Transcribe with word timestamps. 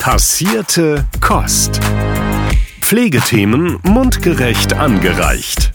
Passierte 0.00 1.04
Kost. 1.20 1.78
Pflegethemen 2.80 3.78
mundgerecht 3.82 4.72
angereicht. 4.72 5.72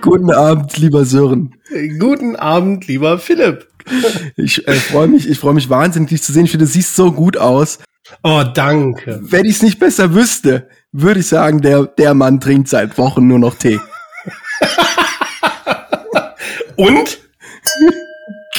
Guten 0.00 0.32
Abend, 0.32 0.78
lieber 0.78 1.04
Sören. 1.04 1.54
Guten 1.98 2.34
Abend, 2.34 2.86
lieber 2.86 3.18
Philipp. 3.18 3.68
Ich 4.36 4.66
äh, 4.66 4.72
freue 4.72 5.08
mich, 5.08 5.28
ich 5.28 5.38
freue 5.38 5.52
mich 5.52 5.68
wahnsinnig, 5.68 6.08
dich 6.08 6.22
zu 6.22 6.32
sehen. 6.32 6.46
Ich 6.46 6.52
finde, 6.52 6.64
du 6.64 6.72
siehst 6.72 6.96
so 6.96 7.12
gut 7.12 7.36
aus. 7.36 7.78
Oh, 8.22 8.42
danke. 8.42 9.20
Wenn 9.22 9.44
ich 9.44 9.56
es 9.56 9.62
nicht 9.62 9.78
besser 9.78 10.14
wüsste, 10.14 10.70
würde 10.92 11.20
ich 11.20 11.26
sagen, 11.26 11.60
der, 11.60 11.84
der 11.84 12.14
Mann 12.14 12.40
trinkt 12.40 12.68
seit 12.68 12.96
Wochen 12.96 13.28
nur 13.28 13.38
noch 13.38 13.54
Tee. 13.54 13.78
Und? 16.76 17.18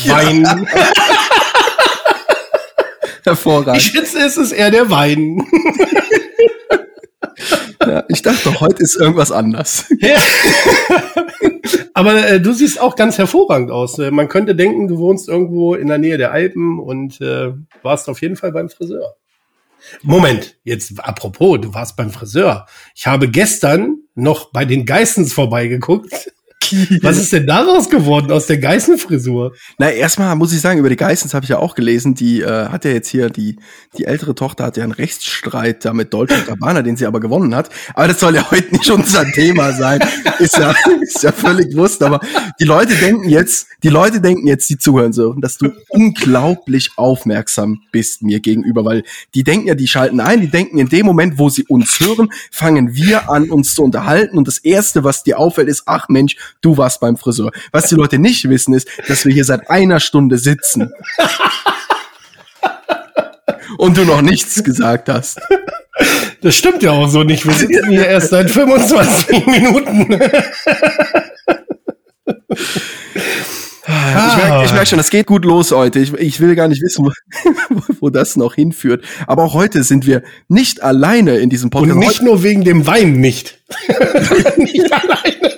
Wein. 0.05 0.67
Hervorragend. 3.27 3.77
Ich 3.81 3.87
schätze, 3.91 4.19
es 4.19 4.37
ist 4.37 4.51
eher 4.51 4.71
der 4.71 4.89
Wein. 4.89 5.45
Ja, 7.85 8.03
ich 8.09 8.21
dachte, 8.21 8.59
heute 8.59 8.83
ist 8.83 8.95
irgendwas 8.99 9.31
anders. 9.31 9.85
Ja. 9.99 10.17
Aber 11.93 12.27
äh, 12.27 12.41
du 12.41 12.51
siehst 12.51 12.81
auch 12.81 12.95
ganz 12.95 13.17
hervorragend 13.17 13.71
aus. 13.71 13.97
Äh, 13.99 14.11
Man 14.11 14.27
könnte 14.27 14.55
denken, 14.55 14.87
du 14.87 14.97
wohnst 14.97 15.29
irgendwo 15.29 15.73
in 15.75 15.87
der 15.87 15.97
Nähe 15.97 16.17
der 16.17 16.31
Alpen 16.31 16.79
und 16.79 17.21
äh, 17.21 17.53
warst 17.83 18.09
auf 18.09 18.21
jeden 18.21 18.35
Fall 18.35 18.51
beim 18.51 18.69
Friseur. 18.69 19.15
Moment, 20.01 20.57
jetzt 20.63 20.99
apropos, 20.99 21.59
du 21.61 21.73
warst 21.73 21.95
beim 21.95 22.09
Friseur. 22.09 22.65
Ich 22.95 23.07
habe 23.07 23.29
gestern 23.29 23.99
noch 24.15 24.51
bei 24.51 24.65
den 24.65 24.85
Geissens 24.85 25.31
vorbeigeguckt. 25.31 26.31
Was 27.01 27.17
ist 27.17 27.33
denn 27.33 27.47
daraus 27.47 27.89
geworden 27.89 28.31
aus 28.31 28.47
der 28.47 28.57
Geißenfrisur? 28.57 29.53
Na, 29.77 29.91
erstmal 29.91 30.35
muss 30.35 30.53
ich 30.53 30.61
sagen, 30.61 30.79
über 30.79 30.89
die 30.89 30.95
Geissens 30.95 31.33
habe 31.33 31.43
ich 31.43 31.49
ja 31.49 31.59
auch 31.59 31.75
gelesen, 31.75 32.15
die 32.15 32.41
äh, 32.41 32.67
hat 32.67 32.85
ja 32.85 32.91
jetzt 32.91 33.09
hier, 33.09 33.29
die, 33.29 33.57
die 33.97 34.05
ältere 34.05 34.35
Tochter 34.35 34.65
hat 34.65 34.77
ja 34.77 34.83
einen 34.83 34.91
Rechtsstreit 34.91 35.85
da 35.85 35.93
mit 35.93 36.13
Dolce 36.13 36.43
Gabbana, 36.45 36.81
den 36.81 36.97
sie 36.97 37.05
aber 37.05 37.19
gewonnen 37.19 37.55
hat. 37.55 37.69
Aber 37.93 38.07
das 38.07 38.19
soll 38.19 38.35
ja 38.35 38.49
heute 38.51 38.75
nicht 38.75 38.89
unser 38.89 39.25
Thema 39.31 39.73
sein. 39.73 39.99
Ist 40.39 40.57
ja, 40.57 40.73
ist 41.01 41.23
ja 41.23 41.31
völlig 41.31 41.71
bewusst. 41.71 42.03
Aber 42.03 42.19
die 42.59 42.65
Leute 42.65 42.95
denken 42.95 43.29
jetzt, 43.29 43.67
die 43.83 43.89
Leute 43.89 44.21
denken 44.21 44.47
jetzt, 44.47 44.69
die 44.69 44.77
zuhören 44.77 45.13
so, 45.13 45.33
dass 45.33 45.57
du 45.57 45.71
unglaublich 45.89 46.91
aufmerksam 46.95 47.81
bist 47.91 48.21
mir 48.21 48.39
gegenüber, 48.39 48.85
weil 48.85 49.03
die 49.33 49.43
denken 49.43 49.67
ja, 49.67 49.75
die 49.75 49.87
schalten 49.87 50.19
ein, 50.19 50.41
die 50.41 50.49
denken 50.49 50.77
in 50.77 50.89
dem 50.89 51.05
Moment, 51.05 51.37
wo 51.37 51.49
sie 51.49 51.63
uns 51.63 51.99
hören, 51.99 52.29
fangen 52.51 52.95
wir 52.95 53.29
an, 53.29 53.49
uns 53.49 53.73
zu 53.73 53.83
unterhalten 53.83 54.37
und 54.37 54.47
das 54.47 54.57
erste, 54.57 55.03
was 55.03 55.23
dir 55.23 55.39
auffällt, 55.39 55.67
ist, 55.67 55.83
ach 55.85 56.09
Mensch, 56.09 56.35
du 56.61 56.77
warst 56.77 56.99
beim 56.99 57.17
Friseur. 57.17 57.51
Was 57.71 57.89
die 57.89 57.95
Leute 57.95 58.19
nicht 58.19 58.49
wissen, 58.49 58.73
ist, 58.73 58.87
dass 59.07 59.25
wir 59.25 59.33
hier 59.33 59.45
seit 59.45 59.69
einer 59.69 59.99
Stunde 59.99 60.37
sitzen. 60.37 60.91
Und 63.77 63.97
du 63.97 64.05
noch 64.05 64.21
nichts 64.21 64.63
gesagt 64.63 65.09
hast. 65.09 65.39
Das 66.41 66.55
stimmt 66.55 66.83
ja 66.83 66.91
auch 66.91 67.07
so 67.07 67.23
nicht. 67.23 67.45
Wir 67.45 67.53
sitzen 67.53 67.89
hier 67.89 68.07
erst 68.07 68.29
seit 68.29 68.49
25 68.49 69.45
Minuten. 69.47 70.19
Ich 73.87 74.37
merke 74.37 74.73
merk 74.73 74.87
schon, 74.87 74.97
das 74.97 75.09
geht 75.09 75.27
gut 75.27 75.45
los 75.45 75.71
heute. 75.71 75.99
Ich, 75.99 76.13
ich 76.13 76.39
will 76.39 76.55
gar 76.55 76.67
nicht 76.67 76.81
wissen, 76.81 77.05
wo, 77.05 77.11
wo 77.99 78.09
das 78.09 78.35
noch 78.35 78.55
hinführt. 78.55 79.03
Aber 79.27 79.43
auch 79.43 79.53
heute 79.53 79.83
sind 79.83 80.05
wir 80.05 80.23
nicht 80.47 80.83
alleine 80.83 81.37
in 81.37 81.49
diesem 81.49 81.69
Podcast. 81.69 81.93
Und 81.93 81.99
nicht 81.99 82.21
nur 82.21 82.43
wegen 82.43 82.63
dem 82.63 82.85
Wein 82.85 83.13
nicht. 83.13 83.59
nicht 84.57 84.91
alleine. 84.91 85.55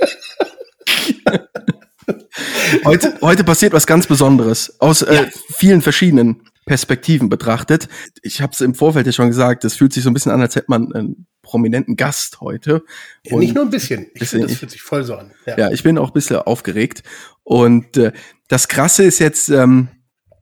Heute, 2.90 3.14
heute 3.22 3.44
passiert 3.44 3.74
was 3.74 3.86
ganz 3.86 4.08
Besonderes. 4.08 4.80
Aus 4.80 5.04
äh, 5.04 5.28
vielen 5.56 5.82
verschiedenen 5.84 6.42
Perspektiven 6.66 7.30
betrachtet. 7.30 7.88
Ich 8.24 8.42
habe 8.42 8.52
es 8.54 8.62
im 8.62 8.74
Vorfeld 8.74 9.06
ja 9.06 9.12
schon 9.12 9.28
gesagt, 9.28 9.64
es 9.64 9.76
fühlt 9.76 9.94
sich 9.94 10.04
so 10.04 10.10
ein 10.10 10.14
bisschen 10.14 10.32
an, 10.32 10.42
als 10.42 10.56
hätte 10.56 10.66
man 10.70 10.92
einen 10.94 11.28
prominenten 11.44 11.96
Gast 11.96 12.42
heute. 12.42 12.84
Ja, 13.26 13.38
nicht 13.38 13.54
nur 13.54 13.64
ein 13.66 13.70
bisschen. 13.70 14.08
Ich 14.16 14.22
Bisschen- 14.22 14.42
das 14.42 14.54
fühlt 14.56 14.72
sich 14.72 14.82
voll 14.82 15.04
so 15.04 15.16
an. 15.16 15.34
Ja. 15.46 15.58
Ja, 15.58 15.72
ich 15.72 15.84
bin 15.84 15.98
auch 16.00 16.08
ein 16.10 16.14
bisschen 16.14 16.38
aufgeregt. 16.38 17.04
Und 17.44 17.96
äh, 17.98 18.12
das 18.48 18.68
Krasse 18.68 19.04
ist 19.04 19.20
jetzt, 19.20 19.50
ähm, 19.50 19.90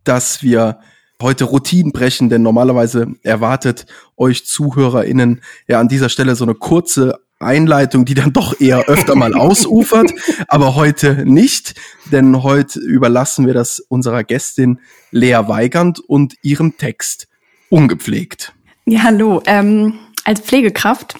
dass 0.06 0.42
wir 0.42 0.80
heute 1.22 1.44
Routinen 1.46 1.92
brechen, 1.92 2.30
denn 2.30 2.44
normalerweise 2.44 3.08
erwartet 3.24 3.88
euch 4.16 4.46
ZuhörerInnen 4.46 5.42
ja 5.68 5.80
an 5.82 5.90
dieser 5.90 6.08
Stelle 6.10 6.36
so 6.36 6.46
eine 6.46 6.56
kurze 6.56 7.20
Einleitung, 7.40 8.06
die 8.06 8.14
dann 8.14 8.34
doch 8.34 8.60
eher 8.60 8.86
öfter 8.88 9.16
mal 9.16 9.34
ausufert, 9.34 10.12
aber 10.48 10.76
heute 10.76 11.26
nicht, 11.26 11.76
denn 12.12 12.44
heute 12.44 12.80
überlassen 12.80 13.46
wir 13.46 13.54
das 13.54 13.80
unserer 13.80 14.24
Gästin 14.24 14.80
Lea 15.12 15.40
Weigand 15.48 16.00
und 16.00 16.36
ihrem 16.42 16.78
Text 16.78 17.28
ungepflegt. 17.70 18.54
Ja, 18.86 19.04
hallo. 19.04 19.42
Ähm, 19.46 20.00
als 20.24 20.42
Pflegekraft 20.42 21.16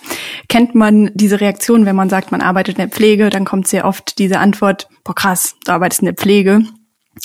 kennt 0.50 0.76
man 0.76 1.12
diese 1.14 1.40
Reaktion, 1.40 1.86
wenn 1.86 1.96
man 1.96 2.10
sagt, 2.10 2.32
man 2.32 2.42
arbeitet 2.42 2.76
in 2.76 2.90
der 2.90 2.90
Pflege, 2.90 3.30
dann 3.30 3.46
kommt 3.46 3.68
sehr 3.68 3.86
oft 3.86 4.20
diese 4.20 4.40
Antwort, 4.40 4.90
boah 5.04 5.16
krass, 5.16 5.56
du 5.66 5.72
arbeitest 5.72 6.02
in 6.02 6.08
der 6.08 6.16
Pflege. 6.16 6.64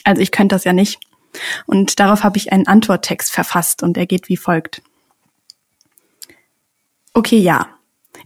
Also 0.05 0.23
ich 0.23 0.31
könnte 0.31 0.55
das 0.55 0.65
ja 0.65 0.73
nicht. 0.73 1.01
Und 1.67 1.99
darauf 1.99 2.25
habe 2.25 2.37
ich 2.37 2.53
einen 2.53 2.67
Antworttext 2.67 3.33
verfasst 3.33 3.83
und 3.83 3.97
er 3.97 4.07
geht 4.07 4.29
wie 4.29 4.37
folgt. 4.37 4.83
Okay, 7.15 7.39
ja. 7.39 7.69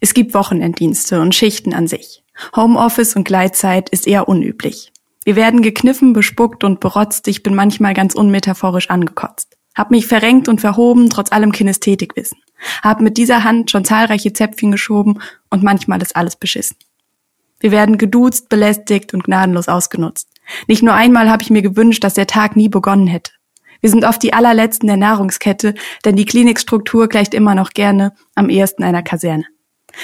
Es 0.01 0.15
gibt 0.15 0.35
Wochenenddienste 0.35 1.21
und 1.21 1.35
Schichten 1.35 1.75
an 1.75 1.87
sich. 1.87 2.23
Homeoffice 2.55 3.17
und 3.17 3.25
Gleitzeit 3.25 3.89
ist 3.89 4.07
eher 4.07 4.29
unüblich. 4.29 4.93
Wir 5.25 5.37
werden 5.37 5.63
gekniffen, 5.63 6.13
bespuckt 6.13 6.65
und 6.65 6.81
berotzt. 6.81 7.27
Ich 7.29 7.43
bin 7.43 7.55
manchmal 7.55 7.95
ganz 7.95 8.15
unmetaphorisch 8.15 8.91
angekotzt. 8.91 9.57
Hab 9.75 9.91
mich 9.91 10.07
verrenkt 10.07 10.49
und 10.49 10.61
verhoben, 10.61 11.11
trotz 11.11 11.33
allem 11.33 11.53
Kinästhetikwissen. 11.53 12.39
Hab 12.83 13.01
mit 13.01 13.19
dieser 13.19 13.45
Hand 13.45 13.71
schon 13.71 13.85
zahlreiche 13.85 14.33
Zäpfchen 14.33 14.71
geschoben 14.71 15.21
und 15.51 15.63
manchmal 15.63 16.01
ist 16.01 16.17
alles 16.17 16.37
beschissen. 16.37 16.77
Wir 17.61 17.71
werden 17.71 17.99
geduzt, 17.99 18.49
belästigt 18.49 19.15
und 19.15 19.25
gnadenlos 19.25 19.69
ausgenutzt. 19.69 20.29
Nicht 20.69 20.83
nur 20.83 20.95
einmal 20.95 21.31
habe 21.31 21.43
ich 21.43 21.51
mir 21.51 21.63
gewünscht, 21.63 22.05
dass 22.05 22.15
der 22.15 22.27
Tag 22.27 22.55
nie 22.55 22.69
begonnen 22.69 23.07
hätte. 23.07 23.33
Wir 23.81 23.91
sind 23.91 24.05
oft 24.05 24.23
die 24.23 24.33
allerletzten 24.33 24.87
der 24.87 24.97
Nahrungskette, 24.97 25.75
denn 26.05 26.17
die 26.17 26.25
Klinikstruktur 26.25 27.09
gleicht 27.09 27.35
immer 27.35 27.55
noch 27.55 27.71
gerne 27.71 28.13
am 28.35 28.49
ehesten 28.49 28.85
einer 28.85 29.03
Kaserne. 29.03 29.45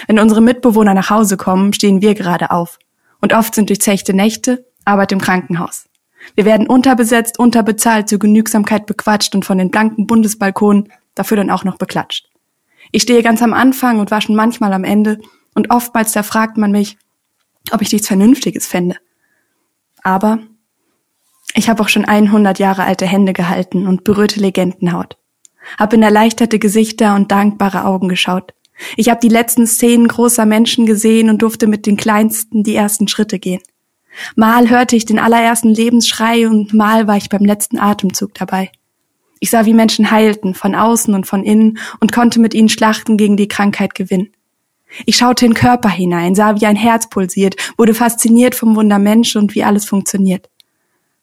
Wenn 0.07 0.19
unsere 0.19 0.41
Mitbewohner 0.41 0.95
nach 0.95 1.11
Hause 1.11 1.37
kommen, 1.37 1.73
stehen 1.73 2.03
wir 2.03 2.15
gerade 2.15 2.51
auf. 2.51 2.79
Und 3.21 3.33
oft 3.33 3.55
sind 3.55 3.69
durchzechte 3.69 4.15
Nächte 4.15 4.65
Arbeit 4.85 5.13
im 5.13 5.21
Krankenhaus. 5.21 5.87
Wir 6.35 6.45
werden 6.45 6.67
unterbesetzt, 6.67 7.39
unterbezahlt, 7.39 8.09
zur 8.09 8.19
Genügsamkeit 8.19 8.87
bequatscht 8.87 9.35
und 9.35 9.45
von 9.45 9.59
den 9.59 9.71
blanken 9.71 10.07
Bundesbalkonen 10.07 10.93
dafür 11.15 11.37
dann 11.37 11.51
auch 11.51 11.65
noch 11.65 11.79
beklatscht. 11.79 12.29
Ich 12.91 13.03
stehe 13.03 13.23
ganz 13.23 13.43
am 13.43 13.53
Anfang 13.53 14.01
und 14.01 14.11
waschen 14.11 14.35
manchmal 14.35 14.73
am 14.73 14.85
Ende 14.85 15.19
und 15.55 15.71
oftmals 15.71 16.13
da 16.13 16.23
fragt 16.23 16.57
man 16.57 16.73
mich, 16.73 16.97
ob 17.71 17.83
ich 17.83 17.93
nichts 17.93 18.09
Vernünftiges 18.09 18.67
fände. 18.67 18.97
Aber 20.03 20.39
ich 21.55 21.69
habe 21.69 21.83
auch 21.83 21.89
schon 21.89 22.05
100 22.05 22.59
Jahre 22.59 22.85
alte 22.85 23.07
Hände 23.07 23.33
gehalten 23.33 23.87
und 23.87 24.05
berührte 24.05 24.41
Legendenhaut. 24.41 25.17
Hab 25.79 25.93
in 25.93 26.03
erleichterte 26.03 26.59
Gesichter 26.59 27.15
und 27.15 27.31
dankbare 27.31 27.85
Augen 27.85 28.09
geschaut. 28.09 28.55
Ich 28.97 29.09
habe 29.09 29.21
die 29.21 29.29
letzten 29.29 29.67
Szenen 29.67 30.09
großer 30.09 30.47
Menschen 30.47 30.87
gesehen 30.87 31.31
und 31.31 31.43
durfte 31.43 31.67
mit 31.67 31.87
den 31.87 31.97
Kleinsten 31.97 32.63
die 32.63 32.75
ersten 32.75 33.09
Schritte 33.09 33.39
gehen. 33.39 33.61
Mal 34.37 34.69
hörte 34.69 34.97
ich 34.97 35.05
den 35.05 35.19
allerersten 35.19 35.71
Lebensschrei 35.71 36.47
und 36.47 36.75
mal 36.75 37.07
war 37.07 37.17
ich 37.17 37.29
beim 37.29 37.45
letzten 37.45 37.79
Atemzug 37.79 38.35
dabei. 38.35 38.71
Ich 39.41 39.51
sah, 39.51 39.67
wie 39.67 39.75
Menschen 39.75 40.11
heilten, 40.11 40.55
von 40.55 40.75
außen 40.75 41.15
und 41.15 41.27
von 41.27 41.43
innen, 41.43 41.79
und 41.99 42.13
konnte 42.13 42.39
mit 42.39 42.55
ihnen 42.55 42.69
Schlachten 42.69 43.17
gegen 43.17 43.37
die 43.37 43.49
Krankheit 43.49 43.95
gewinnen. 43.95 44.31
Ich 45.07 45.17
schaute 45.17 45.47
in 45.47 45.55
Körper 45.55 45.89
hinein, 45.89 46.35
sah, 46.35 46.61
wie 46.61 46.67
ein 46.67 46.77
Herz 46.77 47.09
pulsiert, 47.09 47.57
wurde 47.77 47.95
fasziniert 47.95 48.55
vom 48.55 48.77
Wunder 48.77 48.99
Mensch 48.99 49.35
und 49.35 49.55
wie 49.55 49.65
alles 49.65 49.85
funktioniert. 49.85 50.49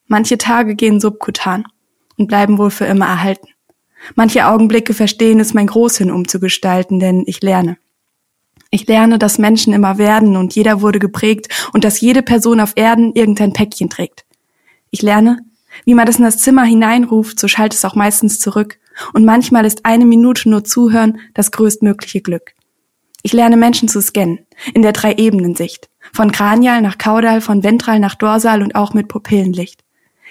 Manche 0.06 0.38
Tage 0.38 0.74
gehen 0.74 1.00
subkutan 1.00 1.64
und 2.16 2.26
bleiben 2.26 2.58
wohl 2.58 2.70
für 2.70 2.84
immer 2.84 3.06
erhalten. 3.06 3.48
Manche 4.14 4.46
Augenblicke 4.46 4.94
verstehen 4.94 5.40
es, 5.40 5.54
mein 5.54 5.66
Großhirn 5.66 6.10
umzugestalten, 6.10 7.00
denn 7.00 7.24
ich 7.26 7.42
lerne. 7.42 7.76
Ich 8.70 8.86
lerne, 8.86 9.18
dass 9.18 9.38
Menschen 9.38 9.72
immer 9.72 9.98
werden 9.98 10.36
und 10.36 10.54
jeder 10.54 10.80
wurde 10.80 10.98
geprägt 10.98 11.48
und 11.72 11.84
dass 11.84 12.00
jede 12.00 12.22
Person 12.22 12.60
auf 12.60 12.72
Erden 12.76 13.12
irgendein 13.14 13.52
Päckchen 13.52 13.90
trägt. 13.90 14.24
Ich 14.90 15.02
lerne, 15.02 15.38
wie 15.84 15.94
man 15.94 16.06
das 16.06 16.18
in 16.18 16.24
das 16.24 16.38
Zimmer 16.38 16.64
hineinruft, 16.64 17.38
so 17.38 17.48
schallt 17.48 17.74
es 17.74 17.84
auch 17.84 17.94
meistens 17.94 18.38
zurück 18.38 18.78
und 19.12 19.24
manchmal 19.24 19.64
ist 19.64 19.84
eine 19.84 20.04
Minute 20.06 20.48
nur 20.48 20.64
Zuhören 20.64 21.20
das 21.34 21.50
größtmögliche 21.50 22.20
Glück. 22.20 22.54
Ich 23.22 23.32
lerne 23.32 23.56
Menschen 23.56 23.88
zu 23.88 24.00
scannen, 24.00 24.46
in 24.72 24.82
der 24.82 24.92
Drei-Ebenen-Sicht. 24.92 25.90
Von 26.12 26.32
Kranial 26.32 26.80
nach 26.80 26.96
Kaudal, 26.96 27.40
von 27.40 27.62
Ventral 27.62 27.98
nach 27.98 28.14
Dorsal 28.14 28.62
und 28.62 28.74
auch 28.74 28.94
mit 28.94 29.08
Pupillenlicht. 29.08 29.82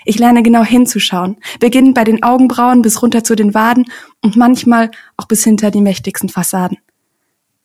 Ich 0.05 0.19
lerne 0.19 0.43
genau 0.43 0.63
hinzuschauen, 0.63 1.37
beginnend 1.59 1.95
bei 1.95 2.03
den 2.03 2.23
Augenbrauen 2.23 2.81
bis 2.81 3.01
runter 3.01 3.23
zu 3.23 3.35
den 3.35 3.53
Waden 3.53 3.85
und 4.21 4.35
manchmal 4.35 4.91
auch 5.17 5.25
bis 5.25 5.43
hinter 5.43 5.71
die 5.71 5.81
mächtigsten 5.81 6.29
Fassaden. 6.29 6.77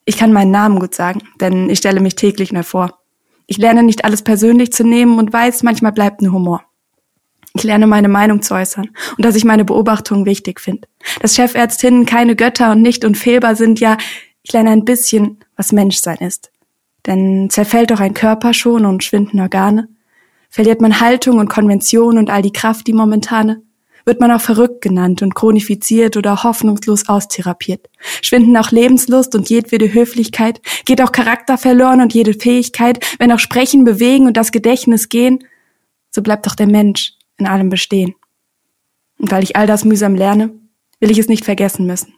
Ich 0.05 0.17
kann 0.17 0.33
meinen 0.33 0.51
Namen 0.51 0.79
gut 0.79 0.95
sagen, 0.95 1.23
denn 1.41 1.71
ich 1.71 1.79
stelle 1.79 2.01
mich 2.01 2.15
täglich 2.15 2.53
neu 2.53 2.63
vor. 2.63 2.99
Ich 3.47 3.59
lerne 3.59 3.83
nicht 3.83 4.05
alles 4.05 4.23
persönlich 4.23 4.73
zu 4.73 4.85
nehmen 4.85 5.19
und 5.19 5.33
weiß, 5.33 5.63
manchmal 5.63 5.93
bleibt 5.93 6.23
nur 6.23 6.33
Humor. 6.33 6.65
Ich 7.57 7.63
lerne 7.63 7.87
meine 7.87 8.09
Meinung 8.09 8.43
zu 8.43 8.55
äußern 8.55 8.91
und 9.17 9.25
dass 9.25 9.37
ich 9.37 9.45
meine 9.45 9.65
Beobachtungen 9.65 10.27
wichtig 10.27 10.61
finde. 10.61 10.89
Dass 11.21 11.37
Chefärztinnen 11.37 12.05
keine 12.05 12.35
Götter 12.35 12.73
und 12.73 12.83
nicht 12.83 13.05
unfehlbar 13.05 13.55
sind, 13.55 13.81
ja, 13.81 13.97
ich 14.43 14.53
lerne 14.53 14.71
ein 14.71 14.85
bisschen, 14.85 15.39
was 15.57 15.73
Menschsein 15.73 16.19
ist. 16.19 16.51
Denn 17.07 17.49
zerfällt 17.51 17.91
doch 17.91 18.01
ein 18.01 18.15
Körper 18.15 18.55
schon 18.55 18.85
und 18.85 19.05
schwinden 19.05 19.41
Organe? 19.41 19.89
Verliert 20.55 20.81
man 20.81 21.01
Haltung 21.01 21.41
und 21.41 21.49
Konvention 21.49 22.17
und 22.17 22.31
all 22.31 22.41
die 22.41 22.53
Kraft, 22.53 22.87
die 22.87 22.93
momentane? 22.93 23.65
Wird 24.05 24.21
man 24.21 24.31
auch 24.31 24.41
verrückt 24.41 24.83
genannt 24.83 25.21
und 25.21 25.35
chronifiziert 25.35 26.17
oder 26.17 26.45
hoffnungslos 26.45 27.09
austherapiert? 27.09 27.91
Schwinden 28.23 28.57
auch 28.57 28.71
Lebenslust 28.71 29.35
und 29.35 29.51
jedwede 29.51 29.93
Höflichkeit? 29.93 30.61
Geht 30.85 31.03
auch 31.03 31.11
Charakter 31.11 31.59
verloren 31.59 32.01
und 32.01 32.15
jede 32.15 32.35
Fähigkeit? 32.35 33.05
Wenn 33.19 33.33
auch 33.33 33.41
Sprechen, 33.41 33.83
Bewegen 33.83 34.29
und 34.29 34.37
das 34.37 34.53
Gedächtnis 34.53 35.09
gehen? 35.09 35.43
So 36.13 36.23
bleibt 36.23 36.47
doch 36.47 36.55
der 36.55 36.69
Mensch 36.69 37.15
in 37.37 37.49
allem 37.49 37.69
bestehen. 37.69 38.15
Und 39.19 39.33
weil 39.33 39.43
ich 39.43 39.57
all 39.57 39.67
das 39.67 39.85
mühsam 39.85 40.15
lerne, 40.15 40.53
will 41.01 41.11
ich 41.11 41.19
es 41.19 41.27
nicht 41.27 41.45
vergessen 41.45 41.85
müssen. 41.85 42.15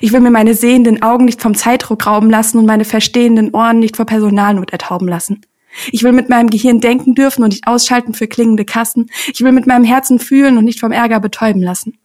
Ich 0.00 0.10
will 0.10 0.20
mir 0.20 0.30
meine 0.30 0.54
sehenden 0.54 1.02
Augen 1.02 1.26
nicht 1.26 1.42
vom 1.42 1.54
Zeitdruck 1.54 2.06
rauben 2.06 2.30
lassen 2.30 2.56
und 2.56 2.64
meine 2.64 2.86
verstehenden 2.86 3.52
Ohren 3.52 3.78
nicht 3.78 3.98
vor 3.98 4.06
Personalnot 4.06 4.72
ertauben 4.72 5.06
lassen. 5.06 5.42
Ich 5.90 6.02
will 6.02 6.12
mit 6.12 6.28
meinem 6.28 6.50
Gehirn 6.50 6.80
denken 6.80 7.14
dürfen 7.14 7.42
und 7.42 7.50
nicht 7.50 7.66
ausschalten 7.66 8.14
für 8.14 8.28
klingende 8.28 8.64
Kassen. 8.64 9.10
Ich 9.32 9.40
will 9.40 9.52
mit 9.52 9.66
meinem 9.66 9.84
Herzen 9.84 10.18
fühlen 10.18 10.58
und 10.58 10.64
nicht 10.64 10.80
vom 10.80 10.92
Ärger 10.92 11.20
betäuben 11.20 11.62
lassen. 11.62 11.98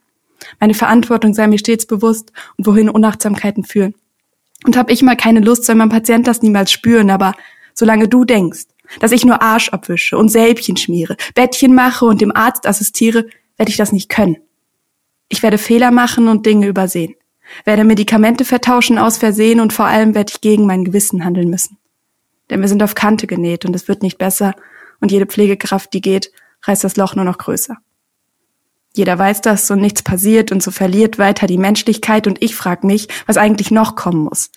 Meine 0.59 0.73
Verantwortung 0.73 1.33
sei 1.33 1.47
mir 1.47 1.59
stets 1.59 1.85
bewusst 1.85 2.31
und 2.57 2.65
wohin 2.65 2.89
Unachtsamkeiten 2.89 3.63
führen. 3.63 3.93
Und 4.65 4.77
hab 4.77 4.89
ich 4.89 5.01
mal 5.01 5.15
keine 5.15 5.39
Lust, 5.39 5.65
soll 5.65 5.75
mein 5.75 5.89
Patient 5.89 6.27
das 6.27 6.41
niemals 6.41 6.71
spüren, 6.71 7.09
aber 7.09 7.33
solange 7.73 8.07
du 8.07 8.25
denkst, 8.25 8.65
dass 8.99 9.11
ich 9.11 9.25
nur 9.25 9.41
Arsch 9.41 9.69
abwische 9.69 10.17
und 10.17 10.29
Sälbchen 10.29 10.75
schmiere, 10.75 11.15
Bettchen 11.35 11.73
mache 11.73 12.05
und 12.05 12.21
dem 12.21 12.35
Arzt 12.35 12.67
assistiere, 12.67 13.25
werde 13.57 13.69
ich 13.69 13.77
das 13.77 13.91
nicht 13.91 14.09
können. 14.09 14.37
Ich 15.29 15.43
werde 15.43 15.57
Fehler 15.57 15.91
machen 15.91 16.27
und 16.27 16.45
Dinge 16.45 16.67
übersehen, 16.67 17.15
werde 17.65 17.83
Medikamente 17.83 18.45
vertauschen 18.45 18.97
aus 18.97 19.17
Versehen 19.17 19.59
und 19.59 19.73
vor 19.73 19.85
allem 19.85 20.15
werde 20.15 20.31
ich 20.33 20.41
gegen 20.41 20.65
mein 20.65 20.83
Gewissen 20.83 21.23
handeln 21.23 21.49
müssen. 21.49 21.78
Denn 22.49 22.61
wir 22.61 22.67
sind 22.67 22.83
auf 22.83 22.95
Kante 22.95 23.27
genäht 23.27 23.65
und 23.65 23.75
es 23.75 23.87
wird 23.87 24.01
nicht 24.01 24.17
besser 24.17 24.55
und 24.99 25.11
jede 25.11 25.25
Pflegekraft, 25.25 25.93
die 25.93 26.01
geht, 26.01 26.31
reißt 26.63 26.83
das 26.83 26.97
Loch 26.97 27.15
nur 27.15 27.25
noch 27.25 27.37
größer. 27.37 27.77
Jeder 28.95 29.17
weiß 29.17 29.41
das 29.41 29.69
und 29.69 29.81
nichts 29.81 30.01
passiert 30.01 30.51
und 30.51 30.63
so 30.63 30.71
verliert 30.71 31.19
weiter 31.19 31.47
die 31.47 31.57
Menschlichkeit 31.57 32.27
und 32.27 32.41
ich 32.41 32.55
frag 32.55 32.83
mich, 32.83 33.07
was 33.27 33.37
eigentlich 33.37 33.71
noch 33.71 33.95
kommen 33.95 34.23
muss. 34.23 34.51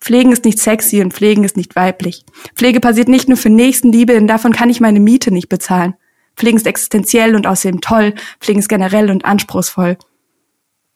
Pflegen 0.00 0.32
ist 0.32 0.44
nicht 0.44 0.58
sexy 0.58 1.00
und 1.00 1.14
Pflegen 1.14 1.44
ist 1.44 1.56
nicht 1.56 1.76
weiblich. 1.76 2.26
Pflege 2.54 2.78
passiert 2.80 3.08
nicht 3.08 3.26
nur 3.26 3.38
für 3.38 3.48
Nächstenliebe, 3.48 4.12
denn 4.12 4.26
davon 4.26 4.52
kann 4.52 4.68
ich 4.68 4.80
meine 4.80 5.00
Miete 5.00 5.30
nicht 5.30 5.48
bezahlen. 5.48 5.94
Pflegen 6.36 6.58
ist 6.58 6.66
existenziell 6.66 7.34
und 7.34 7.46
außerdem 7.46 7.80
toll. 7.80 8.14
Pflegen 8.38 8.58
ist 8.58 8.68
generell 8.68 9.10
und 9.10 9.24
anspruchsvoll. 9.24 9.96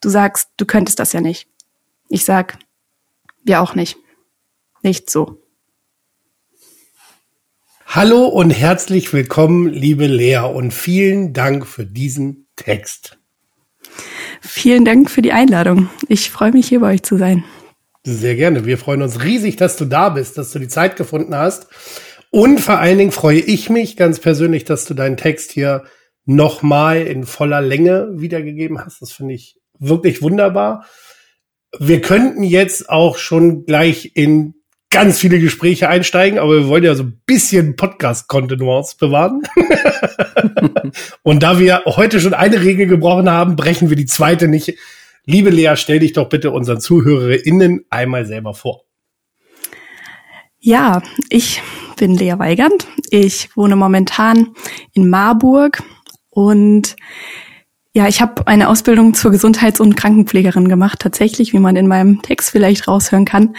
Du 0.02 0.10
sagst, 0.10 0.50
du 0.58 0.66
könntest 0.66 0.98
das 0.98 1.14
ja 1.14 1.22
nicht. 1.22 1.48
Ich 2.08 2.24
sag, 2.24 2.58
wir 3.44 3.62
auch 3.62 3.74
nicht. 3.74 3.96
Nicht 4.82 5.08
so. 5.08 5.40
Hallo 7.90 8.26
und 8.26 8.50
herzlich 8.50 9.14
willkommen, 9.14 9.66
liebe 9.72 10.06
Lea, 10.06 10.40
und 10.40 10.74
vielen 10.74 11.32
Dank 11.32 11.66
für 11.66 11.86
diesen 11.86 12.46
Text. 12.54 13.18
Vielen 14.42 14.84
Dank 14.84 15.10
für 15.10 15.22
die 15.22 15.32
Einladung. 15.32 15.88
Ich 16.06 16.30
freue 16.30 16.52
mich, 16.52 16.68
hier 16.68 16.80
bei 16.80 16.92
euch 16.92 17.02
zu 17.02 17.16
sein. 17.16 17.44
Sehr 18.04 18.36
gerne. 18.36 18.66
Wir 18.66 18.76
freuen 18.76 19.00
uns 19.00 19.24
riesig, 19.24 19.56
dass 19.56 19.78
du 19.78 19.86
da 19.86 20.10
bist, 20.10 20.36
dass 20.36 20.52
du 20.52 20.58
die 20.58 20.68
Zeit 20.68 20.96
gefunden 20.96 21.34
hast. 21.34 21.68
Und 22.30 22.60
vor 22.60 22.78
allen 22.78 22.98
Dingen 22.98 23.10
freue 23.10 23.40
ich 23.40 23.70
mich 23.70 23.96
ganz 23.96 24.20
persönlich, 24.20 24.66
dass 24.66 24.84
du 24.84 24.92
deinen 24.92 25.16
Text 25.16 25.50
hier 25.50 25.84
nochmal 26.26 27.06
in 27.06 27.24
voller 27.24 27.62
Länge 27.62 28.10
wiedergegeben 28.12 28.84
hast. 28.84 29.00
Das 29.00 29.12
finde 29.12 29.32
ich 29.32 29.56
wirklich 29.78 30.20
wunderbar. 30.20 30.84
Wir 31.78 32.02
könnten 32.02 32.42
jetzt 32.42 32.90
auch 32.90 33.16
schon 33.16 33.64
gleich 33.64 34.12
in 34.14 34.57
ganz 34.90 35.18
viele 35.18 35.38
Gespräche 35.38 35.88
einsteigen, 35.88 36.38
aber 36.38 36.54
wir 36.54 36.68
wollen 36.68 36.84
ja 36.84 36.94
so 36.94 37.04
ein 37.04 37.20
bisschen 37.26 37.76
Podcast-Kontinuance 37.76 38.96
bewahren. 38.98 39.42
Und 41.22 41.42
da 41.42 41.58
wir 41.58 41.82
heute 41.84 42.20
schon 42.20 42.34
eine 42.34 42.62
Regel 42.62 42.86
gebrochen 42.86 43.28
haben, 43.30 43.56
brechen 43.56 43.90
wir 43.90 43.96
die 43.96 44.06
zweite 44.06 44.48
nicht 44.48 44.74
Liebe 45.30 45.50
Lea, 45.50 45.74
stell 45.74 45.98
dich 45.98 46.14
doch 46.14 46.30
bitte 46.30 46.50
unseren 46.52 46.80
ZuhörerInnen 46.80 47.84
einmal 47.90 48.24
selber 48.24 48.54
vor. 48.54 48.84
Ja, 50.58 51.02
ich 51.28 51.60
bin 51.98 52.14
Lea 52.14 52.38
Weigand. 52.38 52.86
Ich 53.10 53.54
wohne 53.54 53.76
momentan 53.76 54.54
in 54.94 55.10
Marburg 55.10 55.82
und 56.30 56.96
ja, 57.92 58.08
ich 58.08 58.22
habe 58.22 58.46
eine 58.46 58.70
Ausbildung 58.70 59.12
zur 59.12 59.30
Gesundheits- 59.30 59.80
und 59.80 59.96
Krankenpflegerin 59.96 60.66
gemacht, 60.66 61.00
tatsächlich, 61.00 61.52
wie 61.52 61.58
man 61.58 61.76
in 61.76 61.88
meinem 61.88 62.22
Text 62.22 62.48
vielleicht 62.48 62.88
raushören 62.88 63.26
kann. 63.26 63.54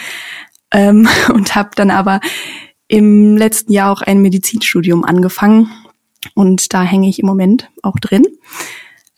Ähm, 0.72 1.08
und 1.34 1.56
habe 1.56 1.70
dann 1.76 1.92
aber 1.92 2.20
im 2.88 3.38
letzten 3.38 3.72
Jahr 3.72 3.92
auch 3.92 4.02
ein 4.02 4.22
Medizinstudium 4.22 5.04
angefangen 5.04 5.70
und 6.34 6.74
da 6.74 6.84
hänge 6.84 7.08
ich 7.08 7.20
im 7.20 7.26
Moment 7.26 7.70
auch 7.82 7.98
drin. 8.00 8.26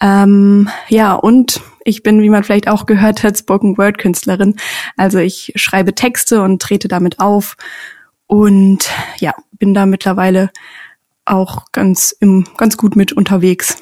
Ähm, 0.02 0.70
ja, 0.90 1.14
und 1.14 1.62
ich 1.86 2.04
bin, 2.04 2.22
wie 2.22 2.30
man 2.30 2.44
vielleicht 2.44 2.68
auch 2.68 2.86
gehört 2.86 3.24
hat, 3.24 3.38
Spoken 3.38 3.78
Word 3.78 3.98
Künstlerin. 3.98 4.56
Also 4.98 5.20
ich 5.20 5.54
schreibe 5.56 5.96
Texte 5.96 6.42
und 6.42 6.62
trete 6.62 6.88
damit 6.88 7.20
auf 7.20 7.56
und 8.28 8.90
ja, 9.18 9.34
bin 9.52 9.74
da 9.74 9.86
mittlerweile 9.86 10.50
auch 11.26 11.72
ganz 11.72 12.16
im, 12.20 12.46
ganz 12.58 12.78
gut 12.78 12.96
mit 12.96 13.14
unterwegs. 13.14 13.78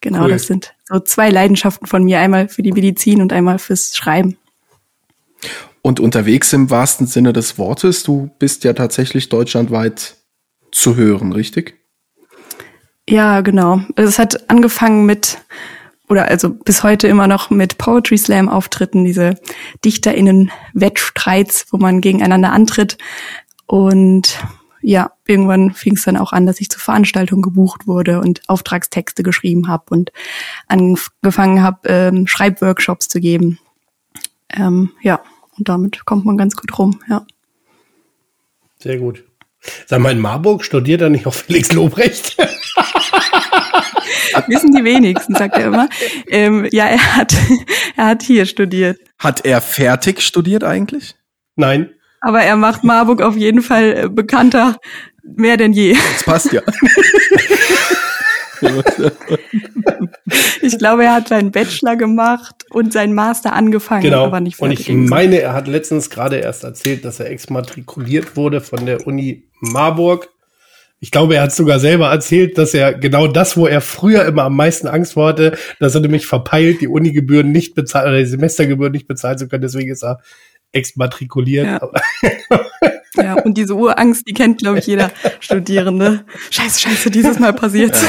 Genau, 0.00 0.24
cool. 0.24 0.30
das 0.30 0.46
sind 0.46 0.74
so 0.84 0.98
zwei 1.00 1.28
Leidenschaften 1.28 1.86
von 1.86 2.04
mir, 2.04 2.20
einmal 2.20 2.48
für 2.48 2.62
die 2.62 2.72
Medizin 2.72 3.20
und 3.20 3.32
einmal 3.32 3.58
fürs 3.58 3.94
Schreiben. 3.94 4.38
Und 5.82 6.00
unterwegs 6.00 6.52
im 6.52 6.70
wahrsten 6.70 7.06
Sinne 7.06 7.32
des 7.32 7.58
Wortes, 7.58 8.02
du 8.02 8.30
bist 8.38 8.64
ja 8.64 8.74
tatsächlich 8.74 9.28
deutschlandweit 9.28 10.16
zu 10.72 10.96
hören, 10.96 11.32
richtig? 11.32 11.76
Ja, 13.08 13.40
genau. 13.40 13.80
Also 13.96 14.08
es 14.08 14.18
hat 14.18 14.50
angefangen 14.50 15.06
mit, 15.06 15.38
oder 16.08 16.26
also 16.26 16.50
bis 16.50 16.82
heute 16.82 17.08
immer 17.08 17.26
noch 17.26 17.50
mit 17.50 17.78
Poetry 17.78 18.18
Slam 18.18 18.48
Auftritten, 18.48 19.04
diese 19.04 19.34
DichterInnen-Wettstreits, 19.84 21.66
wo 21.70 21.78
man 21.78 22.00
gegeneinander 22.00 22.52
antritt. 22.52 22.98
Und 23.66 24.38
ja, 24.82 25.12
irgendwann 25.26 25.72
fing 25.72 25.96
es 25.96 26.04
dann 26.04 26.16
auch 26.16 26.32
an, 26.32 26.46
dass 26.46 26.60
ich 26.60 26.70
zur 26.70 26.80
Veranstaltung 26.80 27.42
gebucht 27.42 27.86
wurde 27.86 28.20
und 28.20 28.42
Auftragstexte 28.48 29.22
geschrieben 29.22 29.68
habe 29.68 29.84
und 29.90 30.12
angefangen 30.68 31.62
habe, 31.62 31.88
ähm, 31.88 32.26
Schreibworkshops 32.26 33.08
zu 33.08 33.20
geben. 33.20 33.58
Ähm, 34.50 34.92
ja, 35.02 35.20
und 35.60 35.68
damit 35.68 36.04
kommt 36.06 36.24
man 36.24 36.36
ganz 36.36 36.56
gut 36.56 36.76
rum, 36.78 37.00
ja. 37.08 37.24
Sehr 38.78 38.96
gut. 38.98 39.22
Sag 39.86 40.00
mal, 40.00 40.10
in 40.12 40.18
Marburg 40.18 40.64
studiert 40.64 41.02
er 41.02 41.10
nicht 41.10 41.26
auch 41.26 41.34
Felix 41.34 41.70
Lobrecht? 41.72 42.36
Wissen 44.46 44.72
die 44.74 44.82
wenigsten, 44.84 45.34
sagt 45.34 45.58
er 45.58 45.66
immer. 45.66 45.88
Ähm, 46.28 46.66
ja, 46.72 46.86
er 46.86 47.16
hat, 47.16 47.34
er 47.96 48.06
hat 48.06 48.22
hier 48.22 48.46
studiert. 48.46 48.98
Hat 49.18 49.44
er 49.44 49.60
fertig 49.60 50.22
studiert 50.22 50.64
eigentlich? 50.64 51.14
Nein. 51.56 51.90
Aber 52.22 52.40
er 52.40 52.56
macht 52.56 52.84
Marburg 52.84 53.20
auf 53.20 53.36
jeden 53.36 53.60
Fall 53.60 54.04
äh, 54.04 54.08
bekannter, 54.08 54.78
mehr 55.22 55.58
denn 55.58 55.74
je. 55.74 55.94
Das 55.94 56.24
passt 56.24 56.52
ja. 56.52 56.62
ich 60.62 60.78
glaube, 60.78 61.04
er 61.04 61.14
hat 61.14 61.28
seinen 61.28 61.50
Bachelor 61.50 61.96
gemacht 61.96 62.66
und 62.70 62.92
seinen 62.92 63.14
Master 63.14 63.52
angefangen, 63.52 64.02
genau. 64.02 64.24
aber 64.24 64.40
nicht 64.40 64.56
fertig. 64.56 64.88
Und 64.90 65.04
ich 65.04 65.10
meine, 65.10 65.40
er 65.40 65.52
hat 65.52 65.68
letztens 65.68 66.10
gerade 66.10 66.36
erst 66.36 66.64
erzählt, 66.64 67.04
dass 67.04 67.20
er 67.20 67.30
exmatrikuliert 67.30 68.36
wurde 68.36 68.60
von 68.60 68.86
der 68.86 69.06
Uni 69.06 69.44
Marburg. 69.60 70.28
Ich 71.02 71.10
glaube, 71.10 71.36
er 71.36 71.42
hat 71.42 71.52
sogar 71.52 71.80
selber 71.80 72.10
erzählt, 72.10 72.58
dass 72.58 72.74
er 72.74 72.92
genau 72.92 73.26
das, 73.26 73.56
wo 73.56 73.66
er 73.66 73.80
früher 73.80 74.26
immer 74.26 74.44
am 74.44 74.56
meisten 74.56 74.86
Angst 74.86 75.14
vor 75.14 75.28
hatte, 75.28 75.56
dass 75.78 75.94
er 75.94 76.02
nämlich 76.02 76.26
verpeilt, 76.26 76.82
die 76.82 76.88
Unigebühren 76.88 77.52
nicht 77.52 77.74
bezahlt 77.74 78.06
oder 78.06 78.18
die 78.18 78.26
Semestergebühren 78.26 78.92
nicht 78.92 79.08
bezahlen 79.08 79.38
zu 79.38 79.48
können. 79.48 79.62
Deswegen 79.62 79.90
ist 79.90 80.04
er 80.04 80.20
exmatrikuliert. 80.72 81.66
Ja. 81.66 81.80
ja, 83.16 83.34
und 83.42 83.56
diese 83.56 83.74
Urangst, 83.74 84.28
die 84.28 84.34
kennt, 84.34 84.58
glaube 84.58 84.78
ich, 84.78 84.86
jeder 84.86 85.10
Studierende. 85.40 86.24
Scheiße, 86.50 86.80
scheiße, 86.80 87.10
dieses 87.10 87.38
Mal 87.38 87.52
passiert. 87.52 87.96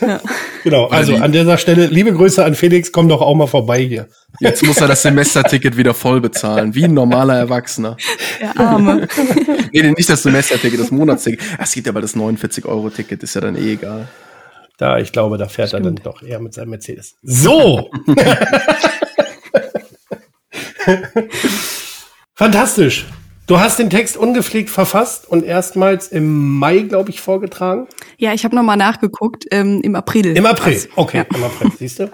Ja. 0.00 0.06
ja. 0.08 0.20
Genau, 0.64 0.86
also 0.86 1.16
an 1.16 1.32
dieser 1.32 1.58
Stelle, 1.58 1.86
liebe 1.86 2.12
Grüße 2.12 2.44
an 2.44 2.54
Felix, 2.54 2.92
komm 2.92 3.08
doch 3.08 3.20
auch 3.20 3.34
mal 3.34 3.46
vorbei 3.46 3.80
hier. 3.82 4.08
Jetzt 4.40 4.62
muss 4.64 4.80
er 4.80 4.88
das 4.88 5.02
Semesterticket 5.02 5.76
wieder 5.76 5.94
voll 5.94 6.20
bezahlen, 6.20 6.74
wie 6.74 6.84
ein 6.84 6.94
normaler 6.94 7.36
Erwachsener. 7.36 7.96
Der 8.40 8.58
Arme. 8.58 9.08
nee, 9.72 9.82
nicht 9.82 10.08
das 10.08 10.22
Semesterticket, 10.22 10.80
das 10.80 10.90
Monatsticket. 10.90 11.40
Es 11.58 11.72
gibt 11.72 11.88
aber 11.88 12.00
das 12.00 12.14
49-Euro-Ticket, 12.16 13.22
ist 13.22 13.34
ja 13.34 13.40
dann 13.40 13.56
eh 13.56 13.72
egal. 13.72 14.08
Da, 14.78 14.98
ich 14.98 15.12
glaube, 15.12 15.38
da 15.38 15.48
fährt 15.48 15.68
Stimmt. 15.68 15.86
er 15.86 15.90
dann 15.92 16.02
doch 16.04 16.22
eher 16.22 16.40
mit 16.40 16.54
seinem 16.54 16.70
Mercedes. 16.70 17.16
So! 17.22 17.90
Fantastisch. 22.34 23.06
Du 23.48 23.58
hast 23.58 23.78
den 23.78 23.88
Text 23.88 24.18
ungepflegt 24.18 24.68
verfasst 24.68 25.26
und 25.26 25.42
erstmals 25.42 26.08
im 26.08 26.58
Mai, 26.58 26.80
glaube 26.80 27.08
ich, 27.08 27.22
vorgetragen. 27.22 27.88
Ja, 28.18 28.34
ich 28.34 28.44
habe 28.44 28.54
nochmal 28.54 28.76
nachgeguckt, 28.76 29.46
ähm, 29.50 29.80
im 29.82 29.96
April. 29.96 30.36
Im 30.36 30.44
April, 30.44 30.78
okay, 30.96 31.24
ja. 31.30 31.34
im 31.34 31.42
April, 31.42 31.70
siehst 31.78 31.98
du. 31.98 32.10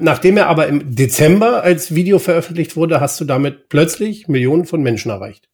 Nachdem 0.00 0.36
er 0.36 0.46
aber 0.46 0.68
im 0.68 0.94
Dezember 0.94 1.64
als 1.64 1.96
Video 1.96 2.20
veröffentlicht 2.20 2.76
wurde, 2.76 3.00
hast 3.00 3.20
du 3.20 3.24
damit 3.24 3.68
plötzlich 3.68 4.28
Millionen 4.28 4.64
von 4.64 4.80
Menschen 4.80 5.10
erreicht. 5.10 5.48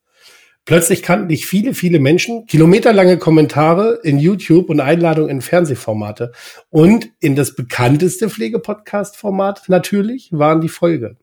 Plötzlich 0.66 1.02
kannten 1.02 1.28
dich 1.28 1.47
viele, 1.47 1.73
viele 1.73 1.99
Menschen, 1.99 2.45
kilometerlange 2.45 3.16
Kommentare 3.16 4.00
in 4.02 4.19
YouTube 4.19 4.69
und 4.69 4.80
Einladungen 4.80 5.30
in 5.30 5.40
Fernsehformate. 5.40 6.33
Und 6.69 7.09
in 7.21 7.37
das 7.37 7.54
bekannteste 7.54 8.28
Pflegepodcast-Format 8.28 9.62
natürlich 9.69 10.28
waren 10.30 10.61
die 10.61 10.69
Folge. 10.69 11.16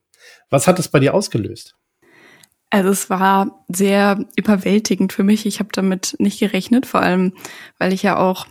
Was 0.50 0.66
hat 0.66 0.80
es 0.80 0.88
bei 0.88 1.00
dir 1.00 1.14
ausgelöst? 1.14 1.77
Also 2.70 2.90
es 2.90 3.10
war 3.10 3.64
sehr 3.70 4.26
überwältigend 4.36 5.14
für 5.14 5.24
mich. 5.24 5.46
Ich 5.46 5.60
habe 5.60 5.70
damit 5.72 6.16
nicht 6.20 6.40
gerechnet, 6.40 6.86
vor 6.86 7.02
allem 7.02 7.34
weil 7.78 7.94
ich 7.94 8.04
ja 8.04 8.18
auch 8.18 8.48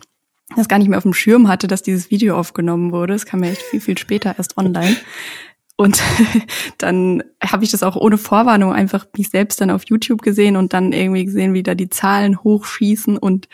das 0.55 0.69
gar 0.69 0.79
nicht 0.79 0.89
mehr 0.89 0.99
auf 0.99 1.05
dem 1.05 1.15
Schirm 1.15 1.49
hatte, 1.49 1.67
dass 1.67 1.83
dieses 1.83 2.11
Video 2.11 2.39
aufgenommen 2.39 2.93
wurde. 2.93 3.15
Es 3.15 3.27
kam 3.27 3.43
ja 3.43 3.51
echt 3.51 3.63
viel, 3.63 3.81
viel 3.81 3.99
später 3.99 4.35
erst 4.39 4.57
online. 4.57 4.97
Und 5.77 6.03
dann 6.79 7.23
habe 7.43 7.65
ich 7.65 7.71
das 7.71 7.83
auch 7.83 7.97
ohne 7.97 8.17
Vorwarnung 8.17 8.73
einfach 8.73 9.07
mich 9.17 9.29
selbst 9.29 9.61
dann 9.61 9.71
auf 9.71 9.85
YouTube 9.87 10.23
gesehen 10.23 10.57
und 10.57 10.73
dann 10.73 10.93
irgendwie 10.93 11.25
gesehen, 11.25 11.53
wie 11.53 11.63
da 11.63 11.75
die 11.75 11.91
Zahlen 11.91 12.43
hochschießen 12.43 13.19
und 13.19 13.49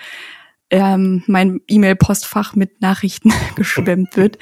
ähm, 0.70 1.22
mein 1.26 1.60
E-Mail-Postfach 1.68 2.54
mit 2.54 2.80
Nachrichten 2.80 3.32
geschwemmt 3.56 4.16
wird. 4.16 4.38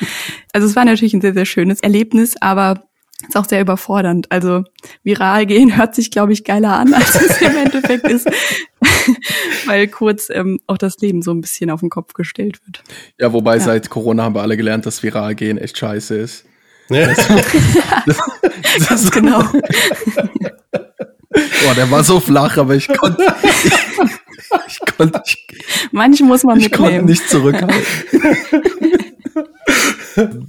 Also 0.53 0.67
es 0.67 0.77
war 0.77 0.85
natürlich 0.85 1.15
ein 1.15 1.21
sehr, 1.21 1.35
sehr 1.35 1.47
schönes 1.47 1.81
Erlebnis, 1.81 2.37
aber 2.41 2.90
ist 3.23 3.37
auch 3.37 3.45
sehr 3.45 3.61
überfordernd. 3.61 4.31
Also 4.31 4.65
viral 5.03 5.47
gehen 5.47 5.77
hört 5.79 5.95
sich, 5.95 6.11
glaube 6.11 6.33
ich, 6.33 6.45
geiler 6.45 6.77
an, 6.77 6.95
als 6.95 7.15
es 7.15 7.41
im 7.41 7.57
Endeffekt 7.57 8.07
ist, 8.09 8.29
weil 9.67 9.89
kurz 9.89 10.29
ähm, 10.31 10.61
auch 10.67 10.79
das 10.79 10.99
Leben 10.99 11.23
so 11.23 11.33
ein 11.33 11.41
bisschen 11.41 11.71
auf 11.71 11.81
den 11.81 11.91
Kopf 11.91 12.15
gestellt 12.15 12.61
wird. 12.67 12.83
Ja, 13.19 13.33
wobei 13.33 13.57
ja. 13.57 13.61
seit 13.61 13.91
Corona 13.91 14.25
haben 14.25 14.35
wir 14.35 14.43
alle 14.43 14.57
gelernt, 14.57 14.87
dass 14.87 15.03
viral 15.03 15.35
gehen 15.35 15.59
echt 15.59 15.79
scheiße 15.79 16.17
ist. 16.17 16.45
Ja. 16.89 17.07
Das, 17.07 17.29
das, 18.07 18.17
das, 18.79 18.89
das 18.89 19.11
genau. 19.11 19.43
Boah, 21.33 21.75
der 21.77 21.91
war 21.91 22.03
so 22.03 22.19
flach, 22.19 22.57
aber 22.57 22.75
ich 22.75 22.89
konnte, 22.89 23.23
ich, 23.43 23.73
ich 24.67 24.97
konnte, 24.97 25.23
ich, 25.25 25.47
Manche 25.93 26.25
muss 26.25 26.43
man 26.43 26.59
ich 26.59 26.71
mitnehmen. 26.71 26.91
konnte 26.93 27.05
nicht 27.07 27.29
zurückhalten. 27.29 27.77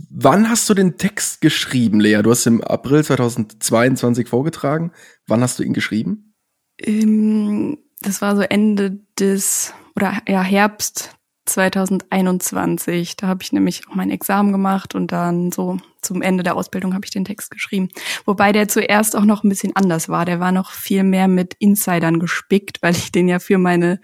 Wann 0.10 0.50
hast 0.50 0.70
du 0.70 0.74
den 0.74 0.98
Text 0.98 1.42
geschrieben, 1.42 2.00
Lea? 2.00 2.22
Du 2.24 2.32
hast 2.32 2.46
im 2.46 2.64
April 2.64 3.04
2022 3.04 4.28
vorgetragen. 4.28 4.92
Wann 5.28 5.42
hast 5.42 5.60
du 5.60 5.64
ihn 5.64 5.74
geschrieben? 5.74 6.36
Ähm, 6.80 7.78
das 8.02 8.22
war 8.22 8.36
so 8.36 8.42
Ende 8.42 9.00
des 9.20 9.74
oder 9.96 10.22
ja 10.28 10.42
Herbst 10.42 11.16
2021. 11.46 13.16
Da 13.18 13.28
habe 13.28 13.44
ich 13.44 13.52
nämlich 13.52 13.88
auch 13.88 13.96
mein 13.96 14.10
Examen 14.10 14.52
gemacht 14.52 14.96
und 14.96 15.12
dann 15.12 15.52
so 15.52 15.78
zum 16.02 16.22
Ende 16.22 16.44
der 16.44 16.56
Ausbildung 16.56 16.94
habe 16.94 17.06
ich 17.06 17.12
den 17.12 17.26
Text 17.26 17.52
geschrieben. 17.52 17.90
Wobei 18.26 18.52
der 18.52 18.68
zuerst 18.68 19.16
auch 19.16 19.26
noch 19.26 19.44
ein 19.44 19.50
bisschen 19.50 19.76
anders 19.76 20.10
war. 20.10 20.26
Der 20.26 20.40
war 20.40 20.52
noch 20.52 20.72
viel 20.72 21.04
mehr 21.04 21.28
mit 21.28 21.56
Insidern 21.60 22.20
gespickt, 22.20 22.82
weil 22.82 22.96
ich 22.96 23.12
den 23.12 23.28
ja 23.28 23.40
für 23.40 23.58
meine 23.58 24.00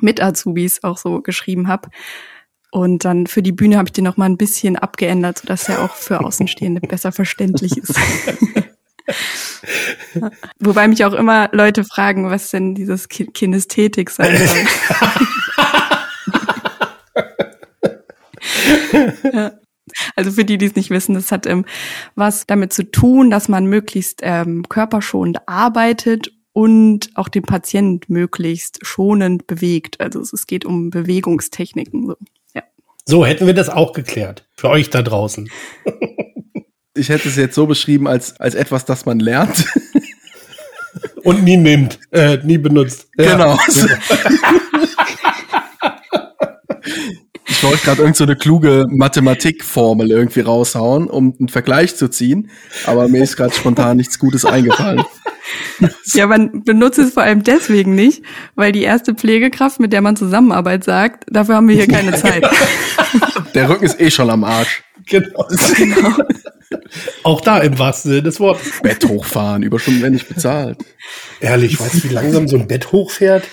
Mit-Azubis 0.00 0.84
auch 0.84 0.98
so 0.98 1.20
geschrieben 1.22 1.68
habe. 1.68 1.88
Und 2.70 3.04
dann 3.04 3.26
für 3.26 3.42
die 3.42 3.52
Bühne 3.52 3.78
habe 3.78 3.88
ich 3.88 3.92
den 3.92 4.04
noch 4.04 4.16
mal 4.16 4.26
ein 4.26 4.36
bisschen 4.36 4.76
abgeändert, 4.76 5.38
sodass 5.38 5.68
er 5.68 5.82
auch 5.82 5.94
für 5.94 6.20
Außenstehende 6.20 6.80
besser 6.86 7.12
verständlich 7.12 7.76
ist. 7.76 7.94
Wobei 10.58 10.86
mich 10.88 11.04
auch 11.04 11.14
immer 11.14 11.48
Leute 11.52 11.84
fragen, 11.84 12.30
was 12.30 12.50
denn 12.50 12.74
dieses 12.74 13.08
Kinästhetik 13.08 14.10
sein 14.10 14.36
soll. 14.36 14.66
ja. 19.32 19.52
Also 20.14 20.32
für 20.32 20.44
die, 20.44 20.58
die 20.58 20.66
es 20.66 20.76
nicht 20.76 20.90
wissen, 20.90 21.14
das 21.14 21.32
hat 21.32 21.46
ähm, 21.46 21.64
was 22.14 22.46
damit 22.46 22.74
zu 22.74 22.90
tun, 22.90 23.30
dass 23.30 23.48
man 23.48 23.64
möglichst 23.64 24.20
ähm, 24.22 24.68
körperschonend 24.68 25.48
arbeitet 25.48 26.37
und 26.52 27.10
auch 27.14 27.28
den 27.28 27.42
Patient 27.42 28.08
möglichst 28.08 28.78
schonend 28.82 29.46
bewegt. 29.46 30.00
Also 30.00 30.20
es 30.20 30.46
geht 30.46 30.64
um 30.64 30.90
Bewegungstechniken. 30.90 32.06
So. 32.06 32.16
So 33.08 33.24
hätten 33.24 33.46
wir 33.46 33.54
das 33.54 33.70
auch 33.70 33.94
geklärt. 33.94 34.46
Für 34.54 34.68
euch 34.68 34.90
da 34.90 35.02
draußen. 35.02 35.48
Ich 36.94 37.10
hätte 37.10 37.28
es 37.28 37.36
jetzt 37.36 37.54
so 37.54 37.68
beschrieben 37.68 38.08
als, 38.08 38.40
als 38.40 38.56
etwas, 38.56 38.84
das 38.84 39.06
man 39.06 39.20
lernt. 39.20 39.64
Und 41.22 41.44
nie 41.44 41.56
nimmt, 41.56 42.00
äh, 42.10 42.38
nie 42.42 42.58
benutzt. 42.58 43.06
Genau. 43.16 43.56
Ja. 43.56 43.58
Ich 47.50 47.64
wollte 47.64 47.84
gerade 47.84 48.02
irgend 48.02 48.16
so 48.16 48.24
eine 48.24 48.36
kluge 48.36 48.86
Mathematikformel 48.88 50.10
irgendwie 50.12 50.40
raushauen, 50.40 51.10
um 51.10 51.34
einen 51.38 51.48
Vergleich 51.48 51.96
zu 51.96 52.08
ziehen, 52.08 52.50
aber 52.86 53.08
mir 53.08 53.22
ist 53.22 53.36
gerade 53.36 53.52
spontan 53.52 53.96
nichts 53.96 54.20
Gutes 54.20 54.44
eingefallen. 54.44 55.02
Ja, 56.14 56.26
man 56.26 56.64
benutzt 56.64 56.98
es 56.98 57.12
vor 57.12 57.22
allem 57.22 57.42
deswegen 57.44 57.94
nicht, 57.94 58.22
weil 58.54 58.72
die 58.72 58.82
erste 58.82 59.14
Pflegekraft, 59.14 59.78
mit 59.80 59.92
der 59.92 60.00
man 60.00 60.16
Zusammenarbeit 60.16 60.84
sagt, 60.84 61.24
dafür 61.30 61.56
haben 61.56 61.68
wir 61.68 61.76
hier 61.76 61.86
keine 61.86 62.12
Zeit. 62.14 62.48
Der 63.54 63.68
Rücken 63.68 63.84
ist 63.84 64.00
eh 64.00 64.10
schon 64.10 64.30
am 64.30 64.44
Arsch. 64.44 64.82
Genau. 65.06 65.46
genau. 65.76 66.16
Auch 67.22 67.40
da 67.40 67.58
im 67.58 67.78
wahrsten 67.78 68.10
Sinne 68.10 68.22
des 68.24 68.40
Wortes. 68.40 68.80
Bett 68.82 69.04
hochfahren, 69.06 69.62
Überstunden 69.62 70.02
werden 70.02 70.14
nicht 70.14 70.28
bezahlt. 70.28 70.78
Ehrlich, 71.40 71.80
weißt 71.80 71.94
du, 71.94 72.04
wie 72.04 72.12
langsam 72.12 72.46
so 72.48 72.56
ein 72.56 72.66
Bett 72.66 72.92
hochfährt? 72.92 73.44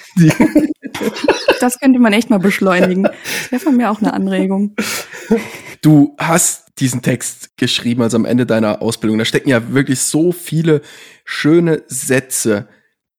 Das 1.60 1.80
könnte 1.80 2.00
man 2.00 2.14
echt 2.14 2.30
mal 2.30 2.40
beschleunigen. 2.40 3.04
Das 3.04 3.52
wäre 3.52 3.62
von 3.62 3.78
mir 3.78 3.90
auch 3.90 4.02
eine 4.02 4.14
Anregung. 4.14 4.76
Du 5.82 6.16
hast 6.18 6.65
diesen 6.80 7.02
Text 7.02 7.58
geschrieben, 7.58 8.02
also 8.02 8.18
am 8.18 8.26
Ende 8.26 8.46
deiner 8.46 8.82
Ausbildung. 8.82 9.18
Da 9.18 9.26
stecken 9.26 9.50
ja 9.50 9.74
wirklich 9.74 10.02
so 10.02 10.32
viele 10.32 10.82
schöne 11.24 11.84
Sätze 11.88 12.68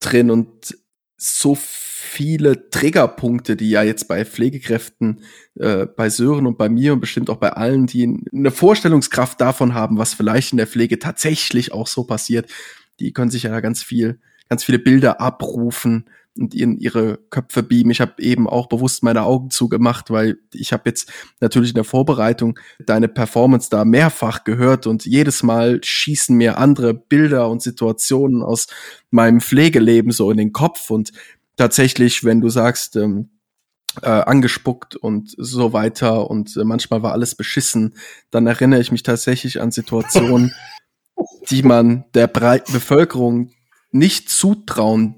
drin 0.00 0.30
und 0.30 0.76
so 1.16 1.56
viele 1.58 2.68
Triggerpunkte, 2.70 3.56
die 3.56 3.70
ja 3.70 3.82
jetzt 3.82 4.08
bei 4.08 4.24
Pflegekräften, 4.24 5.22
äh, 5.54 5.86
bei 5.86 6.10
Sören 6.10 6.46
und 6.46 6.58
bei 6.58 6.68
mir 6.68 6.92
und 6.92 7.00
bestimmt 7.00 7.30
auch 7.30 7.38
bei 7.38 7.52
allen, 7.52 7.86
die 7.86 8.22
eine 8.32 8.50
Vorstellungskraft 8.50 9.40
davon 9.40 9.74
haben, 9.74 9.98
was 9.98 10.14
vielleicht 10.14 10.52
in 10.52 10.58
der 10.58 10.66
Pflege 10.66 10.98
tatsächlich 10.98 11.72
auch 11.72 11.86
so 11.86 12.04
passiert, 12.04 12.50
die 13.00 13.12
können 13.12 13.30
sich 13.30 13.44
ja 13.44 13.60
ganz 13.60 13.82
viel, 13.82 14.20
ganz 14.48 14.64
viele 14.64 14.78
Bilder 14.78 15.20
abrufen 15.20 16.08
und 16.38 16.54
in 16.54 16.78
ihre 16.78 17.18
Köpfe 17.30 17.62
beamen. 17.62 17.90
Ich 17.90 18.00
habe 18.00 18.20
eben 18.22 18.48
auch 18.48 18.68
bewusst 18.68 19.02
meine 19.02 19.22
Augen 19.22 19.50
zugemacht, 19.50 20.10
weil 20.10 20.38
ich 20.52 20.72
habe 20.72 20.82
jetzt 20.86 21.10
natürlich 21.40 21.70
in 21.70 21.76
der 21.76 21.84
Vorbereitung 21.84 22.58
deine 22.84 23.08
Performance 23.08 23.68
da 23.70 23.84
mehrfach 23.84 24.44
gehört 24.44 24.86
und 24.86 25.04
jedes 25.06 25.42
Mal 25.42 25.82
schießen 25.82 26.36
mir 26.36 26.58
andere 26.58 26.94
Bilder 26.94 27.48
und 27.48 27.62
Situationen 27.62 28.42
aus 28.42 28.66
meinem 29.10 29.40
Pflegeleben 29.40 30.12
so 30.12 30.30
in 30.30 30.36
den 30.36 30.52
Kopf 30.52 30.90
und 30.90 31.12
tatsächlich, 31.56 32.24
wenn 32.24 32.40
du 32.40 32.48
sagst, 32.48 32.96
ähm, 32.96 33.30
äh, 34.02 34.08
angespuckt 34.08 34.96
und 34.96 35.34
so 35.38 35.72
weiter 35.72 36.28
und 36.30 36.56
äh, 36.56 36.64
manchmal 36.64 37.02
war 37.02 37.12
alles 37.12 37.34
beschissen, 37.34 37.94
dann 38.30 38.46
erinnere 38.46 38.80
ich 38.80 38.92
mich 38.92 39.02
tatsächlich 39.02 39.60
an 39.60 39.70
Situationen, 39.70 40.52
die 41.50 41.62
man 41.62 42.04
der 42.14 42.26
breiten 42.26 42.72
Bevölkerung 42.72 43.52
nicht 43.90 44.28
zutrauen 44.28 45.15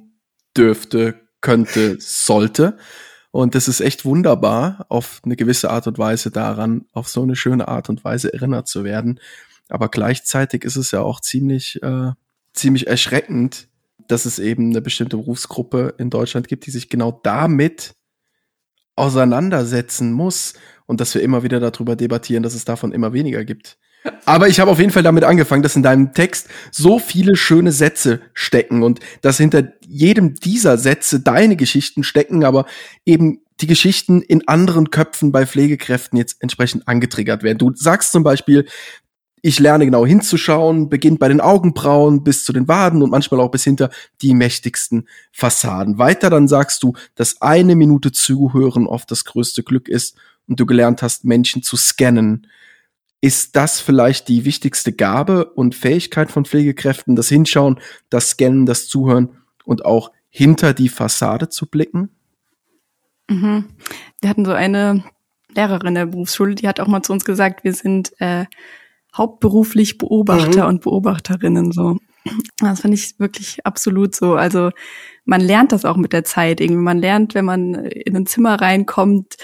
dürfte, 0.58 1.20
könnte, 1.40 1.96
sollte. 2.00 2.76
Und 3.30 3.54
das 3.54 3.68
ist 3.68 3.80
echt 3.80 4.04
wunderbar, 4.04 4.86
auf 4.88 5.20
eine 5.24 5.36
gewisse 5.36 5.70
Art 5.70 5.86
und 5.86 5.98
Weise 5.98 6.30
daran, 6.30 6.86
auf 6.92 7.08
so 7.08 7.22
eine 7.22 7.36
schöne 7.36 7.68
Art 7.68 7.88
und 7.88 8.04
Weise 8.04 8.32
erinnert 8.32 8.66
zu 8.68 8.84
werden. 8.84 9.20
Aber 9.68 9.88
gleichzeitig 9.88 10.64
ist 10.64 10.76
es 10.76 10.90
ja 10.90 11.02
auch 11.02 11.20
ziemlich, 11.20 11.82
äh, 11.82 12.12
ziemlich 12.52 12.86
erschreckend, 12.86 13.68
dass 14.08 14.24
es 14.24 14.38
eben 14.38 14.70
eine 14.70 14.80
bestimmte 14.80 15.18
Berufsgruppe 15.18 15.94
in 15.98 16.10
Deutschland 16.10 16.48
gibt, 16.48 16.66
die 16.66 16.70
sich 16.70 16.88
genau 16.88 17.20
damit 17.22 17.94
auseinandersetzen 18.96 20.12
muss 20.12 20.54
und 20.86 21.00
dass 21.00 21.14
wir 21.14 21.22
immer 21.22 21.42
wieder 21.42 21.60
darüber 21.60 21.94
debattieren, 21.94 22.42
dass 22.42 22.54
es 22.54 22.64
davon 22.64 22.92
immer 22.92 23.12
weniger 23.12 23.44
gibt. 23.44 23.78
Aber 24.24 24.48
ich 24.48 24.60
habe 24.60 24.70
auf 24.70 24.78
jeden 24.78 24.90
Fall 24.90 25.02
damit 25.02 25.24
angefangen, 25.24 25.62
dass 25.62 25.76
in 25.76 25.82
deinem 25.82 26.12
Text 26.12 26.48
so 26.70 26.98
viele 26.98 27.36
schöne 27.36 27.72
Sätze 27.72 28.20
stecken 28.34 28.82
und 28.82 29.00
dass 29.22 29.38
hinter 29.38 29.72
jedem 29.86 30.34
dieser 30.34 30.78
Sätze 30.78 31.20
deine 31.20 31.56
Geschichten 31.56 32.04
stecken, 32.04 32.44
aber 32.44 32.66
eben 33.06 33.40
die 33.60 33.66
Geschichten 33.66 34.22
in 34.22 34.46
anderen 34.46 34.90
Köpfen 34.90 35.32
bei 35.32 35.46
Pflegekräften 35.46 36.18
jetzt 36.18 36.36
entsprechend 36.40 36.86
angetriggert 36.86 37.42
werden. 37.42 37.58
Du 37.58 37.72
sagst 37.74 38.12
zum 38.12 38.22
Beispiel, 38.22 38.66
ich 39.42 39.58
lerne 39.58 39.84
genau 39.84 40.04
hinzuschauen, 40.04 40.88
beginnt 40.88 41.20
bei 41.20 41.28
den 41.28 41.40
Augenbrauen 41.40 42.24
bis 42.24 42.44
zu 42.44 42.52
den 42.52 42.68
Waden 42.68 43.02
und 43.02 43.10
manchmal 43.10 43.40
auch 43.40 43.50
bis 43.50 43.64
hinter 43.64 43.90
die 44.20 44.34
mächtigsten 44.34 45.08
Fassaden. 45.32 45.98
Weiter 45.98 46.30
dann 46.30 46.48
sagst 46.48 46.82
du, 46.82 46.94
dass 47.14 47.40
eine 47.40 47.76
Minute 47.76 48.12
zuhören 48.12 48.86
oft 48.86 49.10
das 49.10 49.24
größte 49.24 49.62
Glück 49.62 49.88
ist 49.88 50.16
und 50.48 50.58
du 50.58 50.66
gelernt 50.66 51.02
hast, 51.02 51.24
Menschen 51.24 51.62
zu 51.62 51.76
scannen 51.76 52.46
ist 53.20 53.56
das 53.56 53.80
vielleicht 53.80 54.28
die 54.28 54.44
wichtigste 54.44 54.92
Gabe 54.92 55.46
und 55.46 55.74
Fähigkeit 55.74 56.30
von 56.30 56.44
Pflegekräften, 56.44 57.16
das 57.16 57.28
Hinschauen, 57.28 57.80
das 58.10 58.30
Scannen, 58.30 58.66
das 58.66 58.88
Zuhören 58.88 59.30
und 59.64 59.84
auch 59.84 60.12
hinter 60.28 60.72
die 60.72 60.88
Fassade 60.88 61.48
zu 61.48 61.66
blicken? 61.66 62.10
Mhm. 63.28 63.64
Wir 64.20 64.30
hatten 64.30 64.44
so 64.44 64.52
eine 64.52 65.02
Lehrerin 65.50 65.94
der 65.94 66.06
Berufsschule, 66.06 66.54
die 66.54 66.68
hat 66.68 66.80
auch 66.80 66.86
mal 66.86 67.02
zu 67.02 67.12
uns 67.12 67.24
gesagt, 67.24 67.64
wir 67.64 67.72
sind 67.72 68.12
äh, 68.20 68.46
hauptberuflich 69.16 69.98
Beobachter 69.98 70.64
mhm. 70.64 70.68
und 70.68 70.82
Beobachterinnen 70.82 71.72
so. 71.72 71.98
Das 72.58 72.80
finde 72.80 72.96
ich 72.96 73.18
wirklich 73.18 73.64
absolut 73.64 74.14
so. 74.14 74.34
Also 74.34 74.70
man 75.24 75.40
lernt 75.40 75.72
das 75.72 75.84
auch 75.84 75.96
mit 75.96 76.12
der 76.12 76.24
Zeit 76.24 76.60
irgendwie. 76.60 76.82
Man 76.82 76.98
lernt, 76.98 77.34
wenn 77.34 77.44
man 77.44 77.74
in 77.74 78.16
ein 78.16 78.26
Zimmer 78.26 78.60
reinkommt, 78.60 79.36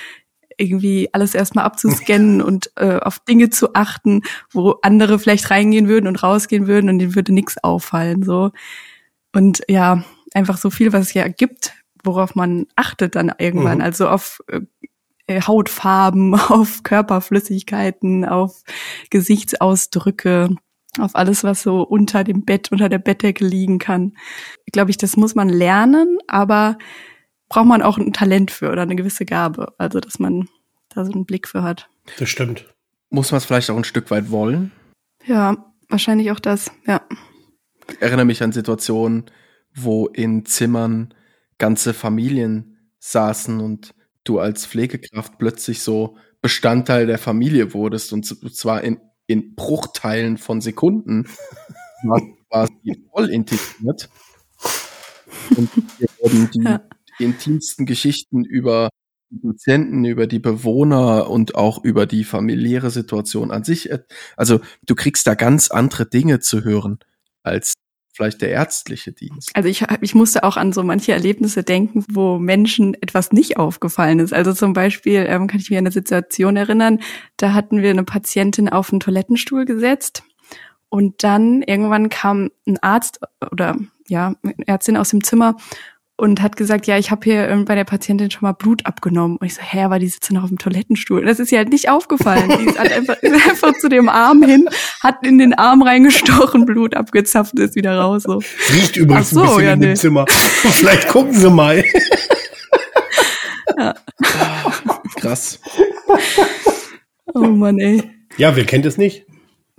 irgendwie 0.57 1.09
alles 1.13 1.35
erstmal 1.35 1.65
abzuscannen 1.65 2.43
und 2.43 2.71
äh, 2.77 2.99
auf 2.99 3.19
Dinge 3.21 3.51
zu 3.51 3.75
achten, 3.75 4.23
wo 4.53 4.77
andere 4.83 5.19
vielleicht 5.19 5.51
reingehen 5.51 5.89
würden 5.89 6.07
und 6.07 6.23
rausgehen 6.23 6.67
würden 6.67 6.89
und 6.91 6.99
denen 6.99 7.15
würde 7.15 7.33
nichts 7.33 7.63
auffallen. 7.63 8.23
So. 8.23 8.53
Und 9.33 9.63
ja, 9.69 10.05
einfach 10.35 10.59
so 10.59 10.71
viel, 10.71 10.93
was 10.93 11.09
es 11.09 11.15
ja 11.15 11.29
gibt, 11.29 11.75
worauf 12.03 12.35
man 12.35 12.67
achtet 12.77 13.17
dann 13.17 13.33
irgendwann. 13.39 13.79
Mhm. 13.79 13.85
Also 13.85 14.09
auf 14.09 14.41
äh, 14.49 15.41
Hautfarben, 15.43 16.35
auf 16.35 16.83
Körperflüssigkeiten, 16.83 18.25
auf 18.25 18.63
Gesichtsausdrücke, 19.11 20.55
auf 20.99 21.17
alles, 21.17 21.45
was 21.45 21.63
so 21.63 21.83
unter 21.83 22.25
dem 22.25 22.45
Bett, 22.45 22.71
unter 22.71 22.89
der 22.89 22.99
Bettdecke 22.99 23.45
liegen 23.45 23.79
kann. 23.79 24.13
Ich 24.65 24.73
glaube 24.73 24.91
ich, 24.91 24.97
das 24.97 25.17
muss 25.17 25.35
man 25.35 25.49
lernen, 25.49 26.19
aber 26.29 26.79
braucht 27.49 27.67
man 27.67 27.83
auch 27.83 27.99
ein 27.99 28.13
Talent 28.13 28.51
für 28.51 28.71
oder 28.71 28.83
eine 28.83 28.97
gewisse 28.97 29.25
Gabe. 29.25 29.75
Also, 29.79 30.01
dass 30.01 30.19
man 30.19 30.49
da 30.89 31.05
so 31.05 31.13
einen 31.13 31.27
Blick 31.27 31.49
für 31.49 31.63
hat. 31.63 31.89
Das 32.19 32.29
stimmt. 32.29 32.67
Muss 33.11 33.31
man 33.31 33.39
es 33.39 33.45
vielleicht 33.45 33.71
auch 33.71 33.77
ein 33.77 33.85
Stück 33.85 34.11
weit 34.11 34.31
wollen? 34.31 34.73
Ja, 35.25 35.73
wahrscheinlich 35.89 36.31
auch 36.31 36.41
das, 36.41 36.71
ja. 36.87 37.03
Ich 37.91 38.01
erinnere 38.01 38.27
mich 38.27 38.43
an 38.43 38.53
Situationen, 38.53 39.31
wo 39.75 40.07
in 40.07 40.45
Zimmern 40.47 41.15
ganze 41.59 41.95
Familien 41.95 42.91
saßen 42.99 43.61
und 43.61 43.95
du 44.25 44.39
als 44.39 44.67
Pflegekraft 44.67 45.39
plötzlich 45.39 45.83
so 45.83 46.17
Bestandteil 46.41 47.07
der 47.07 47.19
Familie 47.19 47.75
wurdest 47.75 48.13
und 48.13 48.25
zwar 48.25 48.83
in, 48.83 49.01
in 49.27 49.55
Bruchteilen 49.55 50.39
von 50.39 50.61
Sekunden 50.61 51.29
war, 52.51 52.69
sie 52.83 53.05
voll 53.11 53.31
integriert. 53.31 54.09
Und 55.57 55.71
wir 55.99 56.09
wurden 56.21 56.51
die 56.53 56.63
ja 56.63 56.81
intimsten 57.19 57.87
Geschichten 57.87 58.45
über 58.45 58.91
die 59.31 59.39
Patienten, 59.39 60.05
über 60.05 60.27
die 60.27 60.39
Bewohner 60.39 61.29
und 61.31 61.55
auch 61.55 61.83
über 61.83 62.07
die 62.07 62.25
familiäre 62.25 62.91
Situation 62.91 63.51
an 63.51 63.65
sich. 63.65 63.91
Also 64.37 64.61
du 64.87 64.95
kriegst 64.95 65.27
da 65.27 65.35
ganz 65.35 65.71
andere 65.71 66.07
Dinge 66.07 66.41
zu 66.41 66.65
hören 66.65 66.99
als 67.43 67.75
vielleicht 68.15 68.43
der 68.43 68.51
ärztliche 68.51 69.13
Dienst. 69.13 69.51
Also 69.55 69.69
ich, 69.69 69.85
ich 70.01 70.15
musste 70.15 70.45
auch 70.45 70.57
an 70.57 70.73
so 70.73 70.85
manche 70.85 71.13
Erlebnisse 71.13 71.65
denken, 71.65 72.05
wo 72.09 72.39
Menschen 72.39 72.95
etwas 72.95 73.33
nicht 73.33 73.57
aufgefallen 73.57 74.21
ist. 74.21 74.33
Also 74.33 74.53
zum 74.53 74.73
Beispiel 74.73 75.27
ähm, 75.29 75.49
kann 75.49 75.61
ich 75.61 75.69
mich 75.69 75.79
an 75.79 75.85
eine 75.85 75.91
Situation 75.93 76.57
erinnern, 76.57 77.01
da 77.37 77.55
hatten 77.55 77.83
wir 77.83 77.91
eine 77.91 78.05
Patientin 78.05 78.69
auf 78.69 78.93
einen 78.93 79.01
Toilettenstuhl 79.01 79.65
gesetzt 79.65 80.23
und 80.89 81.25
dann 81.25 81.63
irgendwann 81.63 82.09
kam 82.09 82.51
ein 82.69 82.81
Arzt 82.81 83.19
oder 83.51 83.77
ja, 84.07 84.35
Ärztin 84.67 84.97
aus 84.97 85.11
dem 85.11 85.25
Zimmer 85.25 85.57
und 86.17 86.41
hat 86.41 86.57
gesagt, 86.57 86.87
ja, 86.87 86.97
ich 86.97 87.11
habe 87.11 87.25
hier 87.25 87.49
ähm, 87.49 87.65
bei 87.65 87.75
der 87.75 87.85
Patientin 87.85 88.31
schon 88.31 88.43
mal 88.43 88.53
Blut 88.53 88.87
abgenommen. 88.87 89.37
Und 89.37 89.47
ich 89.47 89.55
so, 89.55 89.63
hä, 89.63 89.83
aber 89.83 89.99
die 89.99 90.09
sitzt 90.09 90.31
noch 90.31 90.45
auf 90.45 90.49
dem 90.49 90.59
Toilettenstuhl. 90.59 91.21
Und 91.21 91.27
das 91.27 91.41
ist 91.41 91.51
ihr 91.51 91.59
halt 91.59 91.71
nicht 91.71 91.89
aufgefallen. 91.89 92.49
Die 92.61 92.67
ist 92.67 92.79
halt 92.79 92.93
einfach, 92.93 93.17
ist 93.21 93.49
einfach 93.49 93.73
zu 93.79 93.89
dem 93.89 94.09
Arm 94.09 94.43
hin, 94.43 94.69
hat 95.01 95.27
in 95.27 95.39
den 95.39 95.55
Arm 95.55 95.83
reingestochen, 95.83 96.67
Blut 96.67 96.95
abgezapft 96.95 97.55
und 97.55 97.61
ist 97.61 97.75
wieder 97.75 97.99
raus. 97.99 98.23
So. 98.23 98.41
Riecht 98.73 98.97
übrigens 98.97 99.31
so, 99.31 99.41
ein 99.41 99.47
bisschen 99.47 99.65
ja, 99.65 99.73
in 99.73 99.79
nee. 99.81 99.87
dem 99.87 99.97
Zimmer. 99.97 100.25
Vielleicht 100.29 101.09
gucken 101.09 101.33
Sie 101.33 101.51
mal. 101.51 101.85
Ja. 103.77 103.95
Krass. 105.17 105.59
Oh 107.35 107.41
Mann, 107.41 107.81
ey. 107.81 108.03
Ja, 108.37 108.55
wer 108.55 108.65
kennt 108.65 108.87
es 108.87 108.99
nicht? 108.99 109.27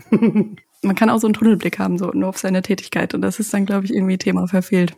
Man 0.09 0.95
kann 0.95 1.09
auch 1.09 1.19
so 1.19 1.27
einen 1.27 1.33
Tunnelblick 1.33 1.79
haben, 1.79 1.97
so 1.97 2.11
nur 2.11 2.27
auf 2.27 2.37
seine 2.37 2.61
Tätigkeit. 2.61 3.13
Und 3.13 3.21
das 3.21 3.39
ist 3.39 3.53
dann, 3.53 3.65
glaube 3.65 3.85
ich, 3.85 3.93
irgendwie 3.93 4.17
Thema 4.17 4.47
verfehlt 4.47 4.97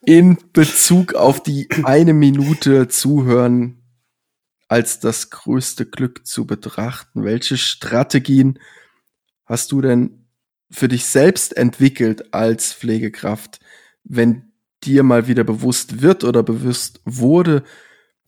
in 0.00 0.38
Bezug 0.52 1.14
auf 1.14 1.42
die 1.42 1.68
eine 1.84 2.14
Minute 2.14 2.88
zuhören 2.88 3.78
als 4.68 5.00
das 5.00 5.30
größte 5.30 5.86
Glück 5.86 6.26
zu 6.26 6.46
betrachten. 6.46 7.24
Welche 7.24 7.56
Strategien 7.56 8.58
hast 9.46 9.72
du 9.72 9.80
denn 9.80 10.26
für 10.70 10.88
dich 10.88 11.06
selbst 11.06 11.56
entwickelt 11.56 12.34
als 12.34 12.74
Pflegekraft, 12.74 13.60
wenn 14.04 14.52
dir 14.84 15.02
mal 15.02 15.26
wieder 15.26 15.44
bewusst 15.44 16.02
wird 16.02 16.22
oder 16.22 16.42
bewusst 16.42 17.00
wurde, 17.04 17.64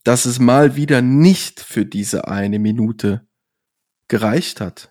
dass 0.03 0.25
es 0.25 0.39
mal 0.39 0.75
wieder 0.75 1.01
nicht 1.03 1.59
für 1.59 1.85
diese 1.85 2.27
eine 2.27 2.57
Minute 2.57 3.27
gereicht 4.07 4.59
hat? 4.59 4.90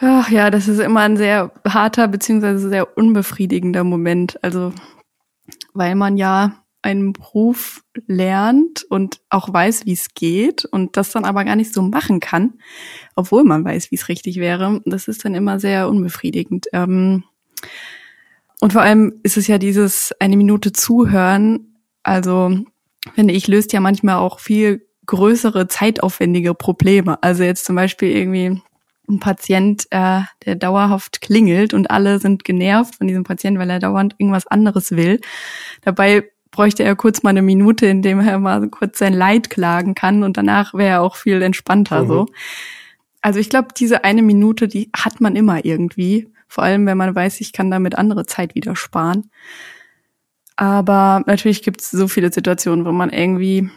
Ach 0.00 0.30
ja, 0.30 0.50
das 0.50 0.68
ist 0.68 0.78
immer 0.78 1.00
ein 1.00 1.16
sehr 1.16 1.52
harter 1.66 2.06
beziehungsweise 2.06 2.68
sehr 2.68 2.96
unbefriedigender 2.96 3.82
Moment. 3.82 4.42
Also, 4.44 4.72
weil 5.74 5.96
man 5.96 6.16
ja 6.16 6.64
einen 6.82 7.12
Beruf 7.12 7.82
lernt 8.06 8.84
und 8.84 9.20
auch 9.28 9.52
weiß, 9.52 9.86
wie 9.86 9.92
es 9.92 10.14
geht 10.14 10.64
und 10.64 10.96
das 10.96 11.10
dann 11.10 11.24
aber 11.24 11.44
gar 11.44 11.56
nicht 11.56 11.74
so 11.74 11.82
machen 11.82 12.20
kann, 12.20 12.54
obwohl 13.16 13.42
man 13.42 13.64
weiß, 13.64 13.90
wie 13.90 13.96
es 13.96 14.08
richtig 14.08 14.36
wäre. 14.36 14.80
Das 14.84 15.08
ist 15.08 15.24
dann 15.24 15.34
immer 15.34 15.58
sehr 15.58 15.88
unbefriedigend. 15.88 16.68
Ähm, 16.72 17.24
und 18.60 18.72
vor 18.72 18.82
allem 18.82 19.18
ist 19.24 19.36
es 19.36 19.48
ja 19.48 19.58
dieses 19.58 20.14
eine 20.20 20.36
Minute 20.36 20.72
zuhören. 20.72 21.74
Also, 22.04 22.56
finde 23.14 23.34
ich, 23.34 23.48
löst 23.48 23.72
ja 23.72 23.80
manchmal 23.80 24.16
auch 24.16 24.38
viel 24.38 24.86
größere 25.06 25.66
zeitaufwendige 25.66 26.54
Probleme. 26.54 27.20
Also 27.22 27.42
jetzt 27.42 27.64
zum 27.64 27.74
Beispiel 27.74 28.10
irgendwie 28.10 28.60
ein 29.08 29.20
Patient, 29.20 29.86
äh, 29.90 30.20
der 30.44 30.54
dauerhaft 30.54 31.20
klingelt 31.20 31.74
und 31.74 31.90
alle 31.90 32.18
sind 32.18 32.44
genervt 32.44 32.96
von 32.96 33.06
diesem 33.06 33.24
Patienten, 33.24 33.60
weil 33.60 33.70
er 33.70 33.78
dauernd 33.78 34.14
irgendwas 34.18 34.46
anderes 34.46 34.92
will. 34.92 35.20
Dabei 35.82 36.30
bräuchte 36.50 36.82
er 36.82 36.96
kurz 36.96 37.22
mal 37.22 37.30
eine 37.30 37.42
Minute, 37.42 37.86
in 37.86 38.02
dem 38.02 38.20
er 38.20 38.38
mal 38.38 38.68
kurz 38.68 38.98
sein 38.98 39.12
Leid 39.12 39.50
klagen 39.50 39.94
kann 39.94 40.22
und 40.22 40.36
danach 40.36 40.74
wäre 40.74 40.88
er 40.90 41.02
auch 41.02 41.16
viel 41.16 41.42
entspannter 41.42 42.04
mhm. 42.04 42.08
so. 42.08 42.26
Also 43.20 43.40
ich 43.40 43.50
glaube, 43.50 43.68
diese 43.76 44.04
eine 44.04 44.22
Minute, 44.22 44.68
die 44.68 44.90
hat 44.96 45.20
man 45.20 45.36
immer 45.36 45.64
irgendwie. 45.64 46.32
Vor 46.46 46.64
allem, 46.64 46.86
wenn 46.86 46.96
man 46.96 47.14
weiß, 47.14 47.40
ich 47.40 47.52
kann 47.52 47.70
damit 47.70 47.98
andere 47.98 48.26
Zeit 48.26 48.54
wieder 48.54 48.74
sparen. 48.76 49.30
Aber 50.56 51.22
natürlich 51.26 51.62
gibt 51.62 51.80
es 51.80 51.90
so 51.90 52.08
viele 52.08 52.32
Situationen, 52.32 52.84
wo 52.84 52.92
man 52.92 53.10
irgendwie 53.10 53.70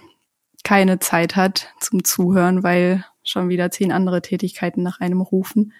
keine 0.63 0.99
Zeit 0.99 1.35
hat 1.35 1.73
zum 1.79 2.03
Zuhören, 2.03 2.63
weil 2.63 3.05
schon 3.23 3.49
wieder 3.49 3.71
zehn 3.71 3.91
andere 3.91 4.21
Tätigkeiten 4.21 4.83
nach 4.83 4.99
einem 4.99 5.21
rufen. 5.21 5.73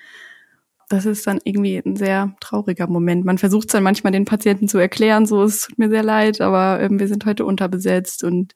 Das 0.90 1.06
ist 1.06 1.26
dann 1.26 1.40
irgendwie 1.46 1.78
ein 1.78 1.96
sehr 1.96 2.36
trauriger 2.42 2.88
Moment. 2.88 3.24
Man 3.24 3.38
versucht 3.38 3.74
dann 3.74 3.82
manchmal 3.82 4.12
den 4.12 4.26
Patienten 4.26 4.68
zu 4.68 4.78
erklären, 4.78 5.26
so 5.26 5.42
es 5.44 5.62
tut 5.62 5.80
mir 5.80 5.90
sehr 5.90 6.04
leid, 6.04 6.42
aber 6.42 6.82
ähm, 6.82 7.00
wir 7.00 7.08
sind 7.08 7.26
heute 7.26 7.46
unterbesetzt 7.46 8.26
und 8.26 8.56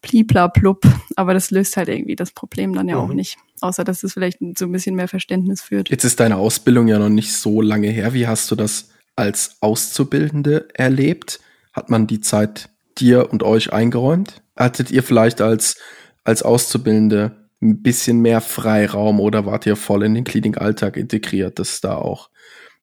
plipla 0.00 0.46
plupp. 0.48 0.86
Aber 1.16 1.34
das 1.34 1.50
löst 1.50 1.76
halt 1.76 1.88
irgendwie 1.88 2.14
das 2.14 2.30
Problem 2.30 2.74
dann 2.74 2.88
ja 2.88 2.96
mhm. 2.96 3.02
auch 3.02 3.14
nicht. 3.14 3.38
Außer 3.60 3.82
dass 3.82 4.04
es 4.04 4.12
vielleicht 4.12 4.38
so 4.56 4.66
ein 4.66 4.72
bisschen 4.72 4.94
mehr 4.94 5.08
Verständnis 5.08 5.62
führt. 5.62 5.90
Jetzt 5.90 6.04
ist 6.04 6.20
deine 6.20 6.36
Ausbildung 6.36 6.86
ja 6.86 7.00
noch 7.00 7.08
nicht 7.08 7.32
so 7.32 7.60
lange 7.60 7.88
her. 7.88 8.14
Wie 8.14 8.28
hast 8.28 8.48
du 8.52 8.54
das 8.54 8.90
als 9.16 9.56
Auszubildende 9.60 10.68
erlebt? 10.74 11.40
Hat 11.72 11.90
man 11.90 12.06
die 12.06 12.20
Zeit 12.20 12.68
dir 12.98 13.32
und 13.32 13.42
euch 13.42 13.72
eingeräumt? 13.72 14.42
Hattet 14.56 14.92
ihr 14.92 15.02
vielleicht 15.02 15.40
als, 15.40 15.76
als 16.22 16.44
Auszubildende 16.44 17.43
ein 17.62 17.82
bisschen 17.82 18.20
mehr 18.20 18.40
Freiraum 18.40 19.20
oder 19.20 19.46
wart 19.46 19.66
ihr 19.66 19.76
voll 19.76 20.04
in 20.04 20.14
den 20.14 20.24
Klinikalltag 20.24 20.96
integriert, 20.96 21.58
dass 21.58 21.80
da 21.80 21.96
auch 21.96 22.30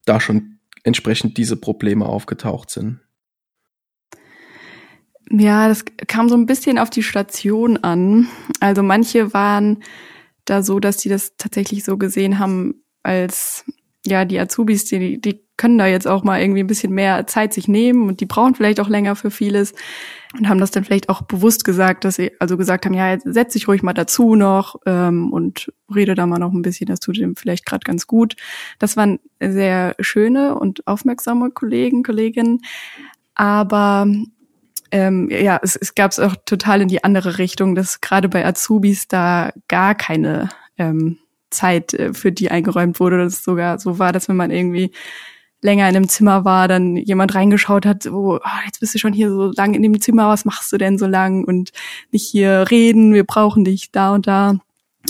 da 0.06 0.20
schon 0.20 0.60
entsprechend 0.84 1.38
diese 1.38 1.56
Probleme 1.56 2.06
aufgetaucht 2.06 2.70
sind? 2.70 3.00
Ja, 5.30 5.68
das 5.68 5.86
kam 6.08 6.28
so 6.28 6.36
ein 6.36 6.46
bisschen 6.46 6.78
auf 6.78 6.90
die 6.90 7.04
Station 7.04 7.78
an. 7.78 8.28
Also 8.60 8.84
manche 8.84 9.34
waren 9.34 9.84
da 10.46 10.62
so, 10.62 10.80
dass 10.80 10.98
die 10.98 11.10
das 11.10 11.38
tatsächlich 11.38 11.84
so 11.84 11.98
gesehen 11.98 12.40
haben, 12.40 12.84
als 13.04 13.64
ja, 14.06 14.26
die 14.26 14.40
Azubis, 14.40 14.86
die, 14.86 15.22
die 15.22 15.42
können 15.58 15.78
da 15.78 15.86
jetzt 15.86 16.08
auch 16.08 16.24
mal 16.24 16.42
irgendwie 16.42 16.62
ein 16.62 16.68
bisschen 16.68 16.92
mehr 16.92 17.28
Zeit 17.28 17.54
sich 17.54 17.68
nehmen 17.68 18.08
und 18.08 18.20
die 18.20 18.26
brauchen 18.26 18.56
vielleicht 18.56 18.80
auch 18.80 18.90
länger 18.90 19.16
für 19.16 19.30
vieles 19.30 19.74
und 20.36 20.50
haben 20.50 20.60
das 20.60 20.72
dann 20.72 20.84
vielleicht 20.84 21.10
auch 21.10 21.22
bewusst 21.22 21.64
gesagt, 21.66 22.04
dass 22.04 22.16
sie 22.16 22.32
also 22.40 22.58
gesagt 22.58 22.86
haben, 22.86 22.96
ja, 22.96 23.12
jetzt 23.12 23.28
setz 23.32 23.54
dich 23.54 23.68
ruhig 23.68 23.84
mal 23.84 23.94
dazu 23.94 24.36
noch 24.36 24.78
ähm, 24.88 25.32
und 25.32 25.72
rede 25.94 26.16
da 26.16 26.26
mal 26.26 26.40
noch 26.40 26.52
ein 26.52 26.64
bisschen, 26.64 26.88
das 26.88 27.00
tut 27.00 27.18
dem 27.18 27.36
vielleicht 27.36 27.66
gerade 27.66 27.84
ganz 27.84 28.08
gut. 28.08 28.36
Das 28.80 28.98
waren 28.98 29.20
sehr 29.40 29.96
schöne 30.00 30.56
und 30.56 30.88
aufmerksame 30.88 31.52
Kollegen, 31.52 32.02
Kolleginnen, 32.02 32.62
aber 33.36 34.08
ähm, 34.92 35.30
ja, 35.30 35.60
es, 35.62 35.76
es 35.76 35.94
gab 35.94 36.12
es 36.12 36.20
auch 36.20 36.36
total 36.46 36.82
in 36.82 36.88
die 36.88 37.04
andere 37.04 37.38
Richtung, 37.38 37.76
dass 37.76 38.02
gerade 38.02 38.30
bei 38.30 38.46
Azubis 38.46 39.08
da 39.08 39.52
gar 39.68 39.94
keine 39.96 40.50
ähm, 40.78 41.20
Zeit 41.52 41.94
äh, 41.94 42.14
für 42.14 42.32
die 42.32 42.50
eingeräumt 42.50 43.00
wurde, 43.00 43.18
dass 43.20 43.34
es 43.34 43.44
sogar 43.44 43.80
so 43.80 44.00
war, 44.00 44.12
dass 44.12 44.30
wenn 44.30 44.36
man 44.36 44.52
irgendwie 44.52 44.92
länger 45.62 45.88
in 45.88 45.96
einem 45.96 46.10
Zimmer 46.10 46.44
war, 46.44 46.68
dann 46.68 46.96
jemand 46.96 47.36
reingeschaut 47.36 47.86
hat, 47.86 48.04
so, 48.04 48.40
oh, 48.44 48.60
jetzt 48.66 48.80
bist 48.80 48.96
du 48.96 49.00
schon 49.00 49.14
hier 49.14 49.30
so 49.30 49.52
lang 49.56 49.74
in 49.74 49.84
dem 49.84 50.02
Zimmer, 50.02 50.28
was 50.28 50.46
machst 50.46 50.72
du 50.72 50.78
denn 50.78 50.98
so 50.98 51.06
lang 51.06 51.44
und 51.44 51.72
nicht 52.12 52.28
hier 52.28 52.66
reden, 52.72 53.14
wir 53.14 53.24
brauchen 53.24 53.64
dich 53.64 53.92
da 53.92 54.14
und 54.14 54.26
da, 54.26 54.56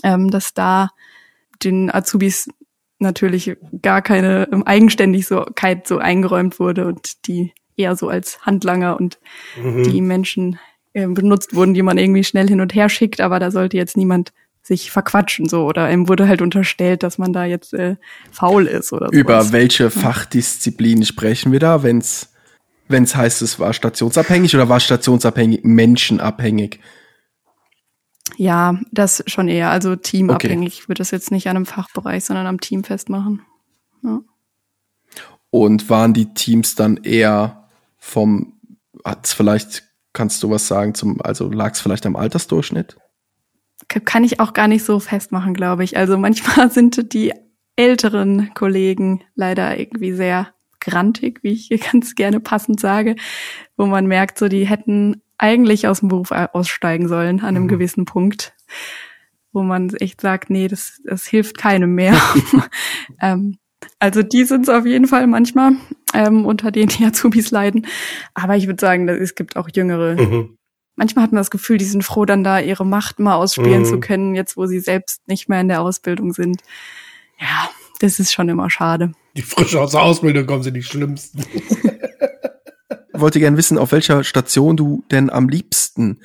ähm, 0.04 0.30
dass 0.30 0.54
da 0.54 0.90
den 1.64 1.94
Azubis 1.94 2.50
natürlich 3.00 3.58
gar 3.82 4.02
keine 4.02 4.48
ähm, 4.52 4.64
Eigenständigkeit 4.64 5.88
so 5.88 5.98
eingeräumt 5.98 6.60
wurde 6.60 6.86
und 6.88 7.28
die 7.28 7.54
eher 7.78 7.96
so 7.96 8.10
als 8.10 8.46
Handlanger 8.46 8.98
und 8.98 9.20
mhm. 9.62 9.84
die 9.84 10.02
Menschen 10.02 10.60
äh, 10.94 11.08
benutzt 11.08 11.56
wurden, 11.56 11.74
die 11.74 11.82
man 11.82 11.98
irgendwie 11.98 12.24
schnell 12.24 12.48
hin 12.48 12.62
und 12.62 12.76
her 12.76 12.90
schickt, 12.90 13.22
aber 13.22 13.40
da 13.40 13.52
sollte 13.52 13.78
jetzt 13.78 13.98
niemand 13.98 14.34
sich 14.62 14.92
verquatschen 14.92 15.50
so 15.50 15.66
oder 15.66 15.92
ihm 15.92 16.08
wurde 16.08 16.28
halt 16.28 16.42
unterstellt, 16.42 17.04
dass 17.04 17.18
man 17.18 17.34
da 17.34 17.46
jetzt 17.46 17.74
äh, 17.74 17.96
faul 18.32 18.68
ist 18.68 18.94
oder 18.94 19.08
so. 19.08 19.14
Über 19.14 19.52
welche 19.52 19.90
Fachdisziplin 19.90 21.04
sprechen 21.06 21.52
wir 21.52 21.60
da, 21.60 21.84
wenn's 21.84 22.32
wenn's 22.92 23.16
heißt, 23.16 23.42
es 23.42 23.60
war 23.60 23.74
stationsabhängig 23.74 24.54
oder 24.54 24.70
war 24.70 24.80
stationsabhängig 24.80 25.64
menschenabhängig? 25.64 26.80
Ja, 28.38 28.80
das 28.92 29.24
schon 29.28 29.48
eher. 29.48 29.70
Also 29.70 29.96
teamabhängig. 29.96 30.74
Okay. 30.74 30.82
Ich 30.82 30.90
würde 30.90 31.00
das 31.00 31.12
jetzt 31.12 31.32
nicht 31.32 31.48
an 31.48 31.56
einem 31.56 31.66
Fachbereich, 31.66 32.24
sondern 32.24 32.48
am 32.48 32.60
Team 32.60 32.84
festmachen. 32.84 33.42
Ja. 34.04 34.22
Und 35.50 35.90
waren 35.90 36.14
die 36.14 36.34
Teams 36.34 36.76
dann 36.76 36.98
eher 36.98 37.68
vom, 37.98 38.54
hat's 39.04 39.34
vielleicht, 39.34 39.84
kannst 40.14 40.42
du 40.44 40.50
was 40.50 40.68
sagen 40.68 40.96
zum, 40.96 41.22
also 41.22 41.50
lag 41.52 41.74
es 41.74 41.82
vielleicht 41.82 42.06
am 42.06 42.16
Altersdurchschnitt? 42.16 42.98
Kann 44.00 44.24
ich 44.24 44.40
auch 44.40 44.54
gar 44.54 44.68
nicht 44.68 44.84
so 44.84 45.00
festmachen, 45.00 45.54
glaube 45.54 45.84
ich. 45.84 45.98
Also 45.98 46.18
manchmal 46.18 46.72
sind 46.72 47.14
die 47.14 47.34
älteren 47.76 48.54
Kollegen 48.54 49.24
leider 49.36 49.78
irgendwie 49.80 50.14
sehr 50.14 50.54
grantig, 50.80 51.40
wie 51.44 51.54
ich 51.54 51.70
ganz 51.92 52.16
gerne 52.16 52.40
passend 52.40 52.80
sage, 52.80 53.16
wo 53.78 53.86
man 53.86 54.08
merkt, 54.08 54.38
so 54.38 54.48
die 54.48 54.66
hätten 54.66 55.22
eigentlich 55.38 55.88
aus 55.88 56.02
dem 56.02 56.10
Beruf 56.10 56.32
aussteigen 56.32 57.08
sollen 57.08 57.40
an 57.40 57.48
einem 57.48 57.64
mhm. 57.64 57.70
gewissen 57.70 58.06
Punkt, 58.06 58.54
wo 59.52 59.64
man 59.64 59.90
echt 59.96 60.22
sagt, 60.22 60.50
nee, 60.50 60.68
das, 60.68 61.02
das 61.04 61.26
hilft 61.26 61.58
keinem 61.58 61.96
mehr. 61.96 62.16
ähm, 63.22 63.58
also 63.98 64.22
die 64.22 64.44
sind 64.46 64.64
es 64.64 64.70
auf 64.70 64.86
jeden 64.86 65.08
Fall 65.08 65.26
manchmal, 65.26 65.74
ähm, 66.14 66.46
unter 66.46 66.72
denen 66.72 66.90
die 66.90 67.06
Azubis 67.06 67.50
leiden. 67.50 67.88
Aber 68.36 68.56
ich 68.56 68.68
würde 68.68 68.80
sagen, 68.80 69.08
es 69.10 69.34
gibt 69.34 69.56
auch 69.56 69.70
jüngere. 69.74 70.16
Mhm. 70.22 70.58
Manchmal 70.96 71.24
hat 71.24 71.32
man 71.32 71.40
das 71.40 71.52
Gefühl, 71.52 71.78
die 71.78 71.86
sind 71.86 72.04
froh, 72.04 72.26
dann 72.26 72.44
da 72.44 72.60
ihre 72.60 72.86
Macht 72.86 73.20
mal 73.20 73.36
ausspielen 73.36 73.82
mhm. 73.82 73.86
zu 73.86 74.00
können, 74.00 74.36
jetzt 74.36 74.58
wo 74.58 74.66
sie 74.66 74.80
selbst 74.80 75.22
nicht 75.28 75.50
mehr 75.50 75.62
in 75.62 75.68
der 75.68 75.82
Ausbildung 75.82 76.34
sind. 76.34 76.62
Ja, 77.40 77.70
das 78.00 78.20
ist 78.20 78.34
schon 78.34 78.50
immer 78.50 78.70
schade. 78.70 79.14
Die 79.36 79.42
frisch 79.42 79.76
aus 79.76 79.92
der 79.92 80.02
Ausbildung 80.02 80.46
kommen 80.46 80.64
sind 80.64 80.74
die 80.74 80.84
schlimmsten. 80.84 81.44
wollte 83.22 83.40
gerne 83.40 83.56
wissen, 83.56 83.78
auf 83.78 83.94
welcher 83.94 84.24
Station 84.26 84.76
du 84.76 85.06
denn 85.12 85.30
am 85.30 85.48
liebsten 85.48 86.20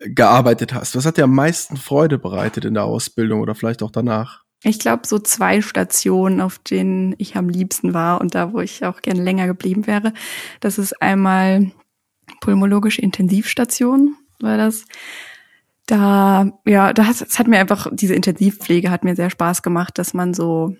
gearbeitet 0.00 0.74
hast. 0.74 0.96
Was 0.96 1.06
hat 1.06 1.18
dir 1.18 1.24
am 1.24 1.34
meisten 1.34 1.76
Freude 1.76 2.18
bereitet 2.18 2.64
in 2.64 2.74
der 2.74 2.84
Ausbildung 2.84 3.40
oder 3.40 3.54
vielleicht 3.54 3.82
auch 3.82 3.92
danach? 3.92 4.42
Ich 4.62 4.78
glaube, 4.78 5.06
so 5.06 5.18
zwei 5.18 5.62
Stationen, 5.62 6.40
auf 6.40 6.58
denen 6.58 7.14
ich 7.18 7.36
am 7.36 7.48
liebsten 7.48 7.94
war 7.94 8.20
und 8.20 8.34
da, 8.34 8.52
wo 8.52 8.60
ich 8.60 8.84
auch 8.84 9.00
gerne 9.00 9.22
länger 9.22 9.46
geblieben 9.46 9.86
wäre. 9.86 10.12
Das 10.60 10.78
ist 10.78 11.00
einmal 11.00 11.70
pulmologische 12.40 13.02
Intensivstation, 13.02 14.16
war 14.40 14.56
das. 14.56 14.84
Da, 15.86 16.52
ja, 16.66 16.92
da 16.92 17.06
hat, 17.06 17.20
es 17.20 17.38
hat 17.38 17.48
mir 17.48 17.58
einfach, 17.58 17.88
diese 17.92 18.14
Intensivpflege 18.14 18.90
hat 18.90 19.04
mir 19.04 19.16
sehr 19.16 19.30
Spaß 19.30 19.62
gemacht, 19.62 19.98
dass 19.98 20.14
man 20.14 20.34
so 20.34 20.76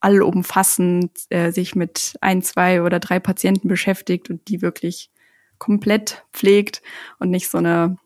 allumfassend 0.00 1.10
äh, 1.28 1.52
sich 1.52 1.76
mit 1.76 2.14
ein, 2.20 2.42
zwei 2.42 2.82
oder 2.82 2.98
drei 2.98 3.20
Patienten 3.20 3.68
beschäftigt 3.68 4.30
und 4.30 4.48
die 4.48 4.62
wirklich 4.62 5.10
komplett 5.58 6.24
pflegt 6.32 6.82
und 7.18 7.30
nicht 7.30 7.48
so 7.48 7.58
eine 7.58 7.96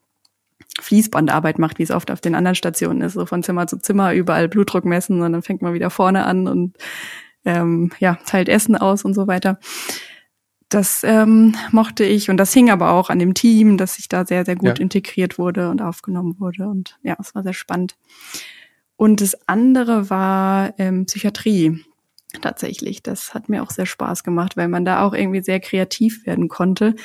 Fließbandarbeit 0.81 1.59
macht, 1.59 1.79
wie 1.79 1.85
es 1.85 1.91
oft 1.91 2.11
auf 2.11 2.21
den 2.21 2.35
anderen 2.35 2.57
Stationen 2.57 3.01
ist, 3.01 3.15
so 3.15 3.27
von 3.27 3.43
Zimmer 3.43 3.67
zu 3.67 3.79
Zimmer, 3.79 4.13
überall 4.13 4.49
Blutdruck 4.49 4.85
messen 4.85 5.23
und 5.23 5.33
dann 5.33 5.43
fängt 5.43 5.63
man 5.63 5.75
wieder 5.75 5.91
vorne 5.91 6.27
an 6.27 6.49
und 6.49 6.77
ähm, 7.45 7.93
ja, 8.01 8.19
teilt 8.27 8.49
Essen 8.49 8.77
aus 8.77 9.05
und 9.05 9.15
so 9.15 9.27
weiter. 9.27 9.59
Das 10.75 11.05
ähm, 11.05 11.55
mochte 11.71 12.03
ich 12.03 12.31
und 12.31 12.37
das 12.37 12.53
hing 12.53 12.69
aber 12.69 12.91
auch 12.91 13.09
an 13.09 13.21
dem 13.21 13.35
Team, 13.35 13.77
dass 13.77 13.97
ich 14.01 14.09
da 14.09 14.27
sehr, 14.27 14.45
sehr 14.45 14.57
gut 14.57 14.79
ja. 14.79 14.83
integriert 14.83 15.39
wurde 15.39 15.71
und 15.71 15.81
aufgenommen 15.81 16.41
wurde 16.41 16.67
und 16.67 16.99
ja, 17.05 17.17
es 17.21 17.33
war 17.37 17.45
sehr 17.45 17.53
spannend. 17.53 17.97
Und 18.97 19.21
das 19.21 19.37
andere 19.47 20.11
war 20.11 20.75
ähm, 20.79 21.07
Psychiatrie 21.07 21.85
tatsächlich. 22.43 23.05
Das 23.05 23.35
hat 23.35 23.49
mir 23.49 23.63
auch 23.63 23.71
sehr 23.71 23.87
Spaß 23.87 24.25
gemacht, 24.25 24.57
weil 24.57 24.67
man 24.67 24.85
da 24.85 25.07
auch 25.07 25.15
irgendwie 25.15 25.43
sehr 25.43 25.61
kreativ 25.61 26.27
werden 26.27 26.49
konnte. 26.49 26.97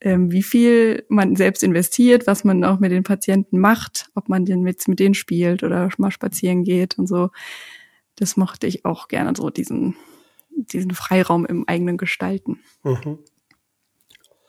Ähm, 0.00 0.30
wie 0.30 0.44
viel 0.44 1.04
man 1.08 1.34
selbst 1.34 1.64
investiert, 1.64 2.28
was 2.28 2.44
man 2.44 2.62
auch 2.62 2.78
mit 2.78 2.92
den 2.92 3.02
Patienten 3.02 3.58
macht, 3.58 4.08
ob 4.14 4.28
man 4.28 4.44
den 4.44 4.62
mit, 4.62 4.86
mit 4.86 5.00
denen 5.00 5.14
spielt 5.14 5.64
oder 5.64 5.88
mal 5.98 6.12
spazieren 6.12 6.62
geht 6.62 6.96
und 6.96 7.08
so. 7.08 7.30
Das 8.14 8.36
mochte 8.36 8.68
ich 8.68 8.84
auch 8.84 9.08
gerne, 9.08 9.32
so 9.36 9.50
diesen, 9.50 9.96
diesen 10.50 10.92
Freiraum 10.92 11.46
im 11.46 11.66
eigenen 11.66 11.96
Gestalten. 11.96 12.60
Mhm. 12.82 13.18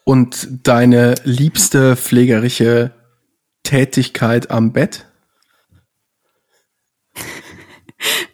Und 0.03 0.67
deine 0.67 1.15
liebste 1.23 1.95
pflegerische 1.95 2.93
Tätigkeit 3.63 4.51
am 4.51 4.73
Bett? 4.73 5.07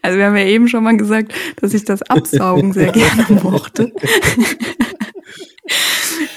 Also 0.01 0.17
wir 0.19 0.27
haben 0.27 0.37
ja 0.37 0.45
eben 0.45 0.69
schon 0.69 0.85
mal 0.85 0.95
gesagt, 0.95 1.33
dass 1.57 1.73
ich 1.73 1.83
das 1.83 2.01
Absaugen 2.01 2.71
sehr 2.71 2.93
gerne 2.93 3.25
mochte. 3.43 3.91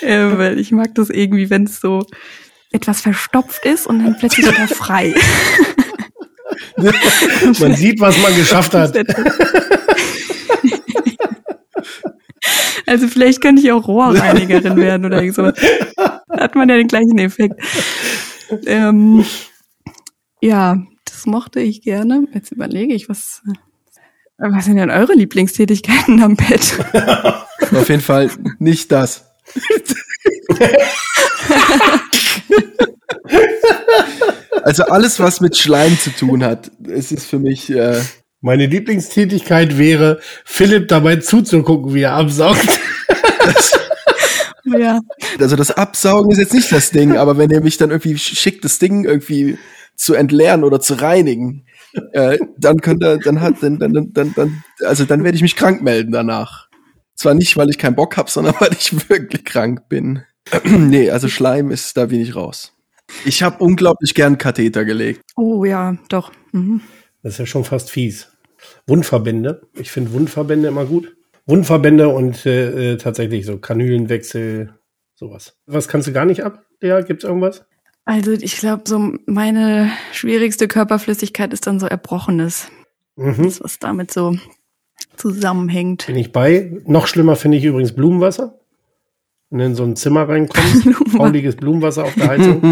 äh, 0.01 0.37
weil 0.37 0.59
ich 0.59 0.73
mag 0.73 0.93
das 0.97 1.11
irgendwie, 1.11 1.49
wenn 1.51 1.63
es 1.65 1.79
so 1.79 2.05
etwas 2.73 3.03
verstopft 3.03 3.65
ist 3.65 3.87
und 3.87 4.01
dann 4.01 4.17
plötzlich 4.19 4.49
wieder 4.49 4.67
frei. 4.67 5.15
man 7.61 7.77
sieht, 7.77 8.01
was 8.01 8.21
man 8.21 8.35
geschafft 8.35 8.75
hat. 8.75 8.97
Also 12.91 13.07
vielleicht 13.07 13.41
könnte 13.41 13.63
ich 13.63 13.71
auch 13.71 13.87
Rohrreinigerin 13.87 14.75
werden 14.81 15.07
oder 15.07 15.23
so. 15.33 15.53
Da 15.97 16.23
hat 16.29 16.57
man 16.57 16.69
ja 16.69 16.77
den 16.77 16.89
gleichen 16.89 17.19
Effekt. 17.19 17.55
Ähm, 18.67 19.25
ja, 20.41 20.83
das 21.05 21.25
mochte 21.25 21.61
ich 21.61 21.83
gerne. 21.83 22.27
Jetzt 22.35 22.51
überlege 22.51 22.93
ich, 22.93 23.09
was, 23.09 23.43
was 24.39 24.65
sind 24.65 24.79
denn 24.79 24.91
eure 24.91 25.13
Lieblingstätigkeiten 25.13 26.21
am 26.21 26.35
Bett? 26.35 26.85
Auf 27.73 27.89
jeden 27.89 28.03
Fall 28.03 28.29
nicht 28.59 28.91
das. 28.91 29.25
also 34.65 34.83
alles, 34.83 35.21
was 35.21 35.41
mit 35.41 35.57
Schleim 35.57 35.97
zu 35.97 36.11
tun 36.11 36.43
hat, 36.43 36.73
es 36.89 37.13
ist 37.13 37.27
für 37.27 37.39
mich. 37.39 37.71
Äh 37.71 38.01
Meine 38.41 38.67
Lieblingstätigkeit 38.67 39.77
wäre, 39.77 40.21
Philipp 40.45 40.89
dabei 40.89 41.17
zuzugucken, 41.17 41.95
wie 41.95 42.03
er 42.03 42.15
absaugt. 42.15 42.67
ja. 44.65 45.01
Also 45.39 45.57
das 45.57 45.71
Absaugen 45.71 46.31
ist 46.31 46.39
jetzt 46.39 46.55
nicht 46.55 46.73
das 46.73 46.91
Ding, 46.91 47.17
aber 47.17 47.37
wenn 47.37 47.51
er 47.51 47.61
mich 47.61 47.77
dann 47.77 47.91
irgendwie 47.91 48.17
schickt, 48.17 48.65
das 48.65 48.79
Ding 48.79 49.05
irgendwie 49.05 49.59
zu 49.95 50.15
entleeren 50.15 50.65
oder 50.65 50.81
zu 50.81 50.95
reinigen, 50.95 51.67
äh, 52.13 52.39
dann 52.57 52.81
könnte, 52.81 53.19
dann 53.23 53.43
hat, 53.43 53.57
dann, 53.61 53.79
dann, 53.79 54.11
dann, 54.13 54.33
dann, 54.35 54.65
also 54.85 55.05
dann 55.05 55.23
werde 55.23 55.37
ich 55.37 55.43
mich 55.43 55.57
krank 55.57 55.83
melden 55.83 56.13
danach. 56.13 56.69
Zwar 57.15 57.35
nicht, 57.35 57.59
weil 57.59 57.69
ich 57.69 57.77
keinen 57.77 57.97
Bock 57.97 58.17
habe, 58.17 58.31
sondern 58.31 58.55
weil 58.59 58.73
ich 58.73 59.11
wirklich 59.11 59.45
krank 59.45 59.89
bin. 59.91 60.23
nee, 60.65 61.11
also 61.11 61.29
Schleim 61.29 61.71
ist 61.71 61.97
da 61.99 62.11
wenig 62.11 62.35
raus. 62.35 62.73
Ich 63.25 63.43
habe 63.43 63.63
unglaublich 63.63 64.15
gern 64.15 64.39
Katheter 64.39 64.85
gelegt. 64.87 65.21
Oh 65.37 65.65
ja, 65.65 65.97
doch. 66.09 66.33
Mhm. 66.53 66.81
Das 67.23 67.35
ist 67.35 67.39
ja 67.39 67.47
schon 67.47 67.65
fast 67.65 67.91
fies. 67.91 68.33
Wundverbände. 68.87 69.63
Ich 69.75 69.91
finde 69.91 70.13
Wundverbände 70.13 70.69
immer 70.69 70.85
gut. 70.87 71.17
Wundverbände 71.47 72.09
und 72.09 72.47
äh, 72.47 72.93
äh, 72.93 72.97
tatsächlich 72.97 73.47
so 73.47 73.59
Kanülenwechsel, 73.59 74.75
sowas. 75.15 75.57
Was 75.67 75.89
kannst 75.89 76.09
du 76.09 76.13
gar 76.13 76.25
nicht 76.25 76.45
ab? 76.45 76.65
Ja, 76.81 77.01
gibt's 77.01 77.25
irgendwas? 77.25 77.65
Also 78.05 78.33
ich 78.33 78.57
glaube, 78.57 78.85
so 78.87 79.15
meine 79.27 79.91
schwierigste 80.13 80.69
Körperflüssigkeit 80.69 81.53
ist 81.53 81.67
dann 81.67 81.81
so 81.81 81.87
Erbrochenes. 81.87 82.69
Mhm. 83.17 83.45
Das, 83.45 83.63
was 83.63 83.79
damit 83.79 84.13
so 84.13 84.37
zusammenhängt. 85.17 86.07
Bin 86.07 86.17
ich 86.17 86.33
bei. 86.33 86.73
Noch 86.87 87.07
schlimmer 87.07 87.37
finde 87.37 87.59
ich 87.59 87.65
übrigens 87.65 87.95
Blumenwasser. 87.95 88.60
Wenn 89.51 89.59
du 89.59 89.65
in 89.65 89.75
so 89.75 89.83
ein 89.83 89.97
Zimmer 89.97 90.29
reinkommst, 90.29 90.89
fauliges 91.17 91.57
Blumenwasser 91.57 92.05
auf 92.05 92.15
der 92.15 92.29
Heizung. 92.29 92.63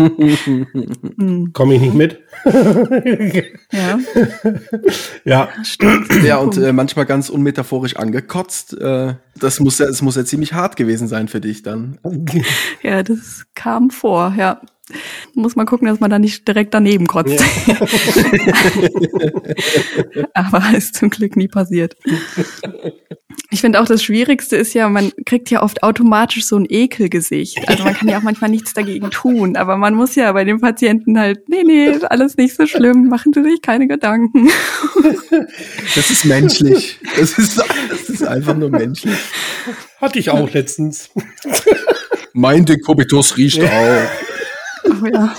Hm. 1.18 1.52
Komme 1.52 1.74
ich 1.74 1.80
nicht 1.80 1.94
mit. 1.94 2.20
ja. 3.72 3.98
Ja. 5.24 5.48
Ja, 6.24 6.36
und 6.36 6.56
äh, 6.56 6.72
manchmal 6.72 7.04
ganz 7.04 7.30
unmetaphorisch 7.30 7.96
angekotzt. 7.96 8.80
Äh, 8.80 9.14
das 9.40 9.58
muss 9.58 9.78
ja, 9.80 9.86
es 9.86 10.02
muss 10.02 10.14
ja 10.14 10.24
ziemlich 10.24 10.52
hart 10.52 10.76
gewesen 10.76 11.08
sein 11.08 11.26
für 11.26 11.40
dich 11.40 11.62
dann. 11.62 11.98
Ja, 12.82 13.02
das 13.02 13.44
kam 13.54 13.90
vor, 13.90 14.34
ja. 14.36 14.60
Muss 15.38 15.54
man 15.54 15.66
gucken, 15.66 15.86
dass 15.86 16.00
man 16.00 16.10
da 16.10 16.18
nicht 16.18 16.48
direkt 16.48 16.74
daneben 16.74 17.06
kotzt. 17.06 17.40
Ja. 17.66 17.76
Aber 20.34 20.76
ist 20.76 20.96
zum 20.96 21.10
Glück 21.10 21.36
nie 21.36 21.46
passiert. 21.46 21.96
Ich 23.50 23.60
finde 23.60 23.80
auch 23.80 23.86
das 23.86 24.02
Schwierigste 24.02 24.56
ist 24.56 24.74
ja, 24.74 24.88
man 24.88 25.12
kriegt 25.24 25.48
ja 25.50 25.62
oft 25.62 25.84
automatisch 25.84 26.44
so 26.44 26.56
ein 26.56 26.66
Ekelgesicht. 26.68 27.68
Also 27.68 27.84
man 27.84 27.94
kann 27.94 28.08
ja 28.08 28.18
auch 28.18 28.22
manchmal 28.22 28.50
nichts 28.50 28.74
dagegen 28.74 29.10
tun, 29.10 29.56
aber 29.56 29.76
man 29.76 29.94
muss 29.94 30.16
ja 30.16 30.32
bei 30.32 30.44
den 30.44 30.60
Patienten 30.60 31.16
halt, 31.18 31.48
nee, 31.48 31.62
nee, 31.62 31.92
alles 32.10 32.36
nicht 32.36 32.56
so 32.56 32.66
schlimm, 32.66 33.08
machen 33.08 33.32
Sie 33.32 33.44
sich 33.44 33.62
keine 33.62 33.86
Gedanken. 33.86 34.50
Das 35.94 36.10
ist 36.10 36.24
menschlich. 36.24 36.98
Das 37.16 37.38
ist, 37.38 37.62
das 37.90 38.08
ist 38.08 38.24
einfach 38.24 38.56
nur 38.56 38.70
menschlich. 38.70 39.14
Hatte 40.00 40.18
ich 40.18 40.30
auch 40.30 40.52
letztens. 40.52 41.10
Mein 42.32 42.64
Dekubitus 42.64 43.36
riecht 43.36 43.62
auch. 43.62 44.02
Oh, 45.02 45.06
ja. 45.06 45.34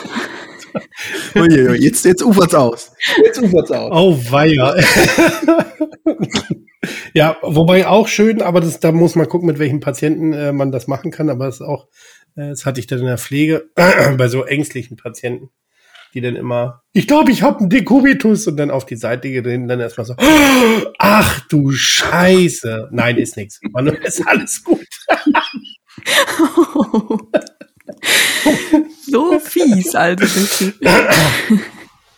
Uiuiui, 1.36 1.78
jetzt, 1.78 2.06
jetzt 2.06 2.24
ufert's 2.24 2.54
aus. 2.54 2.91
Jetzt 3.24 3.41
ufert's 3.41 3.72
aus. 3.72 3.91
Oh, 3.93 4.32
weia. 4.32 4.76
ja, 7.13 7.38
wobei 7.41 7.88
auch 7.88 8.08
schön, 8.08 8.41
aber 8.41 8.62
das, 8.62 8.80
da 8.80 8.91
muss 8.91 9.15
man 9.15 9.28
gucken, 9.28 9.48
mit 9.48 9.60
welchen 9.60 9.80
Patienten 9.80 10.34
äh, 10.34 10.52
man 10.52 10.72
das 10.72 10.88
machen 10.88 11.12
kann. 11.12 11.30
Aber 11.30 11.48
es 11.48 11.56
ist 11.56 11.62
auch, 11.62 11.88
äh, 12.36 12.50
das 12.50 12.65
hatte 12.65 12.80
ich 12.80 12.88
dann 12.88 13.00
in 13.00 13.06
der 13.06 13.17
Pflege 13.17 13.69
bei 13.76 14.28
so 14.28 14.43
ängstlichen 14.43 14.98
Patienten, 14.98 15.50
die 16.13 16.22
dann 16.22 16.36
immer, 16.36 16.84
ich 16.93 17.08
glaube, 17.08 17.32
ich 17.32 17.41
habe 17.41 17.60
einen 17.60 17.69
Dekubitus 17.69 18.48
und 18.48 18.58
dann 18.58 18.72
auf 18.72 18.86
die 18.86 18.98
Seite 18.98 19.30
gehen, 19.30 19.67
dann 19.67 19.80
erstmal 19.80 20.06
so, 20.06 20.15
ach 21.00 21.48
du 21.48 21.72
Scheiße. 21.72 22.89
Nein, 22.91 23.17
ist 23.17 23.38
nichts. 23.38 23.60
Man, 23.72 23.88
ist 23.88 24.28
alles 24.28 24.63
gut. 24.63 24.86
so 29.10 29.40
fies, 29.40 29.96
also 29.96 30.20
wirklich. 30.22 30.74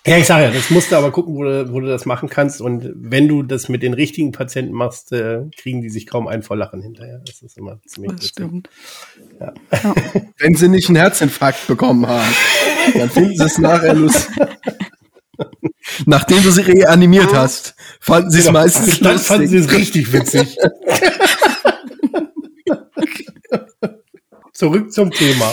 Ja, 0.03 0.17
ich 0.17 0.25
sage 0.25 0.45
ja, 0.45 0.49
das 0.51 0.71
musst 0.71 0.91
du 0.91 0.95
aber 0.95 1.11
gucken, 1.11 1.35
wo 1.35 1.43
du, 1.43 1.71
wo 1.71 1.79
du 1.79 1.85
das 1.85 2.07
machen 2.07 2.27
kannst. 2.27 2.59
Und 2.59 2.91
wenn 2.95 3.27
du 3.27 3.43
das 3.43 3.69
mit 3.69 3.83
den 3.83 3.93
richtigen 3.93 4.31
Patienten 4.31 4.73
machst, 4.73 5.11
äh, 5.11 5.41
kriegen 5.55 5.83
die 5.83 5.91
sich 5.91 6.07
kaum 6.07 6.27
ein 6.27 6.41
vor 6.41 6.57
Lachen 6.57 6.81
hinterher. 6.81 7.21
Das 7.23 7.43
ist 7.43 7.55
immer 7.55 7.79
ziemlich 7.85 8.13
Das 8.13 8.27
stimmt. 8.29 8.67
Ja. 9.39 9.53
Wenn 10.39 10.55
sie 10.55 10.69
nicht 10.69 10.87
einen 10.89 10.95
Herzinfarkt 10.95 11.67
bekommen 11.67 12.07
haben, 12.07 12.33
dann 12.95 13.11
finden 13.11 13.37
sie 13.37 13.43
es 13.43 13.59
nachher 13.59 13.93
lustig. 13.93 14.35
Nachdem 16.07 16.41
du 16.41 16.49
sie 16.49 16.61
reanimiert 16.61 17.31
hast, 17.35 17.75
fanden 17.99 18.31
sie 18.31 18.39
es 18.39 18.45
Genau. 18.47 18.59
meistens 18.59 18.99
Dann 19.01 19.19
fanden 19.19 19.47
sie 19.49 19.57
lustig. 19.57 19.71
es 19.75 19.79
richtig 19.79 20.13
witzig. 20.13 20.57
Zurück 24.61 24.93
zum 24.93 25.09
Thema. 25.09 25.51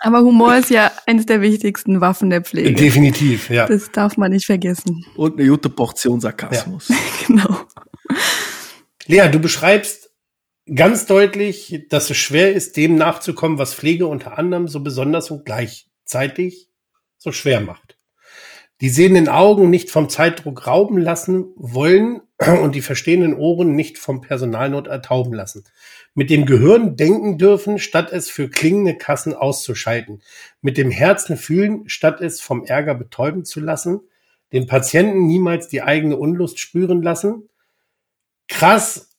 Aber 0.00 0.22
Humor 0.22 0.56
ist 0.56 0.68
ja 0.68 0.90
eines 1.06 1.26
der 1.26 1.40
wichtigsten 1.42 2.00
Waffen 2.00 2.28
der 2.28 2.42
Pflege. 2.42 2.72
Definitiv, 2.72 3.50
ja. 3.50 3.66
Das 3.66 3.92
darf 3.92 4.16
man 4.16 4.32
nicht 4.32 4.46
vergessen. 4.46 5.06
Und 5.14 5.38
eine 5.38 5.48
gute 5.48 5.68
Portion 5.68 6.20
Sarkasmus. 6.20 6.90
Genau. 7.28 7.60
Lea, 9.06 9.28
du 9.30 9.38
beschreibst 9.38 10.10
ganz 10.66 11.06
deutlich, 11.06 11.84
dass 11.88 12.10
es 12.10 12.16
schwer 12.16 12.52
ist, 12.52 12.76
dem 12.76 12.96
nachzukommen, 12.96 13.58
was 13.58 13.74
Pflege 13.74 14.08
unter 14.08 14.38
anderem 14.38 14.66
so 14.66 14.80
besonders 14.80 15.30
und 15.30 15.44
gleichzeitig 15.44 16.72
so 17.16 17.30
schwer 17.30 17.60
macht. 17.60 17.83
Die 18.80 18.88
sehenden 18.88 19.28
Augen 19.28 19.70
nicht 19.70 19.90
vom 19.90 20.08
Zeitdruck 20.08 20.66
rauben 20.66 20.98
lassen 20.98 21.52
wollen 21.56 22.20
und 22.62 22.74
die 22.74 22.82
verstehenden 22.82 23.34
Ohren 23.34 23.74
nicht 23.74 23.98
vom 23.98 24.20
Personalnot 24.20 24.88
ertauben 24.88 25.32
lassen. 25.32 25.64
Mit 26.14 26.30
dem 26.30 26.44
Gehirn 26.46 26.96
denken 26.96 27.38
dürfen, 27.38 27.78
statt 27.78 28.12
es 28.12 28.30
für 28.30 28.48
klingende 28.48 28.96
Kassen 28.96 29.34
auszuschalten. 29.34 30.22
Mit 30.60 30.76
dem 30.76 30.90
Herzen 30.90 31.36
fühlen, 31.36 31.88
statt 31.88 32.20
es 32.20 32.40
vom 32.40 32.64
Ärger 32.64 32.94
betäuben 32.94 33.44
zu 33.44 33.60
lassen. 33.60 34.00
Den 34.52 34.66
Patienten 34.66 35.26
niemals 35.26 35.68
die 35.68 35.82
eigene 35.82 36.16
Unlust 36.16 36.58
spüren 36.58 37.02
lassen. 37.02 37.48
Krass 38.48 39.10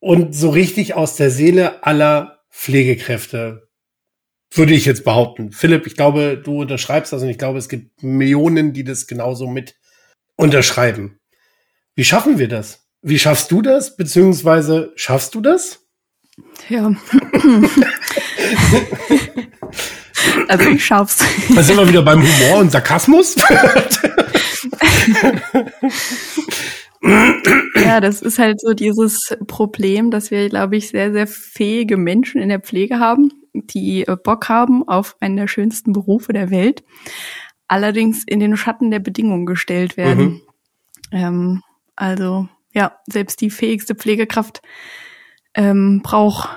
und 0.00 0.34
so 0.34 0.50
richtig 0.50 0.94
aus 0.94 1.16
der 1.16 1.30
Seele 1.30 1.84
aller 1.84 2.40
Pflegekräfte, 2.50 3.68
würde 4.54 4.74
ich 4.74 4.84
jetzt 4.84 5.04
behaupten. 5.04 5.52
Philipp, 5.52 5.86
ich 5.86 5.96
glaube, 5.96 6.40
du 6.42 6.60
unterschreibst 6.60 7.12
das 7.12 7.22
und 7.22 7.28
ich 7.28 7.38
glaube, 7.38 7.58
es 7.58 7.68
gibt 7.68 8.02
Millionen, 8.02 8.72
die 8.72 8.84
das 8.84 9.06
genauso 9.06 9.46
mit 9.46 9.76
unterschreiben. 10.36 11.18
Wie 11.94 12.04
schaffen 12.04 12.38
wir 12.38 12.48
das? 12.48 12.86
Wie 13.02 13.18
schaffst 13.18 13.50
du 13.50 13.62
das? 13.62 13.96
Beziehungsweise 13.96 14.92
schaffst 14.96 15.34
du 15.34 15.40
das? 15.40 15.80
Ja. 16.68 16.92
also 20.48 20.68
ich 20.68 20.84
schaff's. 20.84 21.24
Da 21.54 21.62
sind 21.62 21.76
wir 21.76 21.88
wieder 21.88 22.02
beim 22.02 22.22
Humor 22.22 22.58
und 22.60 22.70
Sarkasmus. 22.70 23.36
Ja, 27.74 28.00
das 28.00 28.22
ist 28.22 28.38
halt 28.38 28.60
so 28.60 28.74
dieses 28.74 29.36
Problem, 29.48 30.12
dass 30.12 30.30
wir, 30.30 30.48
glaube 30.48 30.76
ich, 30.76 30.90
sehr, 30.90 31.12
sehr 31.12 31.26
fähige 31.26 31.96
Menschen 31.96 32.40
in 32.40 32.48
der 32.48 32.60
Pflege 32.60 33.00
haben, 33.00 33.32
die 33.52 34.06
äh, 34.06 34.16
Bock 34.16 34.48
haben 34.48 34.86
auf 34.86 35.16
einen 35.20 35.36
der 35.36 35.48
schönsten 35.48 35.92
Berufe 35.92 36.32
der 36.32 36.50
Welt, 36.50 36.84
allerdings 37.68 38.24
in 38.24 38.40
den 38.40 38.56
Schatten 38.56 38.90
der 38.90 39.00
Bedingungen 39.00 39.46
gestellt 39.46 39.96
werden. 39.96 40.42
Ähm, 41.10 41.62
also 41.96 42.48
ja, 42.72 42.98
selbst 43.06 43.40
die 43.40 43.50
fähigste 43.50 43.94
Pflegekraft 43.94 44.62
ähm, 45.54 46.00
braucht 46.02 46.48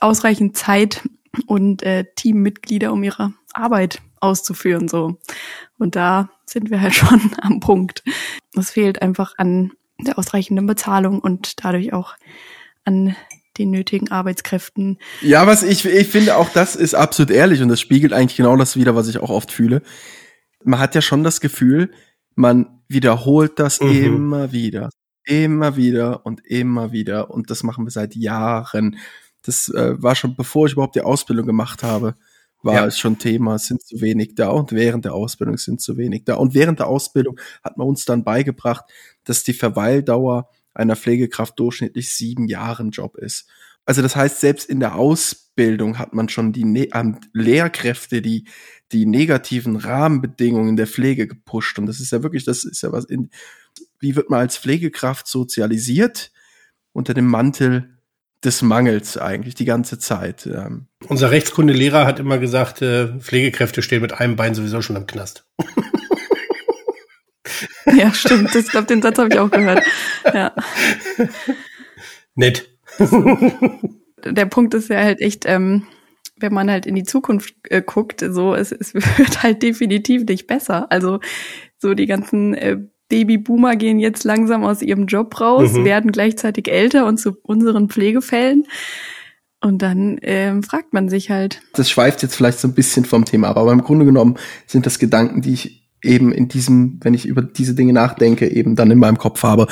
ausreichend 0.00 0.56
Zeit 0.56 1.08
und 1.46 1.82
äh, 1.82 2.06
Teammitglieder, 2.16 2.92
um 2.92 3.02
ihre 3.02 3.34
Arbeit 3.52 4.00
auszuführen. 4.20 4.88
So. 4.88 5.18
Und 5.78 5.96
da 5.96 6.30
sind 6.46 6.70
wir 6.70 6.80
halt 6.80 6.94
schon 6.94 7.32
am 7.40 7.60
Punkt. 7.60 8.02
Es 8.54 8.70
fehlt 8.70 9.02
einfach 9.02 9.34
an 9.36 9.72
der 9.98 10.18
ausreichenden 10.18 10.66
Bezahlung 10.66 11.20
und 11.20 11.64
dadurch 11.64 11.92
auch 11.92 12.14
an 12.84 13.14
den 13.58 13.70
nötigen 13.70 14.10
Arbeitskräften. 14.10 14.98
Ja, 15.22 15.46
was 15.46 15.62
ich, 15.62 15.84
ich 15.84 16.08
finde 16.08 16.36
auch 16.36 16.48
das 16.50 16.76
ist 16.76 16.94
absolut 16.94 17.30
ehrlich 17.30 17.62
und 17.62 17.68
das 17.68 17.80
spiegelt 17.80 18.12
eigentlich 18.12 18.36
genau 18.36 18.56
das 18.56 18.76
wieder, 18.76 18.94
was 18.94 19.08
ich 19.08 19.18
auch 19.18 19.30
oft 19.30 19.50
fühle. 19.52 19.82
Man 20.64 20.78
hat 20.78 20.94
ja 20.94 21.00
schon 21.02 21.24
das 21.24 21.40
Gefühl, 21.40 21.90
man 22.34 22.82
wiederholt 22.88 23.58
das 23.58 23.80
Mhm. 23.80 23.90
immer 24.04 24.52
wieder, 24.52 24.90
immer 25.24 25.76
wieder 25.76 26.24
und 26.26 26.44
immer 26.46 26.92
wieder 26.92 27.30
und 27.30 27.50
das 27.50 27.62
machen 27.62 27.84
wir 27.84 27.90
seit 27.90 28.14
Jahren. 28.16 28.96
Das 29.42 29.68
äh, 29.68 30.00
war 30.02 30.14
schon 30.14 30.36
bevor 30.36 30.66
ich 30.66 30.72
überhaupt 30.74 30.94
die 30.96 31.00
Ausbildung 31.02 31.46
gemacht 31.46 31.82
habe, 31.82 32.14
war 32.62 32.74
Ja. 32.74 32.86
es 32.86 32.98
schon 32.98 33.18
Thema, 33.18 33.54
es 33.56 33.66
sind 33.66 33.82
zu 33.82 34.00
wenig 34.00 34.34
da 34.34 34.50
und 34.50 34.72
während 34.72 35.06
der 35.06 35.14
Ausbildung 35.14 35.56
sind 35.56 35.80
zu 35.80 35.96
wenig 35.96 36.24
da 36.24 36.34
und 36.34 36.54
während 36.54 36.78
der 36.78 36.88
Ausbildung 36.88 37.38
hat 37.64 37.76
man 37.78 37.86
uns 37.88 38.04
dann 38.04 38.22
beigebracht, 38.22 38.84
dass 39.24 39.42
die 39.44 39.54
Verweildauer 39.54 40.48
einer 40.74 40.96
Pflegekraft 40.96 41.58
durchschnittlich 41.58 42.12
sieben 42.12 42.48
Jahre 42.48 42.82
im 42.82 42.90
Job 42.90 43.16
ist. 43.16 43.48
Also 43.84 44.02
das 44.02 44.14
heißt, 44.14 44.40
selbst 44.40 44.68
in 44.68 44.80
der 44.80 44.94
Ausbildung 44.94 45.98
hat 45.98 46.14
man 46.14 46.28
schon 46.28 46.52
die 46.52 46.64
ne 46.64 46.88
ähm, 46.94 47.18
Lehrkräfte, 47.32 48.22
die 48.22 48.46
die 48.92 49.06
negativen 49.06 49.76
Rahmenbedingungen 49.76 50.76
der 50.76 50.86
Pflege 50.86 51.26
gepusht. 51.26 51.78
Und 51.78 51.86
das 51.86 52.00
ist 52.00 52.12
ja 52.12 52.22
wirklich, 52.22 52.44
das 52.44 52.64
ist 52.64 52.82
ja 52.82 52.92
was 52.92 53.04
in, 53.04 53.30
wie 53.98 54.16
wird 54.16 54.30
man 54.30 54.40
als 54.40 54.56
Pflegekraft 54.58 55.26
sozialisiert? 55.26 56.32
Unter 56.92 57.14
dem 57.14 57.26
Mantel 57.26 57.96
des 58.42 58.62
Mangels 58.62 59.16
eigentlich 59.16 59.54
die 59.54 59.64
ganze 59.64 59.98
Zeit. 59.98 60.46
Ähm, 60.46 60.86
Unser 61.06 61.30
Rechtskundelehrer 61.30 62.06
hat 62.06 62.18
immer 62.18 62.38
gesagt, 62.38 62.82
äh, 62.82 63.18
Pflegekräfte 63.18 63.82
stehen 63.82 64.02
mit 64.02 64.12
einem 64.12 64.36
Bein 64.36 64.54
sowieso 64.54 64.82
schon 64.82 64.96
im 64.96 65.06
Knast. 65.06 65.46
Ja, 67.96 68.12
stimmt. 68.12 68.54
Das 68.54 68.68
glaube, 68.68 68.86
den 68.86 69.02
Satz 69.02 69.18
habe 69.18 69.28
ich 69.32 69.38
auch 69.38 69.50
gehört. 69.50 69.82
Ja. 70.32 70.52
Nett. 72.34 72.68
Der 74.24 74.46
Punkt 74.46 74.74
ist 74.74 74.88
ja 74.90 74.98
halt 74.98 75.20
echt, 75.20 75.44
ähm, 75.46 75.86
wenn 76.36 76.52
man 76.52 76.70
halt 76.70 76.86
in 76.86 76.94
die 76.94 77.04
Zukunft 77.04 77.54
äh, 77.68 77.82
guckt, 77.82 78.24
so 78.28 78.54
es, 78.54 78.72
es 78.72 78.94
wird 78.94 79.42
halt 79.42 79.62
definitiv 79.62 80.24
nicht 80.24 80.46
besser. 80.46 80.90
Also 80.90 81.20
so 81.78 81.94
die 81.94 82.06
ganzen 82.06 82.54
äh, 82.54 82.78
Babyboomer 83.08 83.76
gehen 83.76 83.98
jetzt 83.98 84.24
langsam 84.24 84.64
aus 84.64 84.82
ihrem 84.82 85.06
Job 85.06 85.40
raus, 85.40 85.72
Mhm. 85.72 85.84
werden 85.84 86.12
gleichzeitig 86.12 86.68
älter 86.68 87.06
und 87.06 87.18
zu 87.18 87.36
unseren 87.42 87.88
Pflegefällen. 87.88 88.66
Und 89.62 89.82
dann 89.82 90.18
ähm, 90.22 90.62
fragt 90.62 90.94
man 90.94 91.08
sich 91.10 91.30
halt, 91.30 91.60
das 91.74 91.90
schweift 91.90 92.22
jetzt 92.22 92.34
vielleicht 92.34 92.58
so 92.60 92.68
ein 92.68 92.74
bisschen 92.74 93.04
vom 93.04 93.26
Thema 93.26 93.48
ab, 93.48 93.58
aber 93.58 93.72
im 93.72 93.82
Grunde 93.82 94.06
genommen 94.06 94.38
sind 94.66 94.86
das 94.86 94.98
Gedanken, 94.98 95.42
die 95.42 95.52
ich 95.52 95.79
eben 96.02 96.32
in 96.32 96.48
diesem, 96.48 96.98
wenn 97.02 97.14
ich 97.14 97.26
über 97.26 97.42
diese 97.42 97.74
Dinge 97.74 97.92
nachdenke, 97.92 98.48
eben 98.48 98.76
dann 98.76 98.90
in 98.90 98.98
meinem 98.98 99.18
Kopf 99.18 99.42
habe. 99.42 99.66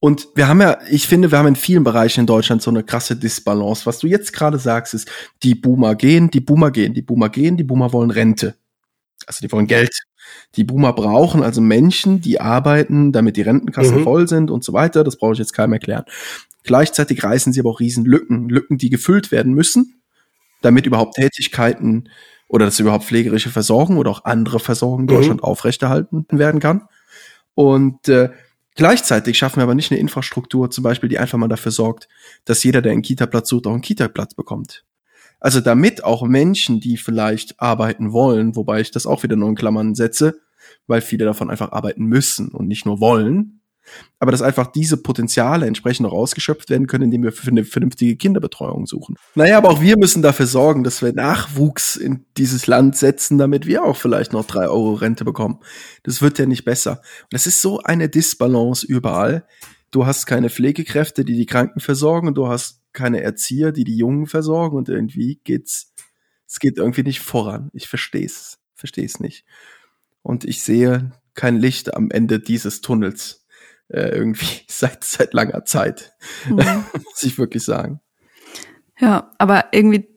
Und 0.00 0.28
wir 0.34 0.48
haben 0.48 0.60
ja, 0.60 0.78
ich 0.90 1.06
finde, 1.06 1.30
wir 1.30 1.38
haben 1.38 1.46
in 1.46 1.56
vielen 1.56 1.84
Bereichen 1.84 2.20
in 2.20 2.26
Deutschland 2.26 2.60
so 2.60 2.70
eine 2.70 2.82
krasse 2.82 3.14
Disbalance. 3.14 3.86
Was 3.86 4.00
du 4.00 4.08
jetzt 4.08 4.32
gerade 4.32 4.58
sagst, 4.58 4.94
ist, 4.94 5.08
die 5.44 5.54
Boomer 5.54 5.94
gehen, 5.94 6.30
die 6.30 6.40
Boomer 6.40 6.72
gehen, 6.72 6.92
die 6.92 7.02
Boomer 7.02 7.28
gehen, 7.28 7.56
die 7.56 7.62
Boomer 7.62 7.92
wollen 7.92 8.10
Rente. 8.10 8.56
Also 9.26 9.46
die 9.46 9.52
wollen 9.52 9.68
Geld. 9.68 9.96
Die 10.56 10.64
Boomer 10.64 10.92
brauchen 10.92 11.42
also 11.42 11.60
Menschen, 11.60 12.20
die 12.20 12.40
arbeiten, 12.40 13.12
damit 13.12 13.36
die 13.36 13.42
Rentenkassen 13.42 13.98
Mhm. 13.98 14.02
voll 14.02 14.28
sind 14.28 14.50
und 14.50 14.64
so 14.64 14.72
weiter. 14.72 15.04
Das 15.04 15.16
brauche 15.16 15.34
ich 15.34 15.38
jetzt 15.38 15.52
keinem 15.52 15.74
erklären. 15.74 16.04
Gleichzeitig 16.64 17.22
reißen 17.22 17.52
sie 17.52 17.60
aber 17.60 17.70
auch 17.70 17.80
riesen 17.80 18.04
Lücken, 18.04 18.48
Lücken, 18.48 18.78
die 18.78 18.90
gefüllt 18.90 19.30
werden 19.30 19.52
müssen, 19.54 20.02
damit 20.62 20.86
überhaupt 20.86 21.14
Tätigkeiten 21.14 22.08
oder 22.52 22.66
dass 22.66 22.78
überhaupt 22.78 23.04
pflegerische 23.04 23.48
Versorgung 23.48 23.96
oder 23.96 24.10
auch 24.10 24.24
andere 24.24 24.60
Versorgung 24.60 25.00
in 25.00 25.06
Mhm. 25.06 25.08
Deutschland 25.08 25.42
aufrechterhalten 25.42 26.26
werden 26.30 26.60
kann. 26.60 26.82
Und 27.54 28.08
äh, 28.08 28.30
Gleichzeitig 28.74 29.36
schaffen 29.36 29.56
wir 29.58 29.64
aber 29.64 29.74
nicht 29.74 29.90
eine 29.90 30.00
Infrastruktur, 30.00 30.70
zum 30.70 30.82
Beispiel, 30.82 31.10
die 31.10 31.18
einfach 31.18 31.36
mal 31.36 31.48
dafür 31.48 31.72
sorgt, 31.72 32.08
dass 32.46 32.64
jeder, 32.64 32.80
der 32.80 32.92
einen 32.92 33.02
Kita-Platz 33.02 33.50
sucht, 33.50 33.66
auch 33.66 33.72
einen 33.72 33.82
Kita-Platz 33.82 34.34
bekommt. 34.34 34.84
Also 35.40 35.60
damit 35.60 36.04
auch 36.04 36.22
Menschen, 36.22 36.80
die 36.80 36.96
vielleicht 36.96 37.60
arbeiten 37.60 38.12
wollen, 38.12 38.56
wobei 38.56 38.80
ich 38.80 38.90
das 38.90 39.06
auch 39.06 39.24
wieder 39.24 39.36
nur 39.36 39.50
in 39.50 39.56
Klammern 39.56 39.94
setze, 39.94 40.40
weil 40.86 41.02
viele 41.02 41.26
davon 41.26 41.50
einfach 41.50 41.72
arbeiten 41.72 42.04
müssen 42.06 42.48
und 42.48 42.66
nicht 42.66 42.86
nur 42.86 43.00
wollen, 43.00 43.60
aber 44.18 44.30
dass 44.30 44.42
einfach 44.42 44.66
diese 44.66 44.96
Potenziale 44.96 45.66
entsprechend 45.66 46.06
auch 46.06 46.12
ausgeschöpft 46.12 46.70
werden 46.70 46.86
können, 46.86 47.04
indem 47.04 47.24
wir 47.24 47.32
für 47.32 47.50
eine 47.50 47.64
vernünftige 47.64 48.16
Kinderbetreuung 48.16 48.86
suchen. 48.86 49.16
Naja, 49.34 49.58
aber 49.58 49.70
auch 49.70 49.80
wir 49.80 49.98
müssen 49.98 50.22
dafür 50.22 50.46
sorgen, 50.46 50.84
dass 50.84 51.02
wir 51.02 51.12
Nachwuchs 51.12 51.96
in 51.96 52.24
dieses 52.36 52.66
Land 52.66 52.96
setzen, 52.96 53.38
damit 53.38 53.66
wir 53.66 53.84
auch 53.84 53.96
vielleicht 53.96 54.32
noch 54.32 54.46
drei 54.46 54.68
Euro 54.68 54.94
Rente 54.94 55.24
bekommen. 55.24 55.60
Das 56.02 56.22
wird 56.22 56.38
ja 56.38 56.46
nicht 56.46 56.64
besser. 56.64 57.02
Und 57.24 57.34
es 57.34 57.46
ist 57.46 57.62
so 57.62 57.80
eine 57.80 58.08
Disbalance 58.08 58.86
überall. 58.86 59.46
Du 59.90 60.06
hast 60.06 60.26
keine 60.26 60.50
Pflegekräfte, 60.50 61.24
die 61.24 61.36
die 61.36 61.46
Kranken 61.46 61.80
versorgen 61.80 62.28
und 62.28 62.34
du 62.34 62.48
hast 62.48 62.80
keine 62.92 63.22
Erzieher, 63.22 63.72
die 63.72 63.84
die 63.84 63.96
Jungen 63.96 64.26
versorgen 64.26 64.76
und 64.76 64.88
irgendwie 64.88 65.40
geht's, 65.44 65.92
es 66.46 66.60
geht 66.60 66.76
irgendwie 66.78 67.02
nicht 67.02 67.20
voran. 67.20 67.70
Ich 67.72 67.88
verstehe 67.88 68.26
es 68.26 69.20
nicht. 69.20 69.44
Und 70.22 70.44
ich 70.44 70.62
sehe 70.62 71.12
kein 71.34 71.58
Licht 71.58 71.94
am 71.94 72.10
Ende 72.10 72.40
dieses 72.40 72.80
Tunnels 72.80 73.41
äh, 73.92 74.08
irgendwie 74.08 74.62
seit, 74.68 75.04
seit 75.04 75.34
langer 75.34 75.64
Zeit, 75.64 76.12
mhm. 76.48 76.56
muss 77.04 77.22
ich 77.22 77.38
wirklich 77.38 77.64
sagen. 77.64 78.00
Ja, 78.98 79.30
aber 79.38 79.66
irgendwie, 79.72 80.08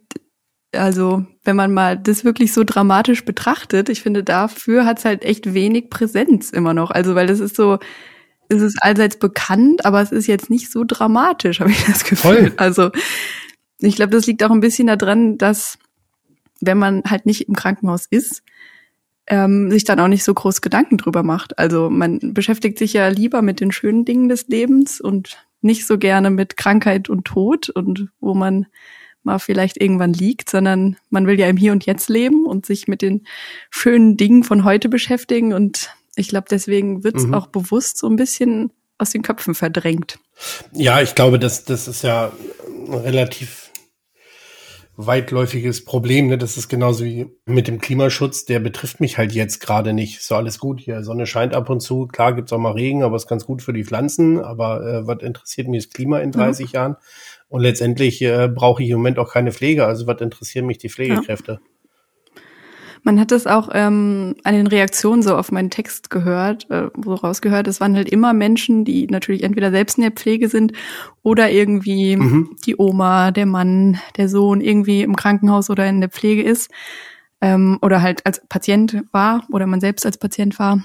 also 0.73 1.25
wenn 1.43 1.55
man 1.55 1.73
mal 1.73 1.97
das 1.97 2.23
wirklich 2.23 2.53
so 2.53 2.63
dramatisch 2.63 3.25
betrachtet, 3.25 3.89
ich 3.89 4.01
finde, 4.01 4.23
dafür 4.23 4.85
hat 4.85 4.99
es 4.99 5.05
halt 5.05 5.23
echt 5.23 5.53
wenig 5.53 5.89
Präsenz 5.89 6.49
immer 6.49 6.73
noch. 6.73 6.91
Also, 6.91 7.15
weil 7.15 7.27
das 7.27 7.39
ist 7.39 7.55
so, 7.55 7.79
es 8.49 8.61
ist 8.61 8.77
allseits 8.81 9.17
bekannt, 9.17 9.85
aber 9.85 10.01
es 10.01 10.11
ist 10.11 10.27
jetzt 10.27 10.49
nicht 10.49 10.71
so 10.71 10.83
dramatisch, 10.85 11.59
habe 11.61 11.71
ich 11.71 11.85
das 11.85 12.03
Gefühl. 12.03 12.51
Voll. 12.51 12.53
Also, 12.57 12.91
ich 13.79 13.95
glaube, 13.95 14.11
das 14.11 14.25
liegt 14.25 14.43
auch 14.43 14.51
ein 14.51 14.61
bisschen 14.61 14.87
daran, 14.87 15.37
dass 15.37 15.77
wenn 16.61 16.77
man 16.77 17.03
halt 17.05 17.25
nicht 17.25 17.47
im 17.47 17.55
Krankenhaus 17.55 18.05
ist, 18.09 18.43
ähm, 19.27 19.71
sich 19.71 19.83
dann 19.83 19.99
auch 19.99 20.07
nicht 20.07 20.23
so 20.23 20.33
groß 20.33 20.61
Gedanken 20.61 20.97
drüber 20.97 21.23
macht. 21.23 21.57
Also 21.57 21.89
man 21.89 22.33
beschäftigt 22.33 22.77
sich 22.77 22.93
ja 22.93 23.07
lieber 23.07 23.41
mit 23.41 23.59
den 23.59 23.71
schönen 23.71 24.05
Dingen 24.05 24.29
des 24.29 24.47
Lebens 24.47 25.01
und 25.01 25.37
nicht 25.61 25.87
so 25.87 25.97
gerne 25.97 26.29
mit 26.29 26.57
Krankheit 26.57 27.09
und 27.09 27.25
Tod 27.25 27.69
und 27.69 28.09
wo 28.19 28.33
man 28.33 28.67
mal 29.23 29.39
vielleicht 29.39 29.81
irgendwann 29.81 30.13
liegt, 30.13 30.49
sondern 30.49 30.97
man 31.09 31.25
will 31.25 31.39
ja 31.39 31.47
im 31.47 31.57
Hier 31.57 31.71
und 31.71 31.85
Jetzt 31.85 32.09
leben 32.09 32.45
und 32.45 32.65
sich 32.65 32.87
mit 32.87 33.01
den 33.01 33.25
schönen 33.71 34.17
Dingen 34.17 34.43
von 34.43 34.63
heute 34.63 34.87
beschäftigen. 34.87 35.53
Und 35.53 35.89
ich 36.15 36.29
glaube, 36.29 36.45
deswegen 36.49 37.03
wird 37.03 37.15
es 37.15 37.25
mhm. 37.25 37.33
auch 37.33 37.47
bewusst 37.47 37.97
so 37.97 38.07
ein 38.07 38.15
bisschen 38.15 38.71
aus 38.99 39.09
den 39.09 39.23
Köpfen 39.23 39.55
verdrängt. 39.55 40.19
Ja, 40.71 41.01
ich 41.01 41.15
glaube, 41.15 41.39
das, 41.39 41.65
das 41.65 41.87
ist 41.87 42.03
ja 42.03 42.31
relativ 42.87 43.64
weitläufiges 44.97 45.83
Problem. 45.83 46.27
Ne? 46.27 46.37
Das 46.37 46.57
ist 46.57 46.69
genauso 46.69 47.03
wie 47.03 47.27
mit 47.45 47.67
dem 47.67 47.79
Klimaschutz. 47.79 48.45
Der 48.45 48.59
betrifft 48.59 48.99
mich 48.99 49.17
halt 49.17 49.33
jetzt 49.33 49.59
gerade 49.59 49.93
nicht. 49.93 50.21
So 50.21 50.35
alles 50.35 50.59
gut 50.59 50.79
hier. 50.79 51.03
Sonne 51.03 51.25
scheint 51.25 51.53
ab 51.53 51.69
und 51.69 51.81
zu. 51.81 52.07
Klar 52.07 52.33
gibt's 52.33 52.53
auch 52.53 52.59
mal 52.59 52.71
Regen, 52.71 53.03
aber 53.03 53.15
ist 53.15 53.27
ganz 53.27 53.45
gut 53.45 53.61
für 53.61 53.73
die 53.73 53.83
Pflanzen. 53.83 54.39
Aber 54.39 54.85
äh, 54.85 55.07
was 55.07 55.21
interessiert 55.21 55.67
mich 55.67 55.85
das 55.85 55.93
Klima 55.93 56.19
in 56.19 56.31
30 56.31 56.67
mhm. 56.67 56.71
Jahren? 56.71 56.95
Und 57.47 57.61
letztendlich 57.61 58.21
äh, 58.21 58.47
brauche 58.47 58.83
ich 58.83 58.89
im 58.89 58.97
Moment 58.97 59.19
auch 59.19 59.31
keine 59.31 59.51
Pflege. 59.51 59.85
Also 59.85 60.07
was 60.07 60.21
interessieren 60.21 60.65
mich 60.65 60.77
die 60.77 60.89
Pflegekräfte? 60.89 61.59
Ja. 61.61 61.74
Man 63.05 63.19
hat 63.19 63.31
es 63.31 63.45
auch 63.45 63.69
ähm, 63.71 64.35
an 64.43 64.55
den 64.55 64.65
Reaktionen 64.65 65.21
so 65.21 65.37
auf 65.37 65.51
meinen 65.51 65.69
Text 65.69 66.09
gehört, 66.09 66.67
äh, 66.71 66.89
wo 66.95 67.13
rausgehört, 67.13 67.67
es 67.67 67.79
waren 67.79 67.95
halt 67.95 68.09
immer 68.09 68.33
Menschen, 68.33 68.83
die 68.83 69.05
natürlich 69.05 69.43
entweder 69.43 69.69
selbst 69.69 69.99
in 69.99 70.01
der 70.01 70.11
Pflege 70.11 70.49
sind 70.49 70.73
oder 71.21 71.51
irgendwie 71.51 72.17
mhm. 72.17 72.55
die 72.65 72.75
Oma, 72.79 73.29
der 73.29 73.45
Mann, 73.45 73.99
der 74.17 74.27
Sohn 74.27 74.59
irgendwie 74.59 75.03
im 75.03 75.15
Krankenhaus 75.15 75.69
oder 75.69 75.87
in 75.87 76.01
der 76.01 76.09
Pflege 76.09 76.41
ist 76.41 76.71
ähm, 77.41 77.77
oder 77.83 78.01
halt 78.01 78.25
als 78.25 78.41
Patient 78.49 79.03
war 79.11 79.45
oder 79.51 79.67
man 79.67 79.81
selbst 79.81 80.03
als 80.07 80.17
Patient 80.17 80.57
war. 80.57 80.83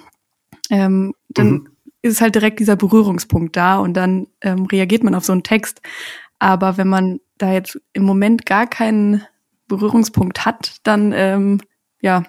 Ähm, 0.68 1.14
dann 1.30 1.50
mhm. 1.50 1.68
ist 2.02 2.20
halt 2.20 2.34
direkt 2.34 2.60
dieser 2.60 2.76
Berührungspunkt 2.76 3.56
da 3.56 3.78
und 3.78 3.94
dann 3.94 4.26
ähm, 4.42 4.66
reagiert 4.66 5.04
man 5.04 5.14
auf 5.14 5.24
so 5.24 5.32
einen 5.32 5.42
Text. 5.42 5.80
Aber 6.38 6.76
wenn 6.76 6.88
man 6.88 7.20
da 7.38 7.50
jetzt 7.54 7.80
im 7.94 8.02
Moment 8.02 8.44
gar 8.44 8.66
keinen 8.66 9.22
Berührungspunkt 9.68 10.44
hat, 10.44 10.80
dann 10.82 11.12
ähm, 11.16 11.62
ja, 12.00 12.24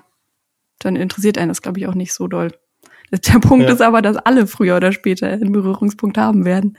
dann 0.79 0.95
interessiert 0.95 1.37
einen 1.37 1.49
das, 1.49 1.61
glaube 1.61 1.79
ich, 1.79 1.87
auch 1.87 1.95
nicht 1.95 2.13
so 2.13 2.27
doll. 2.27 2.51
Der 3.11 3.39
Punkt 3.39 3.67
ja. 3.67 3.73
ist 3.73 3.81
aber, 3.81 4.01
dass 4.01 4.17
alle 4.17 4.47
früher 4.47 4.77
oder 4.77 4.93
später 4.93 5.27
einen 5.27 5.51
Berührungspunkt 5.51 6.17
haben 6.17 6.45
werden. 6.45 6.77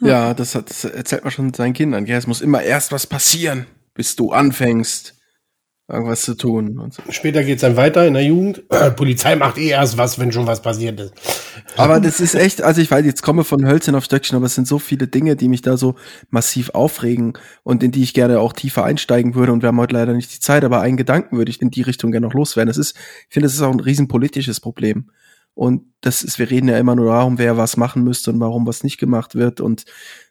Ja, 0.00 0.08
ja 0.08 0.34
das, 0.34 0.54
hat, 0.54 0.70
das 0.70 0.84
erzählt 0.84 1.24
man 1.24 1.32
schon 1.32 1.52
seinen 1.52 1.72
Kindern. 1.72 2.06
Ja, 2.06 2.16
es 2.16 2.26
muss 2.26 2.40
immer 2.40 2.62
erst 2.62 2.92
was 2.92 3.06
passieren, 3.06 3.66
bis 3.94 4.14
du 4.16 4.32
anfängst 4.32 5.20
irgendwas 5.92 6.22
zu 6.22 6.34
tun. 6.34 6.78
Und 6.78 6.94
so. 6.94 7.02
Später 7.10 7.44
geht's 7.44 7.62
dann 7.62 7.76
weiter 7.76 8.06
in 8.06 8.14
der 8.14 8.24
Jugend. 8.24 8.62
Polizei 8.96 9.36
macht 9.36 9.58
eh 9.58 9.68
erst 9.68 9.98
was, 9.98 10.18
wenn 10.18 10.32
schon 10.32 10.46
was 10.46 10.62
passiert 10.62 10.98
ist. 11.00 11.12
Aber 11.76 12.00
das 12.00 12.20
ist 12.20 12.34
echt, 12.34 12.62
also 12.62 12.80
ich 12.80 12.90
weiß, 12.90 13.04
jetzt 13.04 13.22
komme 13.22 13.44
von 13.44 13.66
Hölzchen 13.66 13.94
auf 13.94 14.04
Stöckchen, 14.04 14.36
aber 14.36 14.46
es 14.46 14.54
sind 14.54 14.66
so 14.66 14.78
viele 14.78 15.06
Dinge, 15.06 15.36
die 15.36 15.48
mich 15.48 15.62
da 15.62 15.76
so 15.76 15.94
massiv 16.30 16.70
aufregen 16.70 17.34
und 17.62 17.82
in 17.82 17.92
die 17.92 18.02
ich 18.02 18.14
gerne 18.14 18.40
auch 18.40 18.52
tiefer 18.52 18.84
einsteigen 18.84 19.34
würde. 19.34 19.52
Und 19.52 19.62
wir 19.62 19.68
haben 19.68 19.80
heute 19.80 19.94
leider 19.94 20.12
nicht 20.14 20.34
die 20.34 20.40
Zeit, 20.40 20.64
aber 20.64 20.80
einen 20.80 20.96
Gedanken 20.96 21.36
würde 21.36 21.50
ich 21.50 21.60
in 21.62 21.70
die 21.70 21.82
Richtung 21.82 22.10
gerne 22.10 22.26
noch 22.26 22.34
loswerden. 22.34 22.70
Es 22.70 22.78
ist, 22.78 22.96
ich 23.28 23.34
finde, 23.34 23.46
es 23.46 23.54
ist 23.54 23.62
auch 23.62 23.72
ein 23.72 23.80
riesenpolitisches 23.80 24.60
Problem. 24.60 25.10
Und 25.54 25.92
das 26.00 26.22
ist, 26.22 26.38
wir 26.38 26.50
reden 26.50 26.68
ja 26.68 26.78
immer 26.78 26.96
nur 26.96 27.06
darum, 27.06 27.38
wer 27.38 27.56
was 27.56 27.76
machen 27.76 28.02
müsste 28.02 28.32
und 28.32 28.40
warum 28.40 28.66
was 28.66 28.82
nicht 28.82 28.98
gemacht 28.98 29.34
wird 29.34 29.60
und 29.60 29.84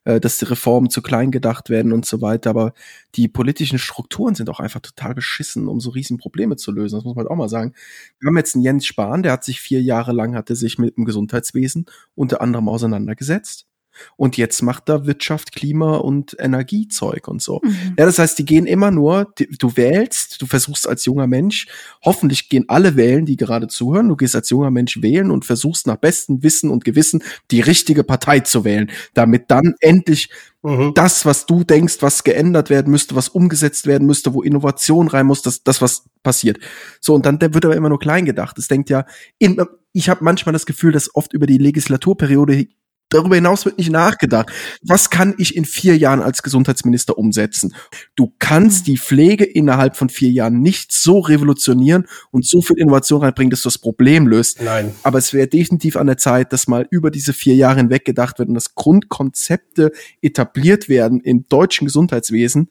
äh, 0.04 0.20
dass 0.20 0.38
die 0.40 0.46
Reformen 0.46 0.90
zu 0.90 1.02
klein 1.02 1.32
gedacht 1.32 1.70
werden 1.70 1.94
und 1.94 2.06
so 2.06 2.22
weiter. 2.22 2.50
Aber 2.50 2.74
die 3.16 3.28
politischen 3.28 3.78
Strukturen 3.80 4.36
sind 4.36 4.50
auch 4.50 4.60
einfach 4.60 4.82
total 4.82 5.14
beschissen, 5.14 5.68
um 5.68 5.80
so 5.80 5.92
riesen 5.92 6.18
Probleme 6.18 6.56
zu 6.56 6.72
lösen. 6.72 6.96
Das 6.98 7.06
muss 7.06 7.16
man 7.16 7.28
auch 7.28 7.36
mal 7.36 7.50
sagen. 7.50 7.74
Wir 8.20 8.28
haben 8.28 8.38
jetzt 8.38 8.56
einen 8.56 8.64
Jens 8.64 8.86
Spahn, 8.86 9.24
der 9.24 9.34
hat 9.34 9.44
sich 9.44 9.62
vier 9.62 9.82
Jahre 9.82 10.12
lang, 10.12 10.36
hatte 10.36 10.56
sich 10.56 10.80
mit 10.80 10.98
dem 10.98 11.06
Gesundheitswesen 11.06 11.86
unter 12.16 12.42
anderem 12.42 12.68
auseinandergesetzt. 12.68 13.68
Und 14.16 14.38
jetzt 14.38 14.62
macht 14.62 14.90
er 14.90 15.06
Wirtschaft, 15.06 15.52
Klima 15.52 15.98
und 15.98 16.36
Energiezeug 16.40 17.28
und 17.28 17.42
so. 17.42 17.62
Mhm. 17.64 17.96
Ja, 17.98 18.06
das 18.06 18.20
heißt, 18.20 18.38
die 18.40 18.46
gehen 18.46 18.66
immer 18.66 18.92
nur, 18.92 19.34
die, 19.38 19.48
du 19.48 19.76
wählst, 19.76 20.42
du 20.42 20.46
versuchst 20.46 20.88
als 20.88 21.06
junger 21.06 21.28
Mensch, 21.28 21.68
hoffentlich 22.04 22.50
gehen 22.50 22.66
alle 22.68 22.96
wählen, 22.96 23.26
die 23.26 23.38
gerade 23.38 23.68
zuhören, 23.68 24.10
du 24.10 24.16
gehst 24.16 24.36
als 24.36 24.50
junger 24.50 24.72
Mensch 24.72 25.02
wählen 25.02 25.32
und 25.32 25.46
versuchst 25.46 25.88
nach 25.88 25.98
bestem 25.98 26.44
Wissen 26.44 26.70
und 26.70 26.86
Gewissen 26.86 27.24
die 27.52 27.62
richtige 27.62 28.04
Partei 28.04 28.40
zu 28.42 28.64
wählen, 28.64 28.92
damit 29.14 29.52
dann 29.52 29.76
endlich 29.80 30.30
mhm. 30.64 30.94
das, 30.96 31.26
was 31.26 31.46
du 31.46 31.64
denkst, 31.64 31.98
was 32.02 32.24
geändert 32.24 32.70
werden 32.70 32.92
müsste, 32.92 33.16
was 33.16 33.30
umgesetzt 33.30 33.88
werden 33.88 34.08
müsste, 34.08 34.34
wo 34.34 34.42
Innovation 34.42 35.08
rein 35.08 35.26
muss, 35.26 35.42
das, 35.42 35.64
das 35.64 35.82
was 35.82 36.06
passiert. 36.24 36.60
So, 37.00 37.14
und 37.14 37.26
dann 37.26 37.40
der 37.40 37.54
wird 37.54 37.66
aber 37.66 37.76
immer 37.76 37.90
nur 37.90 38.00
klein 38.00 38.26
gedacht. 38.26 38.58
Es 38.58 38.68
denkt 38.68 38.90
ja, 38.90 39.06
in, 39.40 39.62
ich 39.94 40.10
habe 40.10 40.24
manchmal 40.24 40.54
das 40.54 40.66
Gefühl, 40.66 40.92
dass 40.92 41.14
oft 41.16 41.34
über 41.34 41.48
die 41.48 41.58
Legislaturperiode 41.58 42.68
Darüber 43.12 43.36
hinaus 43.36 43.66
wird 43.66 43.78
nicht 43.78 43.92
nachgedacht. 43.92 44.50
Was 44.82 45.10
kann 45.10 45.36
ich 45.38 45.56
in 45.56 45.66
vier 45.66 45.98
Jahren 45.98 46.22
als 46.22 46.42
Gesundheitsminister 46.42 47.18
umsetzen? 47.18 47.76
Du 48.16 48.34
kannst 48.40 48.88
die 48.88 48.98
Pflege 48.98 49.44
innerhalb 49.44 49.98
von 49.98 50.10
vier 50.10 50.32
Jahren 50.32 50.62
nicht 50.62 50.92
so 50.94 51.20
revolutionieren 51.20 52.08
und 52.32 52.48
so 52.48 52.62
viel 52.62 52.78
Innovation 52.80 53.22
reinbringen, 53.22 53.52
dass 53.52 53.62
du 53.62 53.68
das 53.68 53.78
Problem 53.78 54.28
löst. 54.28 54.62
Nein. 54.62 54.94
Aber 55.04 55.20
es 55.20 55.34
wäre 55.34 55.48
definitiv 55.48 55.98
an 55.98 56.08
der 56.08 56.18
Zeit, 56.18 56.54
dass 56.54 56.68
mal 56.68 56.88
über 56.90 57.12
diese 57.12 57.34
vier 57.34 57.56
Jahre 57.56 57.78
hinweg 57.78 58.06
gedacht 58.06 58.40
wird 58.40 58.48
und 58.48 58.56
dass 58.56 58.76
Grundkonzepte 58.76 59.92
etabliert 60.22 60.88
werden 60.88 61.20
im 61.20 61.48
deutschen 61.50 61.86
Gesundheitswesen, 61.86 62.70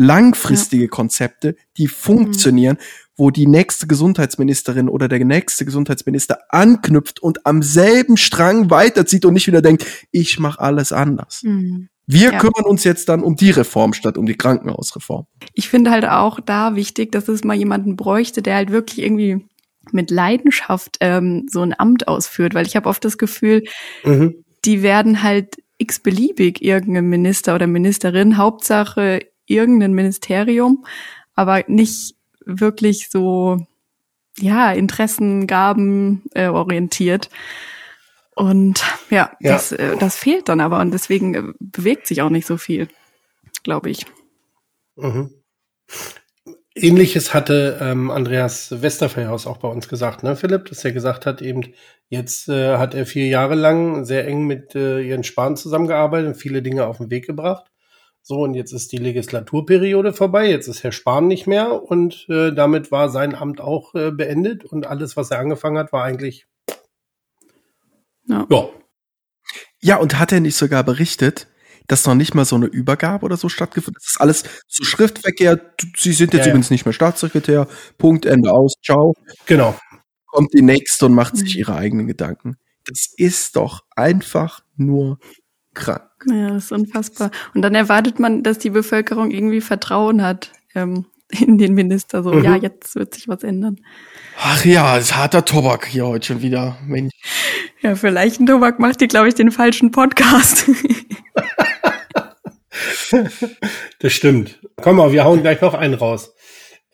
langfristige 0.00 0.84
ja. 0.84 0.88
Konzepte, 0.88 1.56
die 1.76 1.88
funktionieren, 1.88 2.76
mhm 2.76 3.10
wo 3.20 3.30
die 3.30 3.46
nächste 3.46 3.86
Gesundheitsministerin 3.86 4.88
oder 4.88 5.06
der 5.06 5.22
nächste 5.24 5.66
Gesundheitsminister 5.66 6.38
anknüpft 6.48 7.20
und 7.20 7.44
am 7.44 7.62
selben 7.62 8.16
Strang 8.16 8.70
weiterzieht 8.70 9.26
und 9.26 9.34
nicht 9.34 9.46
wieder 9.46 9.60
denkt, 9.60 9.84
ich 10.10 10.38
mache 10.38 10.58
alles 10.58 10.90
anders. 10.90 11.42
Mhm. 11.42 11.90
Wir 12.06 12.32
ja. 12.32 12.38
kümmern 12.38 12.64
uns 12.64 12.82
jetzt 12.82 13.10
dann 13.10 13.22
um 13.22 13.36
die 13.36 13.50
Reform 13.50 13.92
statt 13.92 14.16
um 14.16 14.24
die 14.24 14.36
Krankenhausreform. 14.36 15.26
Ich 15.52 15.68
finde 15.68 15.90
halt 15.90 16.06
auch 16.06 16.40
da 16.40 16.74
wichtig, 16.74 17.12
dass 17.12 17.28
es 17.28 17.44
mal 17.44 17.54
jemanden 17.54 17.94
bräuchte, 17.94 18.40
der 18.40 18.56
halt 18.56 18.72
wirklich 18.72 19.00
irgendwie 19.04 19.46
mit 19.92 20.10
Leidenschaft 20.10 20.96
ähm, 21.00 21.46
so 21.48 21.60
ein 21.60 21.78
Amt 21.78 22.08
ausführt, 22.08 22.54
weil 22.54 22.66
ich 22.66 22.74
habe 22.74 22.88
oft 22.88 23.04
das 23.04 23.18
Gefühl, 23.18 23.64
mhm. 24.02 24.44
die 24.64 24.82
werden 24.82 25.22
halt 25.22 25.56
x-beliebig 25.76 26.62
irgendein 26.62 27.08
Minister 27.10 27.54
oder 27.54 27.66
Ministerin, 27.66 28.38
Hauptsache 28.38 29.20
irgendein 29.50 29.92
Ministerium, 29.92 30.84
aber 31.34 31.64
nicht 31.66 32.14
wirklich 32.44 33.10
so, 33.10 33.58
ja, 34.38 34.72
Interessengaben 34.72 36.22
äh, 36.34 36.48
orientiert. 36.48 37.30
Und 38.34 38.82
ja, 39.10 39.32
ja. 39.40 39.52
Das, 39.52 39.72
äh, 39.72 39.96
das 39.98 40.16
fehlt 40.16 40.48
dann 40.48 40.60
aber 40.60 40.80
und 40.80 40.92
deswegen 40.92 41.34
äh, 41.34 41.42
bewegt 41.58 42.06
sich 42.06 42.22
auch 42.22 42.30
nicht 42.30 42.46
so 42.46 42.56
viel, 42.56 42.88
glaube 43.62 43.90
ich. 43.90 44.06
Mhm. 44.96 45.30
Ähnliches 46.74 47.34
hatte 47.34 47.78
ähm, 47.82 48.10
Andreas 48.10 48.80
Westerfellhaus 48.80 49.46
auch 49.46 49.58
bei 49.58 49.68
uns 49.68 49.88
gesagt, 49.88 50.22
ne, 50.22 50.36
Philipp, 50.36 50.66
dass 50.66 50.84
er 50.84 50.92
gesagt 50.92 51.26
hat, 51.26 51.42
eben 51.42 51.74
Jetzt 52.10 52.48
äh, 52.48 52.76
hat 52.76 52.94
er 52.94 53.06
vier 53.06 53.28
Jahre 53.28 53.54
lang 53.54 54.04
sehr 54.04 54.26
eng 54.26 54.44
mit 54.44 54.74
äh, 54.74 54.98
Jens 54.98 55.28
Spahn 55.28 55.56
zusammengearbeitet 55.56 56.26
und 56.26 56.34
viele 56.34 56.60
Dinge 56.60 56.86
auf 56.86 56.96
den 56.96 57.08
Weg 57.08 57.24
gebracht. 57.24 57.69
So, 58.30 58.42
und 58.44 58.54
jetzt 58.54 58.70
ist 58.70 58.92
die 58.92 58.96
Legislaturperiode 58.98 60.12
vorbei, 60.12 60.48
jetzt 60.48 60.68
ist 60.68 60.84
Herr 60.84 60.92
Spahn 60.92 61.26
nicht 61.26 61.48
mehr 61.48 61.82
und 61.82 62.26
äh, 62.28 62.52
damit 62.54 62.92
war 62.92 63.08
sein 63.08 63.34
Amt 63.34 63.60
auch 63.60 63.92
äh, 63.96 64.12
beendet 64.12 64.64
und 64.64 64.86
alles, 64.86 65.16
was 65.16 65.32
er 65.32 65.40
angefangen 65.40 65.76
hat, 65.76 65.92
war 65.92 66.04
eigentlich. 66.04 66.46
Ja. 68.28 68.46
ja. 68.48 68.68
Ja, 69.80 69.96
und 69.96 70.20
hat 70.20 70.30
er 70.30 70.38
nicht 70.38 70.54
sogar 70.54 70.84
berichtet, 70.84 71.48
dass 71.88 72.06
noch 72.06 72.14
nicht 72.14 72.36
mal 72.36 72.44
so 72.44 72.54
eine 72.54 72.66
Übergabe 72.66 73.24
oder 73.26 73.36
so 73.36 73.48
stattgefunden 73.48 73.96
hat? 73.96 74.04
Das 74.04 74.10
ist 74.14 74.20
alles 74.20 74.44
so 74.68 74.84
Schriftverkehr. 74.84 75.60
Sie 75.96 76.12
sind 76.12 76.32
jetzt 76.32 76.42
Ja, 76.42 76.46
ja. 76.46 76.50
übrigens 76.52 76.70
nicht 76.70 76.84
mehr 76.86 76.92
Staatssekretär. 76.92 77.66
Punkt, 77.98 78.26
Ende 78.26 78.52
aus. 78.52 78.74
Ciao. 78.84 79.12
Genau. 79.46 79.76
Kommt 80.26 80.54
die 80.54 80.62
nächste 80.62 81.06
und 81.06 81.14
macht 81.14 81.36
sich 81.36 81.54
Mhm. 81.54 81.58
ihre 81.58 81.74
eigenen 81.74 82.06
Gedanken. 82.06 82.58
Das 82.86 83.12
ist 83.16 83.56
doch 83.56 83.80
einfach 83.96 84.60
nur 84.76 85.18
krank. 85.74 86.02
Ja, 86.26 86.48
das 86.50 86.64
ist 86.64 86.72
unfassbar. 86.72 87.30
Und 87.54 87.62
dann 87.62 87.74
erwartet 87.74 88.18
man, 88.18 88.42
dass 88.42 88.58
die 88.58 88.70
Bevölkerung 88.70 89.30
irgendwie 89.30 89.60
Vertrauen 89.60 90.22
hat 90.22 90.52
ähm, 90.74 91.06
in 91.30 91.58
den 91.58 91.74
Minister. 91.74 92.22
So, 92.22 92.32
Mhm. 92.32 92.44
ja, 92.44 92.56
jetzt 92.56 92.94
wird 92.96 93.14
sich 93.14 93.28
was 93.28 93.42
ändern. 93.42 93.76
Ach 94.38 94.64
ja, 94.64 94.96
das 94.96 95.04
ist 95.06 95.16
harter 95.16 95.44
Tobak 95.44 95.86
hier 95.86 96.06
heute 96.06 96.26
schon 96.26 96.42
wieder. 96.42 96.76
Mensch. 96.86 97.12
Ja, 97.82 97.94
für 97.94 98.10
Leichtentobak 98.10 98.78
macht 98.78 99.00
ihr, 99.00 99.08
glaube 99.08 99.28
ich, 99.28 99.34
den 99.34 99.50
falschen 99.50 99.90
Podcast. 99.90 100.66
Das 103.98 104.12
stimmt. 104.12 104.60
Komm 104.80 104.96
mal, 104.96 105.12
wir 105.12 105.24
hauen 105.24 105.42
gleich 105.42 105.60
noch 105.60 105.74
einen 105.74 105.94
raus. 105.94 106.32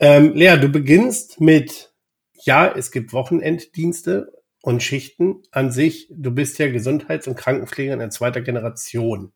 Ähm, 0.01 0.33
Lea, 0.35 0.57
du 0.57 0.69
beginnst 0.69 1.41
mit, 1.41 1.93
ja, 2.45 2.67
es 2.75 2.91
gibt 2.91 3.13
Wochenenddienste 3.13 4.33
und 4.67 4.83
Schichten 4.83 5.43
an 5.53 5.71
sich. 5.71 6.09
Du 6.11 6.33
bist 6.33 6.59
ja 6.59 6.69
Gesundheits- 6.69 7.29
und 7.29 7.37
Krankenpflegerin 7.37 8.01
in 8.01 8.11
zweiter 8.11 8.41
Generation. 8.41 9.33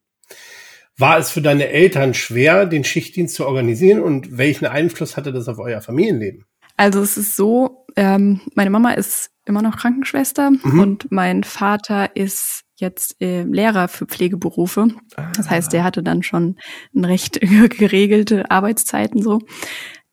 War 0.99 1.19
es 1.19 1.31
für 1.31 1.41
deine 1.41 1.69
Eltern 1.69 2.15
schwer, 2.15 2.67
den 2.67 2.83
Schichtdienst 2.83 3.37
zu 3.37 3.47
organisieren 3.47 4.01
und 4.01 4.37
welchen 4.37 4.67
Einfluss 4.67 5.17
hatte 5.17 5.33
das 5.33 5.47
auf 5.47 5.61
euer 5.61 5.83
Familienleben? 5.83 6.47
Also 6.77 7.01
es 7.01 7.17
ist 7.17 7.37
so, 7.37 7.87
ähm, 7.95 8.41
meine 8.57 8.71
Mama 8.71 8.91
ist 8.93 9.31
immer 9.47 9.63
noch 9.63 9.77
Krankenschwester 9.77 10.51
Mhm. 10.51 10.81
und 10.81 11.13
mein 11.13 11.45
Vater 11.45 12.17
ist 12.17 12.65
jetzt 12.75 13.21
äh, 13.23 13.43
Lehrer 13.45 13.87
für 13.87 14.07
Pflegeberufe. 14.07 14.89
Das 15.37 15.49
heißt, 15.49 15.73
der 15.73 15.85
hatte 15.85 16.03
dann 16.03 16.25
schon 16.25 16.57
ein 16.93 17.05
recht 17.05 17.41
geregelte 17.79 18.51
Arbeitszeiten 18.51 19.23
so. 19.23 19.39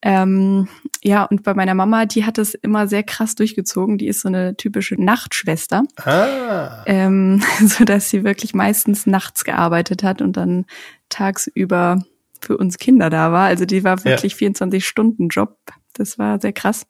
Ähm, 0.02 0.68
ja, 1.04 1.24
und 1.24 1.44
bei 1.44 1.54
meiner 1.54 1.74
Mama, 1.74 2.06
die 2.06 2.26
hat 2.26 2.38
es 2.38 2.54
immer 2.54 2.88
sehr 2.88 3.04
krass 3.04 3.36
durchgezogen. 3.36 3.98
Die 3.98 4.08
ist 4.08 4.22
so 4.22 4.28
eine 4.28 4.56
typische 4.56 5.02
Nachtschwester, 5.02 5.84
Ah, 5.98 6.84
ähm, 6.86 7.42
so 7.66 7.84
dass 7.84 8.10
sie 8.10 8.24
wirklich 8.24 8.54
meistens 8.54 9.06
nachts 9.08 9.44
gearbeitet 9.44 10.04
hat 10.04 10.22
und 10.22 10.38
dann 10.38 10.66
tagsüber 11.10 12.04
für 12.42 12.58
uns 12.58 12.78
Kinder 12.78 13.10
da 13.10 13.32
war. 13.32 13.48
Also 13.48 13.66
die 13.66 13.84
war 13.84 14.04
wirklich 14.06 14.36
24 14.36 14.86
Stunden 14.86 15.30
Job. 15.30 15.58
Das 15.94 16.20
war 16.20 16.40
sehr 16.40 16.54
krass. 16.54 16.86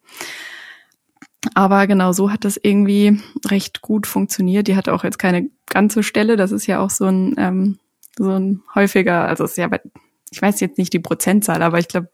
Aber 1.54 1.86
genau 1.86 2.12
so 2.12 2.30
hat 2.30 2.44
das 2.44 2.58
irgendwie 2.60 3.20
recht 3.46 3.80
gut 3.80 4.06
funktioniert. 4.06 4.68
Die 4.68 4.76
hatte 4.76 4.92
auch 4.92 5.04
jetzt 5.04 5.18
keine 5.18 5.48
ganze 5.66 6.02
Stelle. 6.02 6.36
Das 6.36 6.52
ist 6.52 6.66
ja 6.66 6.80
auch 6.80 6.90
so 6.90 7.06
ein, 7.06 7.34
ähm, 7.38 7.78
so 8.18 8.32
ein 8.32 8.62
häufiger, 8.74 9.26
also 9.26 9.44
es 9.44 9.52
ist 9.52 9.56
ja, 9.56 9.70
ich 10.30 10.42
weiß 10.42 10.60
jetzt 10.60 10.78
nicht 10.78 10.92
die 10.92 10.98
Prozentzahl, 10.98 11.62
aber 11.62 11.78
ich 11.78 11.88
glaube, 11.88 12.08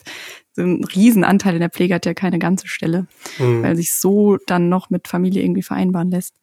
ein 0.57 0.84
Riesenanteil 0.84 1.55
in 1.55 1.61
der 1.61 1.70
Pflege 1.70 1.94
hat 1.94 2.07
ja 2.07 2.14
keine 2.14 2.38
ganze 2.38 2.68
Stelle, 2.68 3.07
hm. 3.36 3.62
weil 3.62 3.76
sich 3.76 3.94
so 3.94 4.38
dann 4.46 4.68
noch 4.68 4.90
mit 4.90 5.09
Familie 5.09 5.42
irgendwie 5.42 5.62
vereinbaren 5.62 6.11
lässt. 6.11 6.34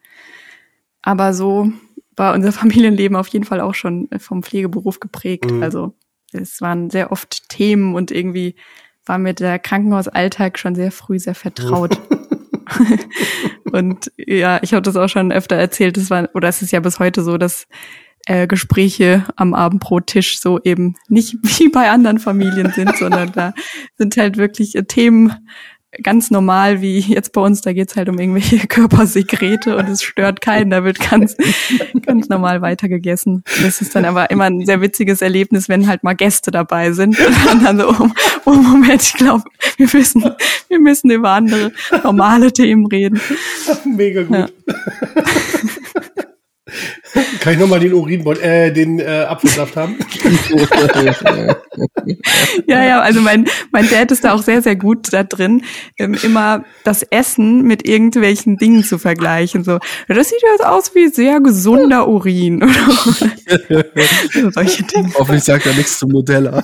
Aber 1.02 1.34
so 1.34 1.72
war 2.16 2.34
unser 2.34 2.52
Familienleben 2.52 3.16
auf 3.16 3.28
jeden 3.28 3.46
Fall 3.46 3.62
auch 3.62 3.76
schon 3.76 4.10
vom 4.18 4.44
Pflegeberuf 4.44 5.00
geprägt. 5.00 5.52
Mhm. 5.52 5.64
Also 5.64 5.96
es 6.34 6.62
waren 6.62 6.90
sehr 6.90 7.12
oft 7.12 7.50
Themen 7.50 7.96
und 7.96 8.12
irgendwie 8.12 8.56
war 9.06 9.18
mir 9.18 9.34
der 9.34 9.60
Krankenhausalltag 9.60 10.60
schon 10.60 10.76
sehr 10.76 10.92
früh 10.92 11.20
sehr 11.20 11.36
vertraut. 11.36 12.00
und 13.72 14.12
ja, 14.18 14.60
ich 14.62 14.74
habe 14.74 14.82
das 14.82 14.96
auch 14.96 15.10
schon 15.10 15.32
öfter 15.32 15.56
erzählt, 15.56 15.98
es 15.98 16.10
war, 16.10 16.30
oder 16.34 16.48
es 16.48 16.62
ist 16.62 16.72
ja 16.72 16.80
bis 16.80 17.00
heute 17.00 17.24
so, 17.24 17.38
dass 17.38 17.68
äh, 18.26 18.48
Gespräche 18.48 19.26
am 19.36 19.54
Abendbrottisch 19.54 20.40
so 20.40 20.60
eben 20.64 20.96
nicht 21.08 21.36
wie 21.60 21.70
bei 21.70 21.90
anderen 21.90 22.20
Familien 22.20 22.72
sind, 22.72 22.96
sondern 22.98 23.32
da 23.32 23.54
sind 23.98 24.18
halt 24.18 24.38
wirklich 24.38 24.76
äh, 24.76 24.84
Themen 24.84 25.34
ganz 26.04 26.32
normal, 26.32 26.82
wie 26.82 27.00
jetzt 27.00 27.34
bei 27.34 27.42
uns, 27.42 27.62
da 27.62 27.74
geht's 27.74 27.96
halt 27.96 28.08
um 28.08 28.18
irgendwelche 28.18 28.60
Körpersekrete 28.68 29.76
und 29.76 29.90
es 29.90 30.04
stört 30.04 30.42
keinen, 30.42 30.70
da 30.70 30.84
wird 30.84 31.00
ganz, 31.00 31.36
ganz 32.06 32.30
normal 32.30 32.62
weitergegessen. 32.62 33.44
Das 33.62 33.82
ist 33.82 33.96
dann 33.96 34.06
aber 34.06 34.30
immer 34.30 34.46
ein 34.46 34.66
sehr 34.66 34.82
witziges 34.82 35.22
Erlebnis, 35.22 35.68
wenn 35.68 35.88
halt 35.88 36.04
mal 36.04 36.14
Gäste 36.14 36.52
dabei 36.52 36.94
sind 36.94 37.18
und 37.52 37.64
dann 37.64 37.78
so, 37.78 37.90
oh, 37.90 38.10
oh 38.46 38.54
Moment, 38.54 39.02
ich 39.02 39.14
glaube, 39.14 39.44
wir 39.78 39.90
müssen, 39.92 40.24
wir 40.70 40.80
müssen 40.80 41.12
über 41.12 41.32
andere 41.32 41.72
normale 42.04 42.54
Themen 42.54 42.86
reden. 42.86 43.20
Mega 43.86 44.24
gut. 44.24 44.38
Ja. 44.38 44.48
Kann 47.42 47.54
ich 47.54 47.60
nochmal 47.60 47.80
den 47.80 47.94
Urinbeutel, 47.94 48.44
äh, 48.44 48.72
den 48.72 49.00
äh, 49.00 49.26
Apfelsaft 49.28 49.76
haben? 49.76 49.98
Ja, 52.68 52.84
ja, 52.84 53.02
also 53.02 53.22
mein, 53.22 53.48
mein 53.72 53.90
Dad 53.90 54.12
ist 54.12 54.24
da 54.24 54.34
auch 54.34 54.42
sehr, 54.42 54.62
sehr 54.62 54.76
gut 54.76 55.14
da 55.14 55.24
drin, 55.24 55.64
ähm, 55.98 56.18
immer 56.22 56.66
das 56.84 57.04
Essen 57.04 57.64
mit 57.64 57.88
irgendwelchen 57.88 58.58
Dingen 58.58 58.84
zu 58.84 58.98
vergleichen. 58.98 59.64
So, 59.64 59.74
"Ja, 59.74 60.16
das 60.16 60.30
sieht 60.30 60.42
jetzt 60.42 60.66
aus 60.66 60.94
wie 60.96 61.08
sehr 61.08 61.40
gesunder 61.40 62.08
Urin. 62.08 62.62
Oder 63.70 64.52
solche 64.52 64.84
Dinge. 64.84 65.12
Hoffentlich 65.18 65.44
sagt 65.44 65.66
er 65.66 65.74
nichts 65.74 66.00
zum 66.00 66.10
Nutella. 66.10 66.64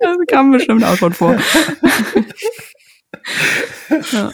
Das 0.00 0.16
kam 0.28 0.52
bestimmt 0.52 0.84
auch 0.84 0.96
schon 0.96 1.12
vor. 1.12 1.36
Ja. 4.12 4.30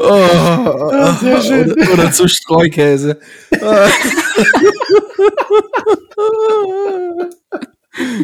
Oh, 0.00 1.12
sehr 1.20 1.42
schön. 1.42 1.72
Oder, 1.72 1.92
oder 1.92 2.12
zu 2.12 2.28
Streukäse. 2.28 3.18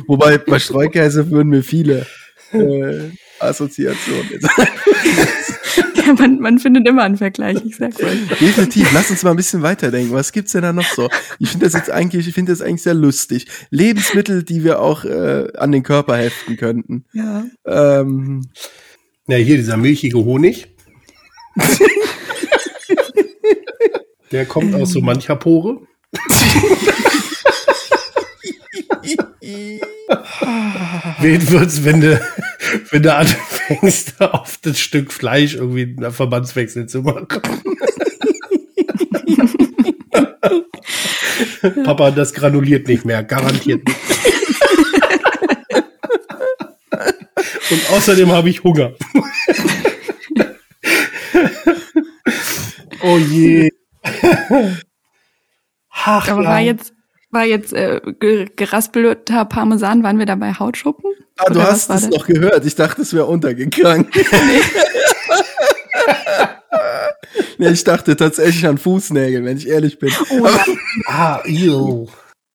Wobei 0.06 0.38
bei 0.38 0.58
Streukäse 0.58 1.30
würden 1.30 1.48
mir 1.48 1.62
viele 1.62 2.06
äh, 2.52 3.10
Assoziationen. 3.40 4.40
Ja, 6.06 6.12
man, 6.12 6.38
man 6.38 6.58
findet 6.58 6.86
immer 6.86 7.02
einen 7.02 7.16
Vergleich, 7.16 7.56
ich 7.64 7.76
sag's 7.76 7.98
euch. 8.02 8.28
Definitiv. 8.38 8.92
Lass 8.92 9.10
uns 9.10 9.22
mal 9.22 9.30
ein 9.30 9.36
bisschen 9.36 9.62
weiterdenken. 9.62 10.12
Was 10.12 10.32
gibt's 10.32 10.52
denn 10.52 10.60
da 10.60 10.72
noch 10.74 10.84
so? 10.84 11.08
Ich 11.38 11.48
finde 11.48 11.64
das 11.64 11.72
jetzt 11.72 11.90
eigentlich, 11.90 12.28
ich 12.28 12.34
finde 12.34 12.52
das 12.52 12.60
eigentlich 12.60 12.82
sehr 12.82 12.92
lustig. 12.92 13.46
Lebensmittel, 13.70 14.42
die 14.42 14.64
wir 14.64 14.80
auch 14.80 15.06
äh, 15.06 15.48
an 15.56 15.72
den 15.72 15.82
Körper 15.82 16.16
heften 16.18 16.58
könnten. 16.58 17.06
Ja. 17.14 17.44
Ähm, 17.66 18.42
Ja, 19.28 19.36
hier 19.38 19.56
dieser 19.56 19.78
milchige 19.78 20.18
Honig. 20.18 20.73
Der 24.32 24.46
kommt 24.46 24.74
aus 24.74 24.90
so 24.90 25.00
mancher 25.00 25.36
Pore. 25.36 25.80
Wen 31.20 31.50
wird's, 31.50 31.84
wenn 31.84 32.00
du, 32.00 32.20
wenn 32.90 33.02
du 33.02 33.14
anfängst, 33.14 34.20
auf 34.20 34.58
das 34.62 34.78
Stück 34.78 35.12
Fleisch 35.12 35.54
irgendwie 35.54 35.94
einen 35.96 36.12
Verbandswechsel 36.12 36.86
zu 36.86 37.02
machen? 37.02 37.26
Papa, 41.84 42.10
das 42.10 42.34
granuliert 42.34 42.88
nicht 42.88 43.04
mehr, 43.04 43.22
garantiert 43.22 43.86
nicht. 43.86 44.00
Und 47.70 47.90
außerdem 47.90 48.30
habe 48.30 48.50
ich 48.50 48.62
Hunger. 48.62 48.92
Oh 53.04 53.18
je. 53.18 53.70
Ach, 55.90 56.28
Aber 56.28 56.42
ja. 56.42 56.48
war 56.48 56.60
jetzt, 56.60 56.92
war 57.30 57.44
jetzt 57.44 57.72
äh, 57.72 58.00
ge- 58.20 58.48
geraspelter 58.56 59.44
Parmesan, 59.44 60.02
waren 60.02 60.18
wir 60.18 60.26
da 60.26 60.34
bei 60.34 60.52
Hautschuppen? 60.52 61.12
ah, 61.38 61.44
du 61.46 61.60
Oder 61.60 61.70
hast 61.70 61.88
es 61.90 62.02
das? 62.02 62.10
noch 62.10 62.26
gehört. 62.26 62.66
Ich 62.66 62.74
dachte, 62.74 63.02
es 63.02 63.14
wäre 63.14 63.26
untergegangen. 63.26 64.08
nee, 67.58 67.68
ich 67.70 67.84
dachte 67.84 68.16
tatsächlich 68.16 68.66
an 68.66 68.78
Fußnägel, 68.78 69.44
wenn 69.44 69.56
ich 69.56 69.68
ehrlich 69.68 69.98
bin. 69.98 70.12
Oh, 70.30 70.46
ja. 70.46 70.64
Ah, 71.06 71.40
ew. 71.46 72.06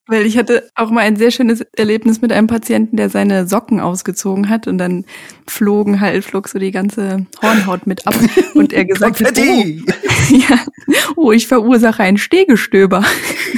Weil 0.09 0.25
ich 0.25 0.39
hatte 0.39 0.67
auch 0.73 0.89
mal 0.89 1.01
ein 1.01 1.17
sehr 1.17 1.29
schönes 1.29 1.61
Erlebnis 1.77 2.19
mit 2.19 2.31
einem 2.31 2.47
Patienten, 2.47 2.97
der 2.97 3.11
seine 3.11 3.47
Socken 3.47 3.79
ausgezogen 3.79 4.49
hat 4.49 4.67
und 4.67 4.79
dann 4.79 5.05
flogen 5.45 6.01
halt, 6.01 6.25
flog 6.25 6.47
so 6.47 6.57
die 6.57 6.71
ganze 6.71 7.27
Hornhaut 7.43 7.85
mit 7.85 8.07
ab 8.07 8.15
und 8.55 8.73
er 8.73 8.85
gesagt 8.85 9.23
hat, 9.23 9.37
oh, 9.37 9.63
ja, 10.35 10.65
oh, 11.15 11.31
ich 11.31 11.47
verursache 11.47 12.01
ein 12.01 12.17
Stehgestöber. 12.17 13.05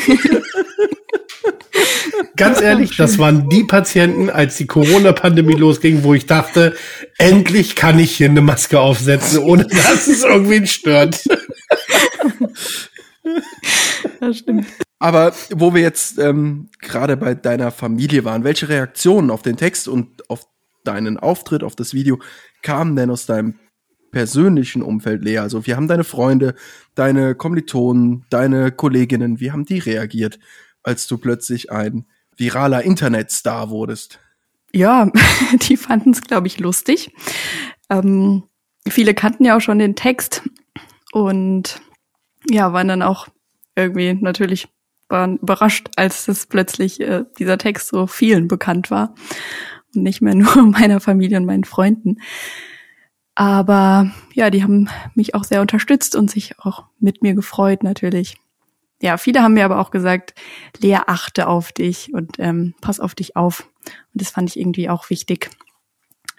ganz 2.36 2.60
ehrlich, 2.60 2.98
das 2.98 3.18
waren 3.18 3.48
die 3.48 3.64
Patienten, 3.64 4.30
als 4.30 4.58
die 4.58 4.68
Corona-Pandemie 4.68 5.56
losging, 5.56 6.04
wo 6.04 6.14
ich 6.14 6.26
dachte, 6.26 6.76
endlich 7.18 7.78
kann 7.78 7.98
ich 7.98 8.12
hier 8.12 8.28
eine 8.28 8.42
Maske 8.42 8.78
aufsetzen, 8.78 9.40
ohne 9.40 9.68
dass 9.68 10.08
es 10.08 10.26
irgendwen 10.26 10.68
stört. 10.68 11.24
Das 14.20 14.38
stimmt. 14.38 14.66
Aber 15.02 15.34
wo 15.50 15.74
wir 15.74 15.82
jetzt 15.82 16.20
ähm, 16.20 16.70
gerade 16.80 17.18
bei 17.18 17.34
deiner 17.34 17.72
Familie 17.72 18.24
waren, 18.24 18.44
welche 18.44 18.70
Reaktionen 18.70 19.32
auf 19.32 19.42
den 19.42 19.58
Text 19.58 19.88
und 19.88 20.30
auf 20.30 20.48
deinen 20.84 21.18
Auftritt, 21.18 21.64
auf 21.64 21.76
das 21.76 21.96
Video 21.96 22.20
kamen 22.62 22.96
denn 22.96 23.10
aus 23.10 23.26
deinem 23.26 23.56
persönlichen 24.12 24.84
Umfeld, 24.84 25.24
Lea? 25.24 25.40
Also, 25.40 25.66
wie 25.66 25.74
haben 25.74 25.88
deine 25.88 26.04
Freunde, 26.04 26.54
deine 26.94 27.34
Kommilitonen, 27.34 28.28
deine 28.30 28.72
Kolleginnen, 28.72 29.40
wie 29.40 29.52
haben 29.52 29.66
die 29.66 29.80
reagiert, 29.80 30.38
als 30.84 31.08
du 31.08 31.18
plötzlich 31.18 31.72
ein 31.72 32.06
viraler 32.38 32.84
Internetstar 32.84 33.72
wurdest? 33.72 34.20
Ja, 34.72 35.12
die 35.64 35.78
fanden 35.78 36.12
es, 36.12 36.22
glaube 36.22 36.46
ich, 36.46 36.60
lustig. 36.60 37.12
Ähm, 37.90 38.44
viele 38.88 39.16
kannten 39.16 39.46
ja 39.46 39.58
auch 39.58 39.62
schon 39.62 39.80
den 39.80 39.96
Text 39.96 40.44
und 41.12 41.82
ja, 42.48 42.72
waren 42.72 42.88
dann 42.88 43.02
auch 43.02 43.30
irgendwie 43.76 44.14
natürlich 44.14 44.68
waren 45.12 45.38
überrascht, 45.38 45.90
als 45.96 46.26
das 46.26 46.48
plötzlich 46.48 47.00
äh, 47.02 47.26
dieser 47.38 47.58
Text 47.58 47.90
so 47.90 48.08
vielen 48.08 48.48
bekannt 48.48 48.90
war 48.92 49.14
und 49.96 50.04
nicht 50.04 50.22
mehr 50.22 50.36
nur 50.36 50.56
meiner 50.64 51.00
Familie 51.00 51.38
und 51.38 51.46
meinen 51.46 51.64
Freunden. 51.64 52.18
Aber 53.36 54.12
ja, 54.34 54.50
die 54.50 54.64
haben 54.64 54.90
mich 55.16 55.36
auch 55.36 55.44
sehr 55.44 55.62
unterstützt 55.62 56.16
und 56.16 56.30
sich 56.30 56.60
auch 56.60 56.86
mit 57.00 57.22
mir 57.22 57.34
gefreut 57.34 57.84
natürlich. 57.84 58.38
Ja, 59.02 59.18
viele 59.18 59.42
haben 59.42 59.56
mir 59.56 59.66
aber 59.66 59.80
auch 59.80 59.90
gesagt, 59.90 60.36
Lea, 60.80 61.00
achte 61.08 61.48
auf 61.48 61.72
dich 61.72 62.14
und 62.14 62.38
ähm, 62.38 62.76
pass 62.82 63.00
auf 63.00 63.16
dich 63.16 63.36
auf. 63.36 63.68
Und 64.14 64.22
das 64.22 64.30
fand 64.30 64.50
ich 64.50 64.60
irgendwie 64.60 64.90
auch 64.90 65.10
wichtig, 65.10 65.50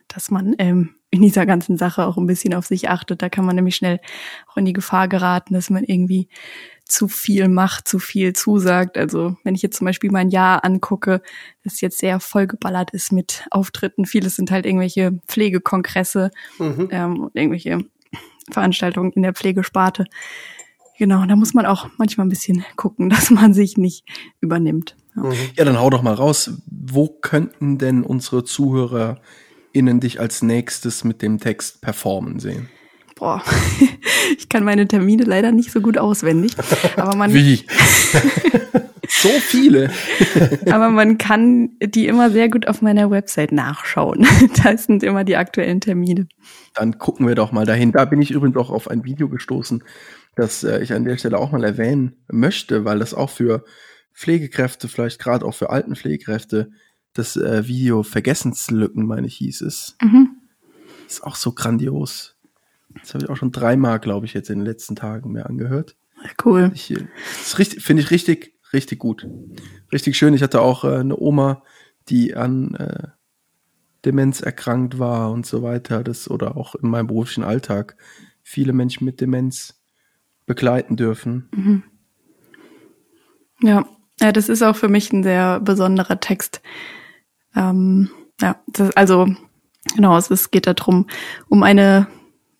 dass 0.06 0.30
man 0.30 0.54
ähm, 0.58 0.94
in 1.10 1.22
dieser 1.22 1.44
ganzen 1.44 1.76
Sache 1.76 2.06
auch 2.06 2.16
ein 2.16 2.26
bisschen 2.26 2.54
auf 2.54 2.66
sich 2.66 2.88
achtet. 2.88 3.20
Da 3.20 3.28
kann 3.28 3.44
man 3.44 3.56
nämlich 3.56 3.76
schnell 3.76 4.00
auch 4.46 4.56
in 4.56 4.64
die 4.64 4.72
Gefahr 4.72 5.08
geraten, 5.08 5.54
dass 5.54 5.70
man 5.70 5.84
irgendwie 5.84 6.28
zu 6.92 7.08
viel 7.08 7.48
macht, 7.48 7.88
zu 7.88 7.98
viel 7.98 8.34
zusagt. 8.34 8.98
Also 8.98 9.36
wenn 9.44 9.54
ich 9.54 9.62
jetzt 9.62 9.78
zum 9.78 9.86
Beispiel 9.86 10.10
mein 10.10 10.28
Jahr 10.28 10.64
angucke, 10.64 11.22
das 11.64 11.80
jetzt 11.80 11.98
sehr 11.98 12.20
vollgeballert 12.20 12.90
ist 12.90 13.12
mit 13.12 13.46
Auftritten. 13.50 14.04
Vieles 14.04 14.36
sind 14.36 14.50
halt 14.50 14.66
irgendwelche 14.66 15.18
Pflegekongresse 15.26 16.30
mhm. 16.58 16.88
ähm, 16.90 17.20
und 17.24 17.34
irgendwelche 17.34 17.78
Veranstaltungen 18.50 19.12
in 19.12 19.22
der 19.22 19.32
Pflegesparte. 19.32 20.04
Genau, 20.98 21.24
da 21.24 21.34
muss 21.34 21.54
man 21.54 21.64
auch 21.64 21.88
manchmal 21.96 22.26
ein 22.26 22.30
bisschen 22.30 22.64
gucken, 22.76 23.08
dass 23.10 23.30
man 23.30 23.54
sich 23.54 23.78
nicht 23.78 24.04
übernimmt. 24.40 24.96
Ja, 25.16 25.22
mhm. 25.22 25.34
ja 25.56 25.64
dann 25.64 25.80
hau 25.80 25.88
doch 25.88 26.02
mal 26.02 26.14
raus. 26.14 26.62
Wo 26.66 27.08
könnten 27.08 27.78
denn 27.78 28.04
unsere 28.04 28.44
ZuhörerInnen 28.44 30.00
dich 30.00 30.20
als 30.20 30.42
nächstes 30.42 31.04
mit 31.04 31.22
dem 31.22 31.40
Text 31.40 31.80
performen 31.80 32.38
sehen? 32.38 32.68
boah, 33.22 33.40
ich 34.36 34.48
kann 34.48 34.64
meine 34.64 34.88
Termine 34.88 35.24
leider 35.24 35.52
nicht 35.52 35.72
so 35.72 35.80
gut 35.80 35.98
auswendig. 35.98 36.52
Aber 36.96 37.16
man. 37.16 37.32
Wie? 37.32 37.64
so 39.08 39.28
viele. 39.28 39.90
aber 40.70 40.90
man 40.90 41.18
kann 41.18 41.70
die 41.82 42.06
immer 42.06 42.30
sehr 42.30 42.48
gut 42.48 42.66
auf 42.66 42.82
meiner 42.82 43.10
Website 43.10 43.52
nachschauen. 43.52 44.26
da 44.62 44.76
sind 44.76 45.02
immer 45.02 45.24
die 45.24 45.36
aktuellen 45.36 45.80
Termine. 45.80 46.26
Dann 46.74 46.98
gucken 46.98 47.26
wir 47.26 47.34
doch 47.34 47.52
mal 47.52 47.66
dahin. 47.66 47.92
Da 47.92 48.04
bin 48.04 48.20
ich 48.22 48.30
übrigens 48.30 48.56
auch 48.56 48.70
auf 48.70 48.88
ein 48.88 49.04
Video 49.04 49.28
gestoßen, 49.28 49.84
das 50.34 50.64
äh, 50.64 50.82
ich 50.82 50.92
an 50.92 51.04
der 51.04 51.18
Stelle 51.18 51.38
auch 51.38 51.52
mal 51.52 51.64
erwähnen 51.64 52.16
möchte, 52.30 52.84
weil 52.84 52.98
das 52.98 53.14
auch 53.14 53.30
für 53.30 53.64
Pflegekräfte, 54.14 54.88
vielleicht 54.88 55.18
gerade 55.18 55.44
auch 55.44 55.54
für 55.54 55.70
alten 55.70 55.96
Pflegekräfte, 55.96 56.70
das 57.14 57.36
äh, 57.36 57.66
Video 57.66 58.02
Vergessenslücken, 58.02 59.06
meine 59.06 59.26
ich, 59.26 59.36
hieß 59.36 59.62
es. 59.62 59.96
Mhm. 60.02 60.36
Ist 61.06 61.22
auch 61.24 61.36
so 61.36 61.52
grandios. 61.52 62.36
Das 63.00 63.14
habe 63.14 63.24
ich 63.24 63.30
auch 63.30 63.36
schon 63.36 63.52
dreimal, 63.52 63.98
glaube 63.98 64.26
ich, 64.26 64.34
jetzt 64.34 64.50
in 64.50 64.58
den 64.58 64.66
letzten 64.66 64.96
Tagen 64.96 65.32
mir 65.32 65.46
angehört. 65.46 65.96
Cool. 66.44 66.70
Ich, 66.74 66.90
äh, 66.90 67.06
das 67.24 67.54
finde 67.54 68.02
ich 68.02 68.10
richtig, 68.10 68.54
richtig 68.72 68.98
gut. 68.98 69.26
Richtig 69.92 70.16
schön. 70.16 70.34
Ich 70.34 70.42
hatte 70.42 70.60
auch 70.60 70.84
äh, 70.84 70.98
eine 70.98 71.18
Oma, 71.18 71.62
die 72.08 72.34
an 72.34 72.74
äh, 72.74 73.08
Demenz 74.04 74.40
erkrankt 74.40 74.98
war 74.98 75.30
und 75.30 75.46
so 75.46 75.62
weiter. 75.62 76.02
Das 76.02 76.30
oder 76.30 76.56
auch 76.56 76.74
in 76.74 76.88
meinem 76.88 77.06
beruflichen 77.06 77.44
Alltag 77.44 77.96
viele 78.42 78.72
Menschen 78.72 79.04
mit 79.04 79.20
Demenz 79.20 79.80
begleiten 80.46 80.96
dürfen. 80.96 81.48
Mhm. 81.54 81.82
Ja. 83.60 83.86
ja, 84.20 84.32
das 84.32 84.48
ist 84.48 84.62
auch 84.62 84.74
für 84.74 84.88
mich 84.88 85.12
ein 85.12 85.22
sehr 85.22 85.60
besonderer 85.60 86.18
Text. 86.18 86.60
Ähm, 87.54 88.10
ja, 88.40 88.60
das, 88.66 88.90
also 88.96 89.28
genau, 89.94 90.16
es 90.16 90.30
ist, 90.30 90.50
geht 90.50 90.66
darum, 90.66 91.06
um 91.48 91.62
eine 91.62 92.08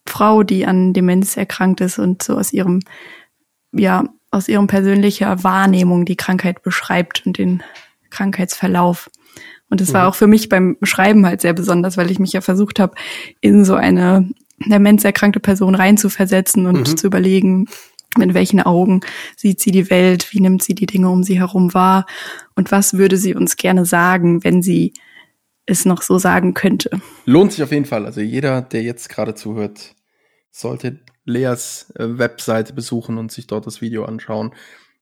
Frau, 0.07 0.43
die 0.43 0.67
an 0.67 0.93
Demenz 0.93 1.37
erkrankt 1.37 1.81
ist 1.81 1.99
und 1.99 2.23
so 2.23 2.37
aus 2.37 2.53
ihrem, 2.53 2.81
ja, 3.73 4.05
aus 4.31 4.49
ihrem 4.49 4.67
persönlicher 4.67 5.45
Wahrnehmung 5.45 6.05
die 6.05 6.17
Krankheit 6.17 6.63
beschreibt 6.63 7.27
und 7.27 7.39
den 7.39 7.63
Krankheitsverlauf. 8.11 9.11
Und 9.69 9.81
es 9.81 9.95
war 9.95 10.03
mhm. 10.03 10.09
auch 10.09 10.15
für 10.15 10.27
mich 10.27 10.49
beim 10.49 10.77
Beschreiben 10.79 11.25
halt 11.27 11.41
sehr 11.41 11.55
besonders, 11.55 11.97
weil 11.97 12.11
ich 12.11 12.19
mich 12.19 12.33
ja 12.33 12.41
versucht 12.41 12.79
habe, 12.79 12.95
in 13.41 13.65
so 13.65 13.75
eine 13.75 14.29
demenzerkrankte 14.59 15.41
Person 15.41 15.75
reinzuversetzen 15.75 16.67
und 16.67 16.91
mhm. 16.91 16.97
zu 16.97 17.07
überlegen, 17.07 17.67
mit 18.19 18.35
welchen 18.35 18.61
Augen 18.61 19.01
sieht 19.37 19.61
sie 19.61 19.71
die 19.71 19.89
Welt, 19.89 20.33
wie 20.33 20.41
nimmt 20.41 20.63
sie 20.63 20.75
die 20.75 20.87
Dinge 20.87 21.09
um 21.09 21.23
sie 21.23 21.39
herum 21.39 21.73
wahr 21.73 22.07
und 22.55 22.71
was 22.71 22.95
würde 22.95 23.17
sie 23.17 23.35
uns 23.35 23.57
gerne 23.57 23.87
sagen, 23.87 24.45
wenn 24.45 24.63
sie 24.63 24.93
es 25.67 25.85
noch 25.85 26.03
so 26.03 26.19
sagen 26.19 26.55
könnte. 26.55 26.91
Lohnt 27.25 27.53
sich 27.53 27.63
auf 27.63 27.73
jeden 27.73 27.85
Fall. 27.85 28.07
Also 28.07 28.21
jeder, 28.21 28.63
der 28.63 28.83
jetzt 28.83 29.09
gerade 29.09 29.35
zuhört, 29.35 29.95
sollte 30.51 31.01
Leas 31.25 31.93
äh, 31.97 32.19
Webseite 32.19 32.73
besuchen 32.73 33.19
und 33.19 33.31
sich 33.31 33.47
dort 33.47 33.67
das 33.67 33.81
Video 33.81 34.05
anschauen. 34.05 34.55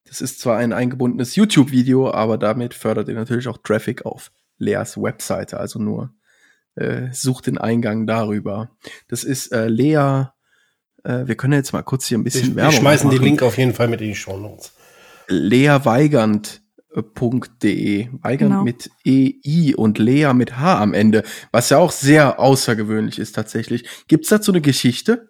Das 0.05 0.21
ist 0.21 0.39
zwar 0.39 0.57
ein 0.57 0.73
eingebundenes 0.73 1.35
YouTube-Video, 1.35 2.11
aber 2.11 2.37
damit 2.37 2.73
fördert 2.73 3.07
ihr 3.07 3.15
natürlich 3.15 3.47
auch 3.47 3.57
Traffic 3.63 4.05
auf 4.05 4.31
Leas 4.57 4.97
Webseite. 4.97 5.59
Also 5.59 5.79
nur 5.79 6.13
äh, 6.75 7.07
sucht 7.11 7.47
den 7.47 7.57
Eingang 7.57 8.07
darüber. 8.07 8.71
Das 9.07 9.23
ist 9.23 9.51
äh, 9.51 9.67
Lea. 9.67 10.27
Äh, 11.03 11.27
wir 11.27 11.35
können 11.35 11.53
jetzt 11.53 11.73
mal 11.73 11.81
kurz 11.81 12.05
hier 12.07 12.17
ein 12.17 12.23
bisschen 12.23 12.49
wir, 12.49 12.55
Werbung 12.57 12.73
Wir 12.73 12.79
schmeißen 12.79 13.07
machen. 13.07 13.17
den 13.17 13.23
Link 13.23 13.41
auf 13.41 13.57
jeden 13.57 13.73
Fall 13.73 13.87
mit 13.87 14.01
in 14.01 14.09
die 14.09 14.15
Show 14.15 14.37
Notes. 14.37 14.73
Lea 15.27 15.79
Weigand 15.83 16.61
De. 17.63 18.09
Weigand 18.21 18.51
genau. 18.51 18.63
mit 18.63 18.89
EI 19.05 19.73
und 19.75 19.97
Lea 19.97 20.33
mit 20.33 20.57
H 20.57 20.79
am 20.79 20.93
Ende, 20.93 21.23
was 21.51 21.69
ja 21.69 21.77
auch 21.77 21.91
sehr 21.91 22.39
außergewöhnlich 22.39 23.17
ist 23.17 23.33
tatsächlich. 23.33 23.85
Gibt's 24.07 24.29
dazu 24.29 24.51
eine 24.51 24.61
Geschichte? 24.61 25.29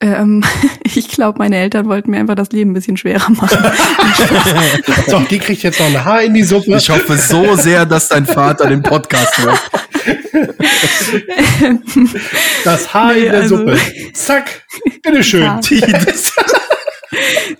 Ähm, 0.00 0.42
ich 0.84 1.08
glaube, 1.08 1.38
meine 1.38 1.56
Eltern 1.56 1.86
wollten 1.86 2.10
mir 2.10 2.18
einfach 2.18 2.34
das 2.34 2.50
Leben 2.50 2.70
ein 2.70 2.74
bisschen 2.74 2.96
schwerer 2.96 3.30
machen. 3.30 3.58
Doch, 5.10 5.28
die 5.28 5.38
kriegt 5.38 5.62
jetzt 5.62 5.78
noch 5.78 5.86
ein 5.86 6.04
Haar 6.04 6.22
in 6.22 6.34
die 6.34 6.42
Suppe. 6.42 6.76
Ich 6.76 6.90
hoffe 6.90 7.16
so 7.16 7.54
sehr, 7.56 7.86
dass 7.86 8.08
dein 8.08 8.26
Vater 8.26 8.68
den 8.68 8.82
Podcast 8.82 9.38
hört. 9.38 9.60
Das 12.64 12.94
Haar 12.94 13.12
nee, 13.12 13.20
in 13.20 13.24
der 13.32 13.40
also, 13.42 13.58
Suppe. 13.58 13.78
Zack. 14.14 14.64
Bitteschön. 15.02 15.42
Ja. 15.42 15.60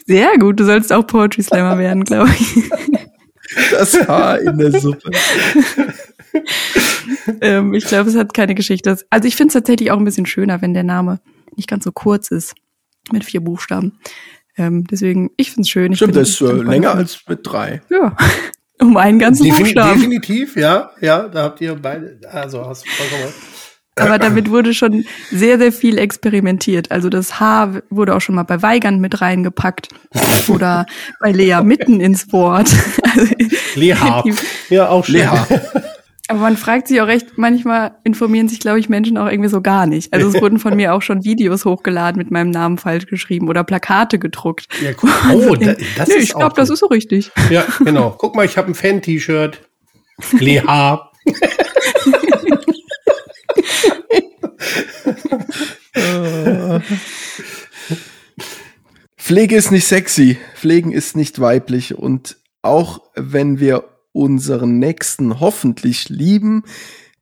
Sehr 0.07 0.39
gut, 0.39 0.61
du 0.61 0.65
sollst 0.65 0.93
auch 0.93 1.07
Poetry 1.07 1.43
Slammer 1.43 1.79
werden, 1.79 2.05
glaube 2.05 2.31
ich. 2.31 2.71
Das 3.73 4.07
Haar 4.07 4.41
in 4.41 4.59
der 4.59 4.81
Suppe. 4.81 5.11
ähm, 7.41 7.75
ich 7.75 7.85
glaube, 7.85 8.09
es 8.09 8.17
hat 8.17 8.33
keine 8.33 8.55
Geschichte. 8.55 8.97
Also 9.11 9.29
ich 9.29 9.37
finde 9.37 9.49
es 9.49 9.55
tatsächlich 9.55 9.91
auch 9.91 9.99
ein 9.99 10.05
bisschen 10.05 10.27
schöner, 10.27 10.63
wenn 10.63 10.75
der 10.75 10.85
Name 10.85 11.21
nicht 11.57 11.69
ganz 11.69 11.85
so 11.85 11.93
kurz 11.93 12.31
ist, 12.31 12.55
mit 13.13 13.25
vier 13.25 13.41
Buchstaben. 13.41 13.99
Ähm, 14.57 14.87
deswegen, 14.87 15.31
ich 15.37 15.51
finde 15.51 15.63
es 15.63 15.69
schön. 15.69 15.93
Ich 15.93 15.99
Stimmt, 15.99 16.17
das 16.17 16.29
ist 16.29 16.41
äh, 16.41 16.53
länger 16.53 16.95
als 16.95 17.21
mit 17.29 17.41
drei. 17.43 17.83
Ja, 17.89 18.17
um 18.81 18.97
einen 18.97 19.19
ganzen 19.19 19.45
Defin 19.45 19.65
Buchstaben. 19.65 20.01
Definitiv, 20.01 20.57
ja, 20.57 20.91
ja, 21.01 21.29
da 21.29 21.45
habt 21.45 21.61
ihr 21.61 21.75
beide, 21.75 22.21
also 22.31 22.65
hast 22.67 22.87
du 22.87 22.91
vollkommen 22.91 23.23
recht. 23.23 23.35
Aber 24.01 24.19
damit 24.19 24.51
wurde 24.51 24.75
schon 24.75 25.05
sehr, 25.31 25.59
sehr 25.59 25.73
viel 25.73 25.99
experimentiert. 25.99 26.91
Also 26.91 27.09
das 27.09 27.41
H 27.41 27.81
wurde 27.91 28.15
auch 28.15 28.21
schon 28.21 28.35
mal 28.35 28.43
bei 28.45 28.63
Weigand 28.63 29.01
mit 29.01 29.21
reingepackt 29.21 29.89
oder 30.49 30.87
bei 31.21 31.33
Lea 31.33 31.61
mitten 31.63 32.01
ins 32.01 32.33
Wort. 32.33 32.71
Lea. 33.75 33.95
Ja, 34.69 34.89
auch 34.89 35.05
schön. 35.05 35.17
Lea. 35.17 35.29
Aber 36.31 36.39
man 36.39 36.57
fragt 36.57 36.87
sich 36.87 37.01
auch 37.01 37.09
recht, 37.09 37.39
manchmal 37.39 37.97
informieren 38.05 38.49
sich, 38.49 38.61
glaube 38.61 38.79
ich, 38.79 38.89
Menschen 38.89 39.19
auch 39.19 39.29
irgendwie 39.29 39.49
so 39.49 39.61
gar 39.61 39.87
nicht. 39.87 40.13
Also 40.13 40.29
es 40.29 40.41
wurden 40.41 40.61
von 40.61 40.77
mir 40.77 40.95
auch 40.95 41.03
schon 41.03 41.25
Videos 41.25 41.65
hochgeladen 41.65 42.19
mit 42.19 42.31
meinem 42.31 42.51
Namen 42.51 42.79
falsch 42.79 43.07
geschrieben 43.07 43.49
oder 43.49 43.65
Plakate 43.65 44.21
gedruckt. 44.21 44.69
Ja, 44.81 44.93
cool. 45.03 45.11
Oh, 45.35 45.57
da, 45.57 45.75
das 45.97 46.09
nee, 46.09 46.15
ist 46.15 46.23
ich 46.23 46.35
glaube, 46.35 46.55
das 46.55 46.71
ist 46.71 46.79
so 46.79 46.87
richtig. 46.87 47.33
Ja, 47.51 47.65
genau. 47.81 48.15
Guck 48.17 48.37
mal, 48.37 48.45
ich 48.45 48.57
habe 48.57 48.69
ein 48.69 48.77
Fan-T-Shirt. 48.77 49.61
Lea. 50.39 50.63
Pflege 59.17 59.57
ist 59.57 59.71
nicht 59.71 59.87
sexy, 59.87 60.39
Pflegen 60.55 60.93
ist 60.93 61.17
nicht 61.17 61.41
weiblich 61.41 61.95
und 61.95 62.37
auch 62.63 63.01
wenn 63.15 63.61
wir 63.61 63.85
unseren 64.13 64.79
Nächsten 64.79 65.41
hoffentlich 65.41 66.09
lieben, 66.09 66.65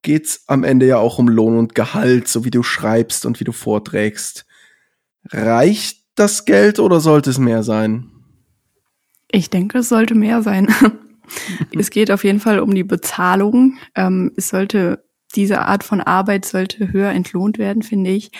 geht's 0.02 0.44
am 0.46 0.64
Ende 0.64 0.86
ja 0.86 0.98
auch 0.98 1.18
um 1.18 1.28
Lohn 1.28 1.58
und 1.58 1.74
Gehalt, 1.74 2.28
so 2.28 2.44
wie 2.44 2.50
du 2.50 2.62
schreibst 2.62 3.26
und 3.26 3.40
wie 3.40 3.44
du 3.44 3.52
vorträgst. 3.52 4.46
Reicht 5.30 6.04
das 6.14 6.44
Geld 6.44 6.78
oder 6.78 7.00
sollte 7.00 7.30
es 7.30 7.38
mehr 7.38 7.62
sein? 7.62 8.10
Ich 9.30 9.50
denke, 9.50 9.78
es 9.78 9.88
sollte 9.88 10.14
mehr 10.14 10.42
sein. 10.42 10.68
es 11.78 11.90
geht 11.90 12.10
auf 12.10 12.24
jeden 12.24 12.40
Fall 12.40 12.60
um 12.60 12.74
die 12.74 12.84
Bezahlung. 12.84 13.76
Ähm, 13.94 14.32
es 14.36 14.48
sollte, 14.48 15.04
diese 15.34 15.60
Art 15.62 15.84
von 15.84 16.00
Arbeit 16.00 16.44
sollte 16.44 16.92
höher 16.92 17.10
entlohnt 17.10 17.58
werden, 17.58 17.82
finde 17.82 18.10
ich. 18.10 18.30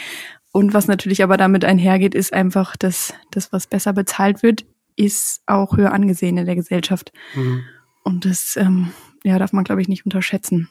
Und 0.53 0.75
was 0.75 0.87
natürlich 0.89 1.23
aber 1.23 1.37
damit 1.37 1.65
einhergeht, 1.65 2.15
ist 2.15 2.33
einfach, 2.33 2.77
dass 2.77 3.15
das, 3.31 3.53
was 3.53 3.67
besser 3.67 3.93
bezahlt 3.93 4.43
wird, 4.43 4.65
ist 4.97 5.43
auch 5.47 5.77
höher 5.77 5.93
angesehen 5.93 6.39
in 6.39 6.47
der 6.47 6.57
Gesellschaft. 6.57 7.13
Mhm. 7.35 7.63
Und 8.03 8.25
das 8.25 8.57
ähm, 8.57 8.93
ja, 9.23 9.39
darf 9.39 9.53
man, 9.53 9.65
glaube 9.65 9.83
ich, 9.83 9.89
nicht 9.89 10.05
unterschätzen. 10.05 10.69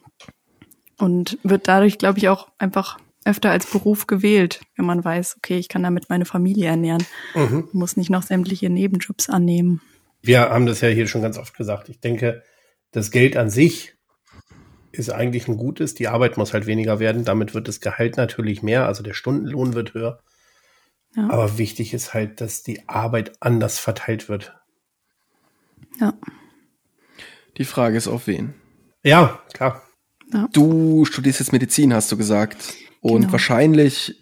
Und 0.97 1.37
wird 1.43 1.67
dadurch, 1.67 1.97
glaube 1.97 2.17
ich, 2.17 2.27
auch 2.27 2.49
einfach 2.57 2.97
öfter 3.23 3.51
als 3.51 3.69
Beruf 3.69 4.07
gewählt, 4.07 4.61
wenn 4.75 4.85
man 4.85 5.03
weiß, 5.03 5.35
okay, 5.37 5.57
ich 5.57 5.69
kann 5.69 5.83
damit 5.83 6.09
meine 6.09 6.25
Familie 6.25 6.67
ernähren, 6.67 7.05
mhm. 7.35 7.67
muss 7.73 7.97
nicht 7.97 8.09
noch 8.09 8.23
sämtliche 8.23 8.69
Nebenjobs 8.69 9.29
annehmen. 9.29 9.81
Wir 10.21 10.49
haben 10.49 10.65
das 10.65 10.81
ja 10.81 10.89
hier 10.89 11.07
schon 11.07 11.21
ganz 11.21 11.37
oft 11.37 11.55
gesagt. 11.55 11.89
Ich 11.89 11.99
denke, 11.99 12.41
das 12.91 13.11
Geld 13.11 13.37
an 13.37 13.49
sich 13.49 13.96
ist 14.97 15.09
eigentlich 15.09 15.47
ein 15.47 15.57
gutes. 15.57 15.93
Die 15.93 16.07
Arbeit 16.07 16.37
muss 16.37 16.53
halt 16.53 16.65
weniger 16.65 16.99
werden. 16.99 17.25
Damit 17.25 17.53
wird 17.53 17.67
das 17.67 17.79
Gehalt 17.79 18.17
natürlich 18.17 18.63
mehr. 18.63 18.85
Also 18.85 19.03
der 19.03 19.13
Stundenlohn 19.13 19.73
wird 19.73 19.93
höher. 19.93 20.19
Ja. 21.15 21.29
Aber 21.29 21.57
wichtig 21.57 21.93
ist 21.93 22.13
halt, 22.13 22.41
dass 22.41 22.63
die 22.63 22.87
Arbeit 22.87 23.33
anders 23.39 23.79
verteilt 23.79 24.29
wird. 24.29 24.55
Ja. 25.99 26.13
Die 27.57 27.65
Frage 27.65 27.97
ist 27.97 28.07
auf 28.07 28.27
wen? 28.27 28.53
Ja, 29.03 29.39
klar. 29.53 29.83
Ja. 30.33 30.47
Du 30.53 31.05
studierst 31.05 31.39
jetzt 31.39 31.53
Medizin, 31.53 31.93
hast 31.93 32.11
du 32.11 32.17
gesagt. 32.17 32.57
Und 33.01 33.21
genau. 33.21 33.31
wahrscheinlich, 33.31 34.21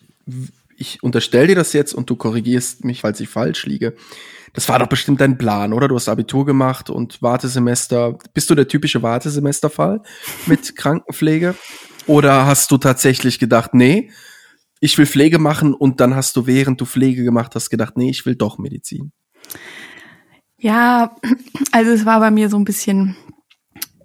ich 0.78 1.04
unterstelle 1.04 1.48
dir 1.48 1.56
das 1.56 1.74
jetzt 1.74 1.94
und 1.94 2.10
du 2.10 2.16
korrigierst 2.16 2.86
mich, 2.86 3.02
falls 3.02 3.20
ich 3.20 3.30
falsch 3.30 3.66
liege. 3.66 3.96
Das 4.56 4.70
war 4.70 4.80
doch 4.80 4.88
bestimmt 4.88 5.22
dein 5.22 5.38
Plan, 5.38 5.74
oder? 5.74 5.88
Du 5.88 5.96
hast 5.96 6.08
Abitur 6.08 6.46
gemacht 6.46 6.90
und 6.90 7.22
Wartesemester. 7.22 8.18
Bist 8.34 8.50
du 8.50 8.56
der 8.56 8.68
typische 8.68 9.04
Wartesemesterfall 9.04 10.02
mit 10.46 10.76
Krankenpflege? 10.78 11.56
Oder 12.08 12.46
hast 12.46 12.72
du 12.72 12.78
tatsächlich 12.78 13.38
gedacht, 13.38 13.74
nee, 13.74 14.12
ich 14.80 14.98
will 14.98 15.06
Pflege 15.06 15.40
machen 15.40 15.74
und 15.74 16.00
dann 16.00 16.16
hast 16.16 16.36
du, 16.38 16.48
während 16.48 16.80
du 16.80 16.86
Pflege 16.86 17.24
gemacht 17.24 17.54
hast, 17.56 17.70
gedacht, 17.70 17.98
nee, 17.98 18.10
ich 18.10 18.26
will 18.26 18.36
doch 18.36 18.58
Medizin? 18.58 19.12
Ja, 20.58 21.16
also 21.72 21.92
es 21.92 22.06
war 22.06 22.20
bei 22.20 22.32
mir 22.32 22.50
so 22.50 22.58
ein 22.58 22.66
bisschen 22.66 23.18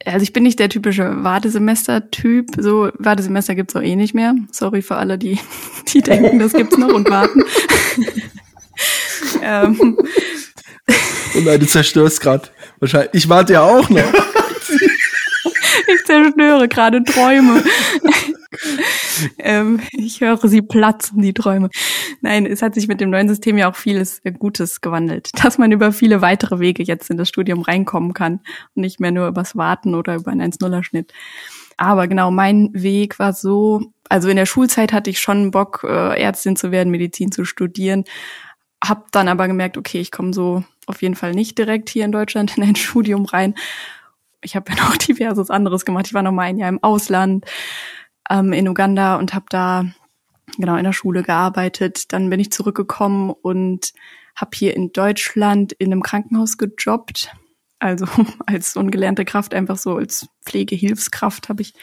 also 0.07 0.23
ich 0.23 0.33
bin 0.33 0.43
nicht 0.45 0.59
der 0.59 0.71
typische 0.71 1.23
Wartesemester-Typ. 1.23 2.53
So 2.59 2.91
Wartesemester 2.99 3.55
gibt's 3.55 3.77
auch 3.77 3.83
eh 3.83 3.97
nicht 3.97 4.15
mehr. 4.15 4.35
Sorry 4.51 4.83
für 4.83 4.97
alle, 4.97 5.19
die, 5.19 5.39
die 5.93 6.01
denken, 6.01 6.39
das 6.39 6.53
gibt's 6.53 6.79
noch 6.79 6.93
und 6.93 7.09
warten. 7.11 7.43
ähm. 9.43 9.97
Und 11.35 11.45
nein, 11.45 11.61
du 11.61 11.67
zerstörst 11.67 12.21
gerade. 12.21 12.49
Wahrscheinlich. 12.81 13.11
Ich 13.13 13.29
warte 13.29 13.55
ja 13.55 13.63
auch 13.63 13.89
noch. 13.89 14.01
ich 15.87 16.05
zerstöre 16.05 16.69
gerade 16.69 17.03
Träume. 17.05 17.63
ähm, 19.39 19.81
ich 19.93 20.21
höre 20.21 20.49
sie 20.49 20.63
platzen, 20.63 21.23
die 21.23 21.35
Träume. 21.35 21.71
Nein, 22.21 22.47
es 22.47 22.63
hat 22.63 22.75
sich 22.75 22.89
mit 22.89 23.01
dem 23.01 23.11
neuen 23.11 23.29
System 23.29 23.57
ja 23.59 23.71
auch 23.71 23.77
vieles 23.77 24.21
äh, 24.25 24.33
Gutes 24.33 24.81
gewandelt, 24.81 25.31
dass 25.45 25.59
man 25.59 25.73
über 25.73 25.93
viele 25.93 26.21
weitere 26.23 26.59
Wege 26.59 26.83
jetzt 26.83 27.11
in 27.11 27.17
das 27.17 27.29
Studium 27.29 27.63
reinkommen 27.63 28.15
kann 28.15 28.41
und 28.75 28.83
nicht 28.83 29.01
mehr 29.01 29.13
nur 29.13 29.29
übers 29.29 29.57
Warten 29.57 29.95
oder 29.95 30.17
über 30.17 30.31
einen 30.31 30.53
1-0er-Schnitt. 30.53 31.13
Aber 31.77 32.09
genau, 32.09 32.31
mein 32.31 32.71
Weg 32.75 33.19
war 33.19 33.33
so, 33.33 33.81
also 34.09 34.29
in 34.29 34.37
der 34.37 34.47
Schulzeit 34.47 34.93
hatte 34.93 35.09
ich 35.09 35.19
schon 35.19 35.51
Bock, 35.51 35.85
äh, 35.89 36.21
Ärztin 36.21 36.57
zu 36.57 36.71
werden, 36.73 36.91
Medizin 36.91 37.33
zu 37.33 37.47
studieren, 37.47 38.05
hab 38.83 39.13
dann 39.13 39.29
aber 39.29 39.47
gemerkt, 39.47 39.77
okay, 39.77 40.01
ich 40.01 40.11
komme 40.11 40.33
so 40.33 40.65
auf 40.87 41.03
jeden 41.03 41.15
Fall 41.15 41.33
nicht 41.33 41.59
direkt 41.59 41.91
hier 41.91 42.05
in 42.05 42.13
Deutschland 42.13 42.57
in 42.57 42.65
ein 42.65 42.77
Studium 42.77 43.25
rein. 43.27 43.55
Ich 44.43 44.57
habe 44.57 44.73
ja 44.73 44.83
noch 44.83 44.97
diverses 44.97 45.51
anderes 45.51 45.85
gemacht. 45.85 46.07
Ich 46.07 46.15
war 46.15 46.23
noch 46.23 46.33
mal 46.33 46.43
ein 46.43 46.59
Jahr 46.59 46.69
im 46.69 46.83
Ausland 46.83 47.45
ähm, 48.29 48.53
in 48.53 48.69
Uganda 48.69 49.17
und 49.17 49.35
habe 49.35 49.47
da 49.51 49.85
genau 50.59 50.77
in 50.77 50.85
der 50.85 50.93
Schule 50.93 51.23
gearbeitet. 51.23 52.13
Dann 52.13 52.31
bin 52.31 52.41
ich 52.41 52.53
zurückgekommen 52.53 53.31
und 53.31 53.93
habe 54.35 54.51
hier 54.55 54.75
in 54.75 54.93
Deutschland 54.93 55.73
in 55.73 55.93
einem 55.93 56.03
Krankenhaus 56.03 56.57
gejobbt. 56.57 57.33
Also 57.79 58.07
als 58.47 58.77
ungelernte 58.77 59.25
Kraft, 59.25 59.55
einfach 59.55 59.77
so 59.77 59.97
als 59.97 60.29
Pflegehilfskraft 60.45 61.49
habe 61.49 61.63
ich 61.63 61.75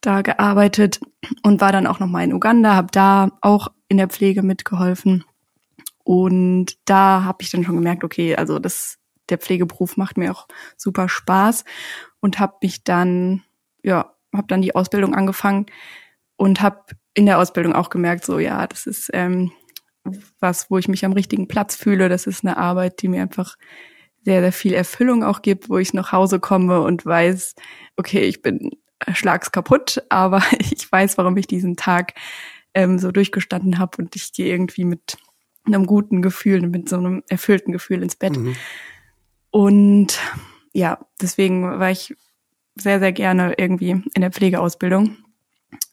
da 0.00 0.22
gearbeitet 0.22 1.00
und 1.42 1.60
war 1.60 1.72
dann 1.72 1.86
auch 1.86 1.98
noch 2.00 2.06
mal 2.06 2.24
in 2.24 2.32
Uganda, 2.32 2.74
habe 2.74 2.88
da 2.90 3.30
auch 3.42 3.68
in 3.88 3.98
der 3.98 4.08
Pflege 4.08 4.42
mitgeholfen. 4.42 5.24
Und 6.10 6.76
da 6.86 7.22
habe 7.22 7.38
ich 7.40 7.50
dann 7.50 7.62
schon 7.62 7.76
gemerkt, 7.76 8.02
okay, 8.02 8.34
also 8.34 8.58
das 8.58 8.98
der 9.28 9.38
Pflegeberuf 9.38 9.96
macht 9.96 10.18
mir 10.18 10.32
auch 10.32 10.48
super 10.76 11.08
Spaß 11.08 11.64
und 12.18 12.40
habe 12.40 12.56
mich 12.62 12.82
dann 12.82 13.44
ja 13.84 14.12
habe 14.34 14.48
dann 14.48 14.60
die 14.60 14.74
Ausbildung 14.74 15.14
angefangen 15.14 15.66
und 16.34 16.62
habe 16.62 16.80
in 17.14 17.26
der 17.26 17.38
Ausbildung 17.38 17.74
auch 17.74 17.90
gemerkt, 17.90 18.24
so 18.24 18.40
ja, 18.40 18.66
das 18.66 18.88
ist 18.88 19.10
ähm, 19.12 19.52
was, 20.40 20.68
wo 20.68 20.78
ich 20.78 20.88
mich 20.88 21.04
am 21.04 21.12
richtigen 21.12 21.46
Platz 21.46 21.76
fühle. 21.76 22.08
Das 22.08 22.26
ist 22.26 22.44
eine 22.44 22.56
Arbeit, 22.56 23.02
die 23.02 23.06
mir 23.08 23.22
einfach 23.22 23.54
sehr, 24.24 24.40
sehr 24.40 24.52
viel 24.52 24.74
Erfüllung 24.74 25.22
auch 25.22 25.42
gibt, 25.42 25.68
wo 25.68 25.78
ich 25.78 25.94
nach 25.94 26.10
Hause 26.10 26.40
komme 26.40 26.80
und 26.80 27.06
weiß, 27.06 27.54
okay, 27.96 28.22
ich 28.22 28.42
bin 28.42 28.72
schlags 29.12 29.52
kaputt, 29.52 30.02
aber 30.08 30.42
ich 30.58 30.90
weiß, 30.90 31.18
warum 31.18 31.36
ich 31.36 31.46
diesen 31.46 31.76
Tag 31.76 32.14
ähm, 32.74 32.98
so 32.98 33.12
durchgestanden 33.12 33.78
habe 33.78 33.98
und 33.98 34.16
ich 34.16 34.32
gehe 34.32 34.48
irgendwie 34.48 34.84
mit 34.84 35.16
einem 35.74 35.86
guten 35.86 36.22
Gefühl, 36.22 36.66
mit 36.66 36.88
so 36.88 36.96
einem 36.96 37.22
erfüllten 37.28 37.72
Gefühl 37.72 38.02
ins 38.02 38.16
Bett. 38.16 38.36
Mhm. 38.36 38.56
Und 39.50 40.18
ja, 40.72 40.98
deswegen 41.20 41.78
war 41.78 41.90
ich 41.90 42.14
sehr, 42.76 43.00
sehr 43.00 43.12
gerne 43.12 43.54
irgendwie 43.58 43.90
in 43.90 44.20
der 44.20 44.30
Pflegeausbildung. 44.30 45.16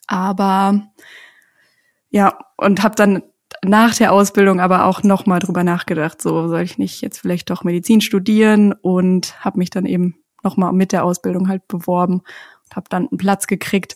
Aber 0.07 0.89
ja, 2.09 2.37
und 2.57 2.83
habe 2.83 2.95
dann 2.95 3.23
nach 3.63 3.95
der 3.95 4.13
Ausbildung 4.13 4.59
aber 4.59 4.85
auch 4.85 5.03
noch 5.03 5.25
mal 5.25 5.39
drüber 5.39 5.63
nachgedacht, 5.63 6.21
so 6.21 6.47
soll 6.47 6.61
ich 6.61 6.77
nicht 6.77 7.01
jetzt 7.01 7.19
vielleicht 7.19 7.49
doch 7.49 7.63
Medizin 7.63 8.01
studieren 8.01 8.73
und 8.73 9.43
habe 9.43 9.59
mich 9.59 9.69
dann 9.69 9.85
eben 9.85 10.15
noch 10.43 10.57
mal 10.57 10.71
mit 10.71 10.91
der 10.91 11.03
Ausbildung 11.03 11.47
halt 11.47 11.67
beworben 11.67 12.21
und 12.63 12.75
habe 12.75 12.87
dann 12.89 13.07
einen 13.07 13.17
Platz 13.17 13.47
gekriegt 13.47 13.95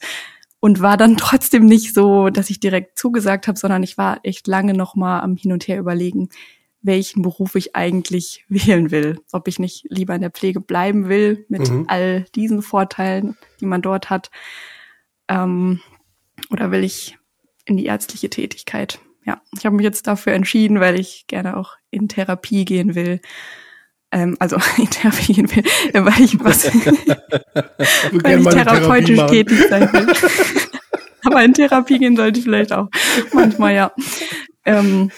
und 0.62 0.80
war 0.80 0.96
dann 0.96 1.18
trotzdem 1.18 1.66
nicht 1.66 1.94
so, 1.94 2.30
dass 2.30 2.50
ich 2.50 2.62
direkt 2.62 2.98
zugesagt 2.98 3.50
habe, 3.50 3.60
sondern 3.60 3.84
ich 3.84 3.98
war 3.98 4.22
echt 4.24 4.48
lange 4.48 4.74
noch 4.74 4.96
mal 4.96 5.20
am 5.20 5.36
hin 5.36 5.52
und 5.52 5.68
her 5.68 5.78
überlegen, 5.78 6.30
welchen 6.82 7.22
Beruf 7.22 7.56
ich 7.56 7.76
eigentlich 7.76 8.46
wählen 8.50 8.92
will. 8.92 9.20
Ob 9.34 9.50
ich 9.50 9.60
nicht 9.60 9.86
lieber 9.90 10.16
in 10.16 10.22
der 10.22 10.32
Pflege 10.32 10.62
bleiben 10.62 11.10
will 11.10 11.46
mit 11.50 11.70
mhm. 11.70 11.86
all 11.90 12.26
diesen 12.36 12.62
Vorteilen, 12.62 13.36
die 13.60 13.66
man 13.66 13.82
dort 13.82 14.10
hat. 14.10 14.32
Ähm, 15.28 15.82
oder 16.50 16.72
will 16.72 16.84
ich 16.84 17.18
in 17.66 17.78
die 17.78 17.86
ärztliche 17.86 18.30
Tätigkeit? 18.30 19.00
Ja, 19.26 19.42
ich 19.56 19.66
habe 19.66 19.76
mich 19.76 19.84
jetzt 19.84 20.08
dafür 20.08 20.34
entschieden, 20.34 20.80
weil 20.80 21.00
ich 21.00 21.26
gerne 21.28 21.58
auch 21.58 21.76
in 21.92 22.08
Therapie 22.08 22.66
gehen 22.66 22.96
will. 22.96 23.22
Ähm, 24.12 24.36
also 24.40 24.58
in 24.78 24.90
Therapie 24.90 25.34
gehen 25.34 25.56
will, 25.56 25.64
weil 25.94 26.22
ich 26.22 26.40
was, 26.40 26.66
weil 26.66 28.40
ich 28.40 28.48
therapeutisch 28.48 29.20
tätig 29.28 29.58
sein 29.70 29.92
will. 29.94 30.08
Aber 31.24 31.44
in 31.44 31.54
Therapie 31.54 32.00
gehen 32.00 32.18
sollte 32.18 32.40
ich 32.40 32.46
vielleicht 32.46 32.74
auch. 32.74 32.90
Manchmal 33.32 33.76
ja. 33.76 33.92
Ähm, 34.66 35.12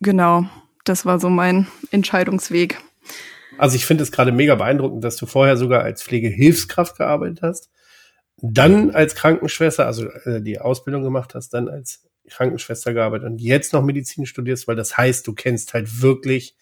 genau, 0.00 0.46
das 0.84 1.04
war 1.04 1.20
so 1.20 1.28
mein 1.28 1.66
Entscheidungsweg. 1.90 2.78
Also 3.58 3.76
ich 3.76 3.84
finde 3.84 4.02
es 4.02 4.10
gerade 4.10 4.32
mega 4.32 4.54
beeindruckend, 4.54 5.04
dass 5.04 5.16
du 5.16 5.26
vorher 5.26 5.56
sogar 5.56 5.82
als 5.82 6.02
Pflegehilfskraft 6.02 6.96
gearbeitet 6.96 7.40
hast, 7.42 7.70
dann 8.38 8.90
als 8.90 9.14
Krankenschwester, 9.14 9.86
also 9.86 10.08
äh, 10.24 10.40
die 10.40 10.58
Ausbildung 10.58 11.02
gemacht 11.02 11.34
hast, 11.34 11.50
dann 11.50 11.68
als 11.68 12.08
Krankenschwester 12.28 12.94
gearbeitet 12.94 13.26
und 13.26 13.40
jetzt 13.40 13.72
noch 13.72 13.82
Medizin 13.82 14.24
studierst, 14.24 14.66
weil 14.66 14.76
das 14.76 14.96
heißt, 14.96 15.26
du 15.26 15.34
kennst 15.34 15.74
halt 15.74 16.00
wirklich 16.00 16.56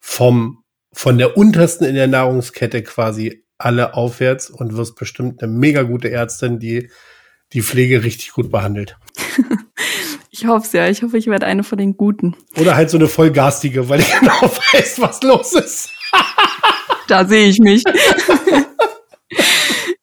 vom 0.00 0.64
von 0.92 1.18
der 1.18 1.36
untersten 1.36 1.86
in 1.86 1.94
der 1.94 2.08
Nahrungskette 2.08 2.82
quasi 2.82 3.44
alle 3.58 3.94
aufwärts 3.94 4.50
und 4.50 4.76
wirst 4.76 4.96
bestimmt 4.96 5.42
eine 5.42 5.52
mega 5.52 5.82
gute 5.82 6.10
Ärztin, 6.10 6.58
die 6.58 6.90
die 7.52 7.62
Pflege 7.62 8.02
richtig 8.02 8.32
gut 8.32 8.50
behandelt. 8.50 8.96
Ich 10.32 10.46
hoffe 10.46 10.64
es 10.66 10.72
ja. 10.72 10.88
Ich 10.88 11.02
hoffe, 11.02 11.18
ich 11.18 11.26
werde 11.26 11.46
eine 11.46 11.64
von 11.64 11.76
den 11.76 11.96
Guten. 11.96 12.36
Oder 12.56 12.76
halt 12.76 12.88
so 12.88 12.96
eine 12.96 13.08
vollgarstige, 13.08 13.88
weil 13.88 14.00
ich 14.00 14.10
genau 14.20 14.40
weiß, 14.42 15.00
was 15.00 15.22
los 15.22 15.52
ist. 15.52 15.90
da 17.08 17.26
sehe 17.26 17.48
ich 17.48 17.58
mich. 17.58 17.82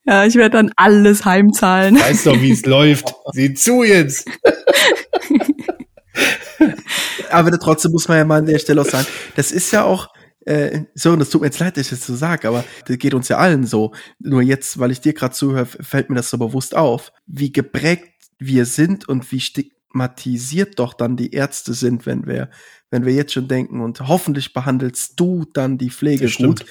ja, 0.05 0.25
ich 0.25 0.35
werde 0.35 0.57
dann 0.57 0.71
alles 0.75 1.25
heimzahlen. 1.25 1.97
Weißt 1.97 2.27
doch, 2.27 2.39
wie 2.41 2.51
es 2.51 2.65
läuft. 2.65 3.15
Sieh 3.31 3.53
zu 3.53 3.83
jetzt. 3.83 4.29
Aber 7.31 7.57
trotzdem 7.59 7.91
muss 7.91 8.07
man 8.07 8.17
ja 8.17 8.25
mal 8.25 8.39
an 8.39 8.45
der 8.45 8.59
Stelle 8.59 8.81
auch 8.81 8.89
sagen, 8.89 9.07
das 9.35 9.51
ist 9.51 9.71
ja 9.71 9.83
auch, 9.83 10.09
äh, 10.45 10.83
Sören, 10.93 11.19
das 11.19 11.29
tut 11.29 11.41
mir 11.41 11.47
jetzt 11.47 11.59
leid, 11.59 11.77
dass 11.77 11.91
ich 11.91 11.99
das 11.99 12.05
so 12.05 12.15
sage, 12.15 12.47
aber 12.47 12.63
das 12.85 12.97
geht 12.97 13.13
uns 13.13 13.27
ja 13.27 13.37
allen 13.37 13.65
so. 13.65 13.93
Nur 14.19 14.41
jetzt, 14.41 14.79
weil 14.79 14.91
ich 14.91 15.01
dir 15.01 15.13
gerade 15.13 15.33
zuhöre, 15.33 15.65
fällt 15.65 16.09
mir 16.09 16.15
das 16.15 16.29
so 16.29 16.37
bewusst 16.37 16.75
auf, 16.75 17.11
wie 17.25 17.51
geprägt 17.51 18.13
wir 18.39 18.65
sind 18.65 19.09
und 19.09 19.31
wie 19.31 19.39
stigmatisiert 19.39 20.79
doch 20.79 20.93
dann 20.93 21.17
die 21.17 21.31
Ärzte 21.31 21.73
sind, 21.73 22.05
wenn 22.05 22.27
wir, 22.27 22.49
wenn 22.91 23.05
wir 23.05 23.13
jetzt 23.13 23.33
schon 23.33 23.47
denken 23.47 23.81
und 23.81 24.07
hoffentlich 24.07 24.53
behandelst 24.53 25.19
du 25.19 25.45
dann 25.53 25.77
die 25.77 25.89
Pflege 25.89 26.29
gut 26.29 26.65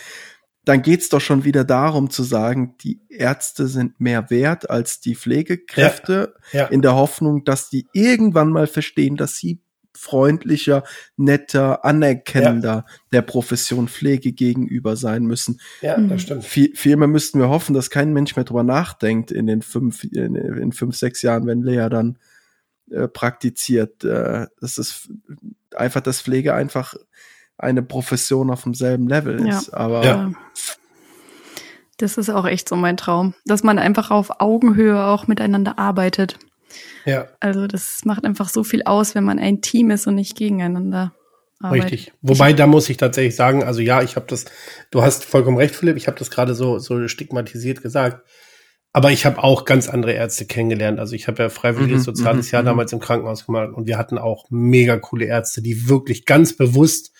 dann 0.66 0.82
geht's 0.82 1.09
doch 1.09 1.20
schon 1.20 1.44
wieder 1.44 1.64
darum 1.64 2.11
zu 2.11 2.24
sagen, 2.24 2.74
die 2.82 3.00
Ärzte 3.09 3.68
sind 3.68 4.00
mehr 4.00 4.30
wert 4.30 4.68
als 4.68 4.98
die 4.98 5.14
Pflegekräfte, 5.14 6.34
ja, 6.52 6.62
ja. 6.62 6.66
in 6.66 6.82
der 6.82 6.96
Hoffnung, 6.96 7.44
dass 7.44 7.70
die 7.70 7.86
irgendwann 7.92 8.50
mal 8.50 8.66
verstehen, 8.66 9.16
dass 9.16 9.36
sie 9.36 9.61
freundlicher, 9.97 10.84
netter, 11.16 11.84
anerkennender 11.84 12.84
ja. 12.86 12.94
der 13.12 13.22
Profession 13.22 13.88
Pflege 13.88 14.32
gegenüber 14.32 14.97
sein 14.97 15.24
müssen. 15.24 15.61
Ja, 15.80 15.99
das 15.99 16.22
stimmt. 16.22 16.44
Viel, 16.44 16.74
vielmehr 16.74 17.09
müssten 17.09 17.40
wir 17.40 17.49
hoffen, 17.49 17.74
dass 17.74 17.90
kein 17.90 18.12
Mensch 18.12 18.36
mehr 18.36 18.44
drüber 18.44 18.62
nachdenkt 18.62 19.30
in 19.30 19.47
den 19.47 19.62
fünf, 19.62 20.05
in, 20.05 20.34
in 20.34 20.72
fünf, 20.72 20.97
sechs 20.97 21.22
Jahren, 21.22 21.47
wenn 21.47 21.62
Lea 21.62 21.88
dann 21.90 22.18
äh, 22.90 23.09
praktiziert. 23.09 24.05
Äh, 24.05 24.47
das 24.61 24.78
ist 24.78 25.09
einfach, 25.74 26.01
dass 26.01 26.20
Pflege 26.20 26.55
einfach 26.55 26.94
eine 27.59 27.82
Profession 27.82 28.51
auf 28.51 28.62
demselben 28.62 29.09
Level 29.09 29.47
ist. 29.49 29.68
Ja. 29.68 29.74
Aber 29.74 30.05
ja. 30.05 30.32
das 31.97 32.18
ist 32.18 32.30
auch 32.30 32.47
echt 32.47 32.68
so 32.68 32.76
mein 32.76 32.97
Traum, 32.97 33.34
dass 33.44 33.62
man 33.62 33.78
einfach 33.78 34.11
auf 34.11 34.40
Augenhöhe 34.40 35.05
auch 35.05 35.26
miteinander 35.26 35.78
arbeitet. 35.78 36.38
Ja. 37.05 37.29
Also 37.41 37.66
das 37.66 38.01
macht 38.05 38.24
einfach 38.24 38.49
so 38.49 38.64
viel 38.64 38.83
aus, 38.85 39.14
wenn 39.14 39.24
man 39.24 39.39
ein 39.39 39.61
Team 39.61 39.91
ist 39.91 40.07
und 40.07 40.16
nicht 40.16 40.37
gegeneinander. 40.37 41.14
Arbeitet. 41.59 41.93
Richtig. 41.93 42.12
Wobei 42.20 42.53
da 42.53 42.66
muss 42.66 42.91
ich 42.91 42.99
tatsächlich 42.99 43.35
sagen, 43.35 43.64
also 43.64 43.81
ja, 43.81 44.03
ich 44.03 44.16
habe 44.16 44.27
das, 44.29 44.45
du 44.91 45.03
hast 45.03 45.24
vollkommen 45.24 45.57
recht, 45.57 45.74
Philipp, 45.74 45.97
ich 45.97 46.07
habe 46.07 46.18
das 46.18 46.31
gerade 46.31 46.55
so 46.55 46.79
so 46.79 47.09
stigmatisiert 47.09 47.83
gesagt. 47.83 48.22
Aber 48.93 49.11
ich 49.11 49.27
habe 49.27 49.43
auch 49.43 49.64
ganz 49.64 49.89
andere 49.89 50.12
Ärzte 50.12 50.47
kennengelernt. 50.47 50.99
Also 50.99 51.14
ich 51.14 51.29
habe 51.29 51.43
ja 51.43 51.49
freiwilliges 51.51 52.01
mhm, 52.01 52.05
soziales 52.05 52.47
mhm, 52.47 52.53
Jahr 52.53 52.62
mhm. 52.62 52.66
damals 52.66 52.93
im 52.93 53.01
Krankenhaus 53.01 53.47
gemacht 53.47 53.70
und 53.74 53.87
wir 53.87 53.99
hatten 53.99 54.18
auch 54.18 54.47
mega 54.51 54.99
coole 54.99 55.27
Ärzte, 55.27 55.62
die 55.62 55.89
wirklich 55.89 56.24
ganz 56.24 56.57
bewusst 56.57 57.12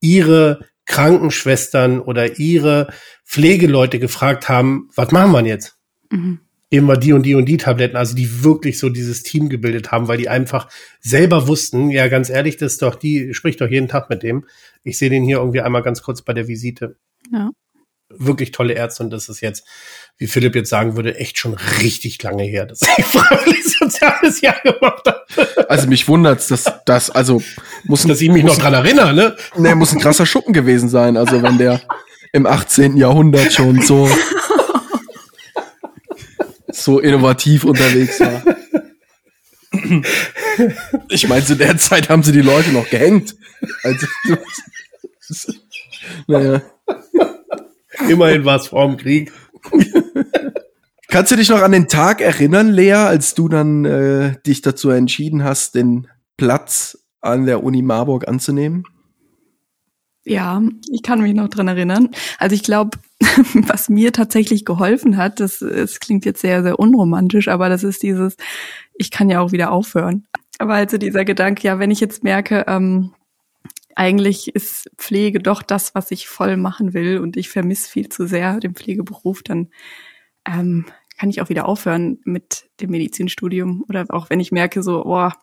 ihre 0.00 0.60
Krankenschwestern 0.86 2.00
oder 2.00 2.38
ihre 2.38 2.88
Pflegeleute 3.24 3.98
gefragt 3.98 4.48
haben, 4.48 4.88
was 4.94 5.10
machen 5.10 5.32
wir 5.32 5.44
jetzt? 5.44 5.76
Mhm. 6.10 6.40
Geben 6.74 6.88
wir 6.88 6.96
die 6.96 7.12
und 7.12 7.22
die 7.22 7.36
und 7.36 7.44
die 7.44 7.56
Tabletten, 7.56 7.96
also 7.96 8.16
die 8.16 8.42
wirklich 8.42 8.80
so 8.80 8.88
dieses 8.88 9.22
Team 9.22 9.48
gebildet 9.48 9.92
haben, 9.92 10.08
weil 10.08 10.18
die 10.18 10.28
einfach 10.28 10.68
selber 10.98 11.46
wussten, 11.46 11.88
ja, 11.88 12.08
ganz 12.08 12.30
ehrlich, 12.30 12.56
das 12.56 12.72
ist 12.72 12.82
doch 12.82 12.96
die, 12.96 13.32
spricht 13.32 13.60
doch 13.60 13.68
jeden 13.68 13.86
Tag 13.86 14.10
mit 14.10 14.24
dem. 14.24 14.44
Ich 14.82 14.98
sehe 14.98 15.08
den 15.08 15.22
hier 15.22 15.36
irgendwie 15.36 15.60
einmal 15.60 15.84
ganz 15.84 16.02
kurz 16.02 16.22
bei 16.22 16.32
der 16.32 16.48
Visite. 16.48 16.96
Ja. 17.32 17.50
Wirklich 18.08 18.50
tolle 18.50 18.74
Ärzte 18.74 19.04
und 19.04 19.10
das 19.10 19.28
ist 19.28 19.40
jetzt, 19.40 19.64
wie 20.18 20.26
Philipp 20.26 20.56
jetzt 20.56 20.68
sagen 20.68 20.96
würde, 20.96 21.16
echt 21.16 21.38
schon 21.38 21.54
richtig 21.54 22.20
lange 22.24 22.42
her, 22.42 22.66
dass 22.66 22.80
ich 22.82 23.04
freiwillig 23.04 23.78
soziales 23.78 24.40
Jahr 24.40 24.60
gemacht 24.64 25.06
habe. 25.06 25.70
Also 25.70 25.86
mich 25.86 26.08
wundert's, 26.08 26.48
dass 26.48 26.64
das, 26.86 27.08
also 27.08 27.40
muss 27.84 28.02
dass 28.02 28.20
ich 28.20 28.30
mich 28.30 28.42
noch 28.42 28.58
dran 28.58 28.74
erinnere, 28.74 29.14
ne? 29.14 29.36
Ne, 29.56 29.76
muss 29.76 29.92
ein 29.92 30.00
krasser 30.00 30.26
Schuppen 30.26 30.52
gewesen 30.52 30.88
sein, 30.88 31.16
also 31.16 31.40
wenn 31.40 31.56
der 31.56 31.82
im 32.32 32.46
18. 32.46 32.96
Jahrhundert 32.96 33.52
schon 33.52 33.80
so 33.82 34.10
so 36.84 37.00
innovativ 37.00 37.64
unterwegs 37.64 38.20
war. 38.20 38.42
Ich 41.08 41.26
meine, 41.26 41.44
zu 41.44 41.56
der 41.56 41.76
Zeit 41.78 42.08
haben 42.08 42.22
sie 42.22 42.30
die 42.30 42.42
Leute 42.42 42.70
noch 42.70 42.88
gehängt. 42.88 43.34
Also, 43.82 44.06
naja. 46.28 46.62
Immerhin 48.08 48.44
war 48.44 48.60
es 48.60 48.68
vor 48.68 48.86
dem 48.86 48.96
Krieg. 48.96 49.32
Kannst 51.08 51.32
du 51.32 51.36
dich 51.36 51.48
noch 51.48 51.60
an 51.60 51.72
den 51.72 51.88
Tag 51.88 52.20
erinnern, 52.20 52.72
Lea, 52.72 52.92
als 52.92 53.34
du 53.34 53.48
dann 53.48 53.84
äh, 53.84 54.36
dich 54.46 54.62
dazu 54.62 54.90
entschieden 54.90 55.42
hast, 55.42 55.74
den 55.74 56.06
Platz 56.36 56.98
an 57.20 57.44
der 57.46 57.64
Uni 57.64 57.82
Marburg 57.82 58.28
anzunehmen? 58.28 58.84
Ja, 60.24 60.62
ich 60.90 61.02
kann 61.02 61.20
mich 61.20 61.34
noch 61.34 61.48
dran 61.48 61.68
erinnern. 61.68 62.10
Also 62.38 62.54
ich 62.54 62.62
glaube, 62.62 62.98
was 63.68 63.88
mir 63.88 64.12
tatsächlich 64.12 64.64
geholfen 64.64 65.16
hat, 65.16 65.40
das, 65.40 65.58
das 65.58 66.00
klingt 66.00 66.24
jetzt 66.24 66.40
sehr, 66.40 66.62
sehr 66.62 66.78
unromantisch, 66.78 67.48
aber 67.48 67.68
das 67.68 67.84
ist 67.84 68.02
dieses, 68.02 68.36
ich 68.94 69.10
kann 69.10 69.30
ja 69.30 69.40
auch 69.40 69.52
wieder 69.52 69.72
aufhören. 69.72 70.26
Aber 70.58 70.74
also 70.74 70.98
dieser 70.98 71.24
Gedanke, 71.24 71.66
ja, 71.66 71.78
wenn 71.78 71.90
ich 71.90 72.00
jetzt 72.00 72.22
merke, 72.22 72.64
ähm, 72.68 73.12
eigentlich 73.96 74.54
ist 74.54 74.90
Pflege 74.96 75.40
doch 75.40 75.62
das, 75.62 75.94
was 75.94 76.10
ich 76.10 76.28
voll 76.28 76.56
machen 76.56 76.94
will 76.94 77.18
und 77.18 77.36
ich 77.36 77.48
vermisse 77.48 77.88
viel 77.88 78.08
zu 78.08 78.26
sehr 78.26 78.60
den 78.60 78.74
Pflegeberuf, 78.74 79.42
dann 79.42 79.70
ähm, 80.46 80.86
kann 81.18 81.30
ich 81.30 81.40
auch 81.40 81.48
wieder 81.48 81.66
aufhören 81.66 82.20
mit 82.24 82.68
dem 82.80 82.90
Medizinstudium 82.90 83.84
oder 83.88 84.06
auch 84.08 84.30
wenn 84.30 84.40
ich 84.40 84.52
merke 84.52 84.82
so, 84.82 85.04
boah, 85.04 85.34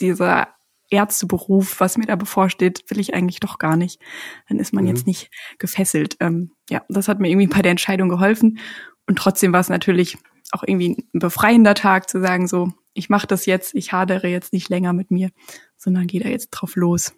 dieser 0.00 0.48
Ärzteberuf, 0.94 1.80
was 1.80 1.98
mir 1.98 2.06
da 2.06 2.16
bevorsteht, 2.16 2.84
will 2.88 3.00
ich 3.00 3.14
eigentlich 3.14 3.40
doch 3.40 3.58
gar 3.58 3.76
nicht. 3.76 4.00
Dann 4.48 4.58
ist 4.58 4.72
man 4.72 4.84
mhm. 4.84 4.90
jetzt 4.90 5.06
nicht 5.06 5.30
gefesselt. 5.58 6.16
Ähm, 6.20 6.52
ja, 6.70 6.82
das 6.88 7.08
hat 7.08 7.20
mir 7.20 7.28
irgendwie 7.28 7.48
bei 7.48 7.62
der 7.62 7.72
Entscheidung 7.72 8.08
geholfen. 8.08 8.58
Und 9.06 9.18
trotzdem 9.18 9.52
war 9.52 9.60
es 9.60 9.68
natürlich 9.68 10.16
auch 10.52 10.62
irgendwie 10.66 11.04
ein 11.14 11.18
befreiender 11.18 11.74
Tag 11.74 12.08
zu 12.08 12.20
sagen, 12.20 12.46
so, 12.46 12.72
ich 12.94 13.10
mache 13.10 13.26
das 13.26 13.46
jetzt, 13.46 13.74
ich 13.74 13.92
hadere 13.92 14.28
jetzt 14.28 14.52
nicht 14.52 14.68
länger 14.68 14.92
mit 14.92 15.10
mir, 15.10 15.30
sondern 15.76 16.06
gehe 16.06 16.22
da 16.22 16.28
jetzt 16.28 16.50
drauf 16.50 16.76
los. 16.76 17.12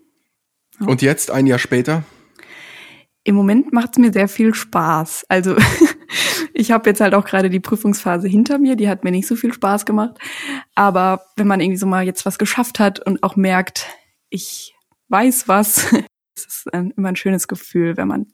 Ja. 0.80 0.86
Und 0.86 1.02
jetzt, 1.02 1.30
ein 1.30 1.46
Jahr 1.46 1.58
später? 1.58 2.04
Im 3.24 3.34
Moment 3.34 3.72
macht 3.72 3.90
es 3.92 3.98
mir 3.98 4.12
sehr 4.12 4.28
viel 4.28 4.54
Spaß. 4.54 5.26
Also 5.28 5.56
ich 6.54 6.70
habe 6.70 6.88
jetzt 6.90 7.00
halt 7.00 7.14
auch 7.14 7.24
gerade 7.24 7.50
die 7.50 7.60
Prüfungsphase 7.60 8.28
hinter 8.28 8.58
mir, 8.58 8.76
die 8.76 8.88
hat 8.88 9.04
mir 9.04 9.10
nicht 9.10 9.26
so 9.26 9.36
viel 9.36 9.52
Spaß 9.52 9.86
gemacht. 9.86 10.18
Aber 10.74 11.22
wenn 11.36 11.46
man 11.46 11.60
irgendwie 11.60 11.78
so 11.78 11.86
mal 11.86 12.04
jetzt 12.04 12.26
was 12.26 12.38
geschafft 12.38 12.78
hat 12.78 13.00
und 13.00 13.22
auch 13.22 13.36
merkt, 13.36 13.86
ich 14.30 14.74
weiß 15.08 15.48
was, 15.48 15.92
es 16.36 16.46
ist 16.46 16.66
immer 16.72 17.08
ein 17.08 17.16
schönes 17.16 17.48
Gefühl, 17.48 17.96
wenn 17.96 18.08
man 18.08 18.26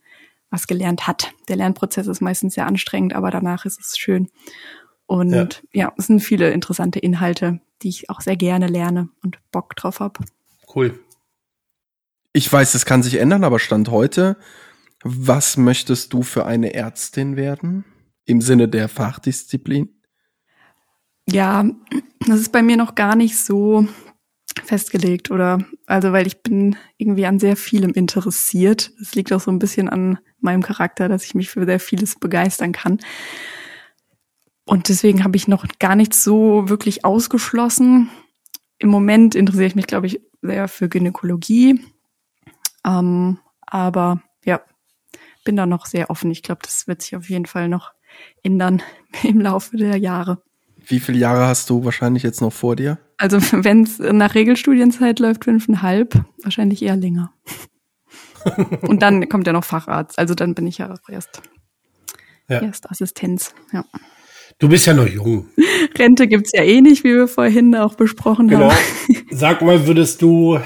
was 0.51 0.67
gelernt 0.67 1.07
hat. 1.07 1.33
Der 1.49 1.57
Lernprozess 1.57 2.07
ist 2.07 2.21
meistens 2.21 2.55
sehr 2.55 2.67
anstrengend, 2.67 3.15
aber 3.15 3.31
danach 3.31 3.65
ist 3.65 3.81
es 3.81 3.97
schön. 3.97 4.29
Und 5.07 5.33
ja, 5.73 5.85
ja 5.85 5.93
es 5.97 6.07
sind 6.07 6.21
viele 6.21 6.51
interessante 6.51 6.99
Inhalte, 6.99 7.61
die 7.83 7.89
ich 7.89 8.11
auch 8.11 8.21
sehr 8.21 8.37
gerne 8.37 8.67
lerne 8.67 9.09
und 9.23 9.39
Bock 9.51 9.75
drauf 9.77 10.01
hab. 10.01 10.19
Cool. 10.75 10.99
Ich 12.33 12.51
weiß, 12.51 12.75
es 12.75 12.87
kann 12.87 13.03
sich 13.03 13.17
ändern, 13.17 13.45
aber 13.45 13.59
Stand 13.59 13.91
heute, 13.91 14.37
was 15.05 15.57
möchtest 15.57 16.13
du 16.13 16.23
für 16.23 16.47
eine 16.47 16.75
Ärztin 16.75 17.37
werden? 17.37 17.85
Im 18.25 18.41
Sinne 18.41 18.69
der 18.69 18.89
Fachdisziplin? 18.89 19.89
Ja, 21.29 21.65
das 22.21 22.41
ist 22.41 22.53
bei 22.53 22.63
mir 22.63 22.77
noch 22.77 22.95
gar 22.95 23.17
nicht 23.17 23.37
so 23.37 23.87
festgelegt 24.65 25.31
oder 25.31 25.65
also 25.87 26.13
weil 26.13 26.27
ich 26.27 26.43
bin 26.43 26.77
irgendwie 26.99 27.27
an 27.27 27.39
sehr 27.39 27.57
vielem 27.57 27.93
interessiert. 27.93 28.93
Es 29.01 29.15
liegt 29.15 29.33
auch 29.33 29.41
so 29.41 29.51
ein 29.51 29.59
bisschen 29.59 29.89
an 29.89 30.19
meinem 30.41 30.63
Charakter, 30.63 31.09
dass 31.09 31.25
ich 31.25 31.35
mich 31.35 31.51
für 31.51 31.65
sehr 31.65 31.81
vieles 31.81 32.17
begeistern 32.19 32.73
kann. 32.73 32.99
Und 34.65 34.89
deswegen 34.89 35.25
habe 35.25 35.37
ich 35.37 35.49
noch 35.49 35.67
gar 35.79 35.97
nichts 35.97 36.23
so 36.23 36.69
wirklich 36.69 37.05
ausgeschlossen. 37.05 38.11
Im 38.79 38.91
Moment 38.91 39.35
interessiere 39.35 39.67
ich 39.67 39.75
mich, 39.75 39.87
glaube 39.87 40.07
ich, 40.07 40.21
sehr 40.43 40.69
für 40.69 40.89
Gynäkologie. 40.89 41.81
Ähm, 42.85 43.39
aber 43.63 44.23
bin 45.45 45.57
da 45.57 45.67
noch 45.67 45.87
sehr 45.87 46.11
offen. 46.11 46.31
Ich 46.31 46.43
glaube, 46.43 46.61
das 46.63 46.87
wird 46.87 47.03
sich 47.03 47.17
auf 47.17 47.29
jeden 47.29 47.47
Fall 47.47 47.69
noch 47.69 47.93
ändern 48.43 48.83
im 49.23 49.41
Laufe 49.41 49.77
der 49.77 49.97
Jahre. 49.97 50.43
Wie 50.87 51.01
viele 51.01 51.19
Jahre 51.19 51.47
hast 51.47 51.71
du 51.71 51.85
wahrscheinlich 51.85 52.23
jetzt 52.23 52.41
noch 52.41 52.53
vor 52.53 52.77
dir? 52.77 52.99
Also 53.17 53.39
wenn 53.53 53.85
es 53.85 53.99
nach 53.99 54.35
Regelstudienzeit 54.35 55.19
läuft, 55.19 55.45
fünfeinhalb, 55.45 56.25
wahrscheinlich 56.43 56.83
eher 56.83 56.97
länger. 56.97 57.33
Und 58.83 59.03
dann 59.03 59.29
kommt 59.29 59.47
ja 59.47 59.53
noch 59.53 59.65
Facharzt. 59.65 60.19
Also 60.19 60.35
dann 60.35 60.55
bin 60.55 60.67
ich 60.67 60.79
ja 60.79 60.93
auch 60.93 61.09
erst, 61.09 61.43
ja. 62.49 62.61
erst 62.61 62.91
Assistenz. 62.91 63.55
Ja. 63.73 63.85
Du 64.59 64.69
bist 64.69 64.87
ja 64.87 64.95
noch 64.95 65.07
jung. 65.07 65.49
Rente 65.97 66.27
gibt's 66.27 66.51
ja 66.53 66.63
eh 66.63 66.81
nicht, 66.81 67.05
wie 67.05 67.15
wir 67.15 67.29
vorhin 67.29 67.75
auch 67.77 67.95
besprochen 67.95 68.49
genau. 68.49 68.71
haben. 68.71 68.79
Sag 69.31 69.63
mal, 69.63 69.87
würdest 69.87 70.21
du 70.23 70.59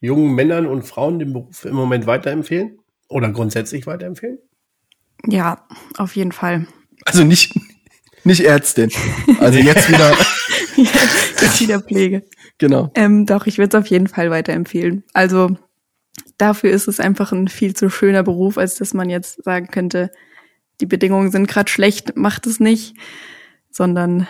jungen 0.00 0.34
Männern 0.34 0.66
und 0.66 0.82
Frauen 0.82 1.18
den 1.18 1.32
Beruf 1.32 1.64
im 1.64 1.76
Moment 1.76 2.06
weiterempfehlen? 2.06 2.78
Oder 3.14 3.30
grundsätzlich 3.30 3.86
weiterempfehlen? 3.86 4.38
Ja, 5.28 5.64
auf 5.98 6.16
jeden 6.16 6.32
Fall. 6.32 6.66
Also 7.04 7.22
nicht, 7.22 7.54
nicht 8.24 8.40
Ärztin. 8.40 8.90
Also 9.38 9.60
jetzt 9.60 9.88
wieder. 9.88 10.16
jetzt 10.76 11.60
wieder 11.60 11.80
Pflege. 11.80 12.24
Genau. 12.58 12.90
Ähm, 12.96 13.24
doch, 13.24 13.46
ich 13.46 13.58
würde 13.58 13.76
es 13.76 13.80
auf 13.80 13.88
jeden 13.88 14.08
Fall 14.08 14.32
weiterempfehlen. 14.32 15.04
Also 15.12 15.56
dafür 16.38 16.72
ist 16.72 16.88
es 16.88 16.98
einfach 16.98 17.30
ein 17.30 17.46
viel 17.46 17.76
zu 17.76 17.88
schöner 17.88 18.24
Beruf, 18.24 18.58
als 18.58 18.74
dass 18.74 18.94
man 18.94 19.08
jetzt 19.08 19.44
sagen 19.44 19.68
könnte, 19.68 20.10
die 20.80 20.86
Bedingungen 20.86 21.30
sind 21.30 21.46
gerade 21.46 21.70
schlecht, 21.70 22.16
macht 22.16 22.48
es 22.48 22.58
nicht, 22.58 22.96
sondern 23.70 24.26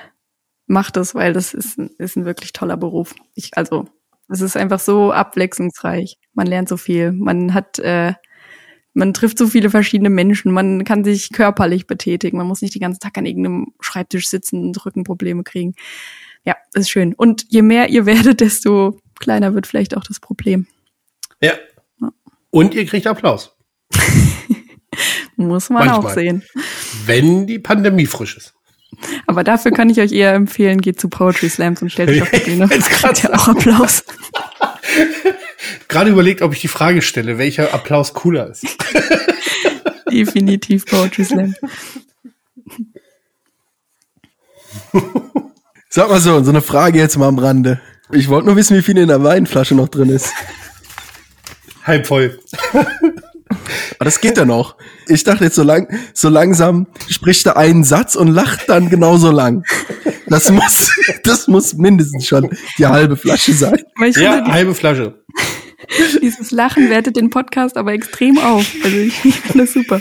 macht 0.67 0.99
es, 0.99 1.15
weil 1.15 1.33
das 1.33 1.55
ist, 1.55 1.79
ist 1.79 2.17
ein 2.17 2.27
wirklich 2.27 2.53
toller 2.53 2.77
Beruf. 2.77 3.15
Ich, 3.35 3.57
also 3.57 3.87
es 4.29 4.43
ist 4.43 4.59
einfach 4.59 4.79
so 4.79 5.11
abwechslungsreich. 5.11 6.19
Man 6.35 6.47
lernt 6.47 6.69
so 6.69 6.77
viel. 6.77 7.13
Man 7.13 7.55
hat 7.55 7.79
äh, 7.79 8.13
Man 8.95 9.13
trifft 9.13 9.39
so 9.39 9.49
viele 9.49 9.71
verschiedene 9.71 10.11
Menschen, 10.11 10.53
man 10.53 10.85
kann 10.85 11.03
sich 11.05 11.33
körperlich 11.33 11.87
betätigen, 11.87 12.39
man 12.39 12.47
muss 12.47 12.63
nicht 12.63 12.75
den 12.75 12.81
ganzen 12.81 13.01
Tag 13.01 13.19
an 13.19 13.27
irgendeinem 13.27 13.73
Schreibtisch 13.81 14.29
sitzen 14.29 14.63
und 14.63 14.87
Rückenprobleme 14.87 15.43
kriegen. 15.43 15.75
Ja, 16.45 16.57
ist 16.75 16.91
schön. 16.91 17.13
Und 17.15 17.45
je 17.49 17.63
mehr 17.63 17.89
ihr 17.89 18.07
werdet, 18.07 18.41
desto 18.41 19.01
kleiner 19.19 19.55
wird 19.55 19.67
vielleicht 19.67 19.97
auch 19.97 20.05
das 20.05 20.21
Problem. 20.21 20.67
Ja. 21.41 21.55
Und 22.51 22.75
ihr 22.75 22.87
kriegt 22.87 23.07
Applaus. 23.07 23.57
Muss 25.37 25.71
man 25.71 25.87
Manchmal. 25.87 26.13
auch 26.13 26.15
sehen. 26.15 26.45
Wenn 27.07 27.47
die 27.49 27.59
Pandemie 27.59 28.07
frisch 28.07 28.37
ist. 28.37 28.55
Aber 29.27 29.43
dafür 29.43 29.73
kann 29.73 29.91
ich 29.91 30.01
euch 30.01 30.13
eher 30.13 30.35
empfehlen, 30.35 30.81
geht 30.81 31.01
zu 31.01 31.09
Poetry 31.09 31.49
Slams 31.49 31.83
und 31.83 31.91
stellt 31.91 32.11
euch 32.11 32.23
auf 32.23 32.31
die 32.31 32.39
Bühne. 32.51 32.69
grad 32.69 32.83
Kriegt 32.85 33.25
ihr 33.25 33.35
auch 33.35 33.49
Applaus. 33.49 34.05
Gerade 35.89 36.11
überlegt, 36.11 36.43
ob 36.43 36.53
ich 36.53 36.61
die 36.61 36.69
Frage 36.69 37.03
stelle, 37.03 37.39
welcher 37.39 37.75
Applaus 37.75 38.15
cooler 38.15 38.51
ist. 38.51 38.65
Definitiv 40.11 40.87
Poetry 40.87 41.25
Slam. 41.25 41.55
Sag 45.89 46.09
mal 46.09 46.21
so, 46.21 46.43
so 46.43 46.51
eine 46.51 46.63
Frage 46.63 46.99
jetzt 46.99 47.17
mal 47.17 47.29
am 47.29 47.39
Rande. 47.39 47.81
Ich 48.13 48.29
wollte 48.29 48.47
nur 48.47 48.57
wissen, 48.57 48.77
wie 48.77 48.83
viel 48.83 48.99
in 48.99 49.09
der 49.09 49.23
Weinflasche 49.23 49.75
noch 49.75 49.89
drin 49.89 50.11
ist. 50.11 50.33
Halb 51.85 52.07
voll. 52.07 52.39
Aber 52.73 54.05
das 54.05 54.21
geht 54.21 54.37
ja 54.37 54.45
noch. 54.45 54.77
Ich 55.07 55.25
dachte 55.25 55.45
jetzt 55.45 55.55
so 55.57 55.63
lang, 55.63 55.89
so 56.13 56.29
langsam 56.29 56.87
spricht 57.09 57.47
er 57.47 57.57
einen 57.57 57.85
Satz 57.85 58.15
und 58.15 58.29
lacht 58.29 58.69
dann 58.69 58.91
genauso 58.91 59.31
lang. 59.31 59.65
Das 60.27 60.51
muss, 60.51 60.91
das 61.23 61.49
muss 61.49 61.75
mindestens 61.75 62.27
schon 62.27 62.51
die 62.79 62.87
halbe 62.87 63.17
Flasche 63.17 63.53
sein. 63.53 63.83
Ja, 64.17 64.45
halbe 64.47 64.75
Flasche. 64.75 65.23
dieses 66.23 66.51
Lachen 66.51 66.91
wertet 66.91 67.17
den 67.17 67.31
Podcast 67.31 67.77
aber 67.77 67.93
extrem 67.93 68.39
auf. 68.39 68.67
Also 68.83 68.97
ich, 68.97 69.25
ich 69.25 69.41
finde 69.41 69.65
das 69.65 69.73
super. 69.73 70.01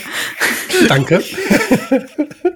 Danke. 0.88 1.22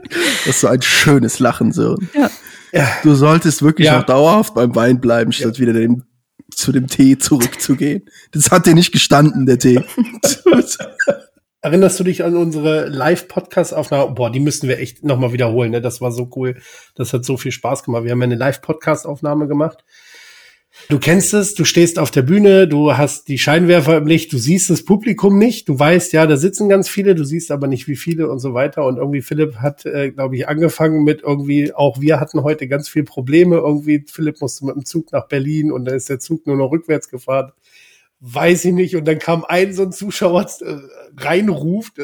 Das 0.09 0.47
ist 0.55 0.61
so 0.61 0.67
ein 0.67 0.81
schönes 0.81 1.39
Lachen, 1.39 1.71
Sören. 1.73 2.09
Ja. 2.13 2.29
Ja. 2.71 2.87
Du 3.03 3.13
solltest 3.13 3.61
wirklich 3.61 3.87
Ja. 3.87 3.97
noch 3.97 4.05
dauerhaft 4.05 4.53
beim 4.53 4.73
Wein 4.75 5.01
bleiben, 5.01 5.31
statt 5.33 5.59
wieder 5.59 5.73
dem, 5.73 6.03
zu 6.49 6.71
dem 6.71 6.87
Tee 6.87 7.17
zurückzugehen. 7.17 8.05
Das 8.31 8.49
hat 8.51 8.65
dir 8.65 8.73
nicht 8.73 8.91
gestanden, 8.93 9.45
der 9.45 9.59
Tee. 9.59 9.81
Erinnerst 11.61 11.99
du 11.99 12.03
dich 12.03 12.23
an 12.23 12.37
unsere 12.37 12.87
Live-Podcast-Aufnahme? 12.87 14.13
Boah, 14.13 14.31
die 14.31 14.39
müssten 14.39 14.67
wir 14.67 14.79
echt 14.79 15.03
nochmal 15.03 15.33
wiederholen. 15.33 15.71
Ne? 15.71 15.81
Das 15.81 15.99
war 16.01 16.11
so 16.11 16.29
cool. 16.35 16.55
Das 16.95 17.11
hat 17.13 17.25
so 17.25 17.35
viel 17.35 17.51
Spaß 17.51 17.83
gemacht. 17.83 18.03
Wir 18.03 18.11
haben 18.11 18.19
ja 18.21 18.25
eine 18.25 18.35
Live-Podcast-Aufnahme 18.35 19.47
gemacht. 19.47 19.83
Du 20.89 20.99
kennst 20.99 21.33
es, 21.33 21.53
du 21.53 21.65
stehst 21.65 21.99
auf 21.99 22.11
der 22.11 22.21
Bühne, 22.21 22.67
du 22.67 22.95
hast 22.95 23.27
die 23.27 23.37
Scheinwerfer 23.37 23.97
im 23.97 24.07
Licht, 24.07 24.31
du 24.31 24.37
siehst 24.37 24.69
das 24.69 24.85
Publikum 24.85 25.37
nicht, 25.37 25.67
du 25.67 25.77
weißt, 25.77 26.13
ja, 26.13 26.25
da 26.25 26.37
sitzen 26.37 26.69
ganz 26.69 26.87
viele, 26.87 27.13
du 27.13 27.25
siehst 27.25 27.51
aber 27.51 27.67
nicht, 27.67 27.89
wie 27.89 27.97
viele 27.97 28.29
und 28.29 28.39
so 28.39 28.53
weiter. 28.53 28.85
Und 28.85 28.97
irgendwie 28.97 29.21
Philipp 29.21 29.57
hat, 29.57 29.85
äh, 29.85 30.11
glaube 30.11 30.37
ich, 30.37 30.47
angefangen 30.47 31.03
mit 31.03 31.23
irgendwie, 31.23 31.73
auch 31.73 31.99
wir 31.99 32.21
hatten 32.21 32.43
heute 32.43 32.69
ganz 32.69 32.87
viel 32.87 33.03
Probleme. 33.03 33.57
Irgendwie, 33.57 34.05
Philipp 34.07 34.39
musste 34.39 34.65
mit 34.65 34.75
dem 34.75 34.85
Zug 34.85 35.11
nach 35.11 35.27
Berlin 35.27 35.71
und 35.71 35.85
da 35.85 35.93
ist 35.93 36.09
der 36.09 36.19
Zug 36.19 36.47
nur 36.47 36.55
noch 36.55 36.71
rückwärts 36.71 37.09
gefahren 37.09 37.51
weiß 38.19 38.65
ich 38.65 38.73
nicht. 38.73 38.95
Und 38.95 39.05
dann 39.05 39.19
kam 39.19 39.45
ein 39.45 39.73
so 39.73 39.83
ein 39.83 39.91
Zuschauer 39.91 40.47
äh, 40.61 40.77
reinruft, 41.17 41.99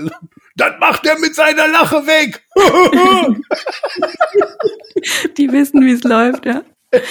das 0.56 0.74
macht 0.80 1.06
er 1.06 1.20
mit 1.20 1.36
seiner 1.36 1.68
Lache 1.68 2.06
weg. 2.06 2.44
Die 5.38 5.52
wissen, 5.52 5.82
wie 5.82 5.94
es 5.94 6.04
läuft, 6.04 6.46
ja. 6.46 6.62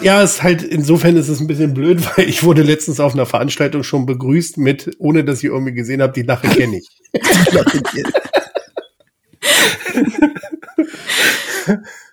ja, 0.00 0.22
es 0.22 0.34
ist 0.34 0.42
halt, 0.42 0.62
insofern 0.62 1.16
ist 1.16 1.28
es 1.28 1.40
ein 1.40 1.46
bisschen 1.46 1.74
blöd, 1.74 2.00
weil 2.16 2.28
ich 2.28 2.42
wurde 2.44 2.62
letztens 2.62 3.00
auf 3.00 3.14
einer 3.14 3.26
Veranstaltung 3.26 3.82
schon 3.82 4.06
begrüßt 4.06 4.58
mit, 4.58 4.90
ohne 4.98 5.24
dass 5.24 5.38
ich 5.38 5.44
irgendwie 5.46 5.74
gesehen 5.74 6.02
habe, 6.02 6.12
die 6.12 6.22
Lache 6.22 6.48
kenne 6.48 6.78
ich. 6.78 6.88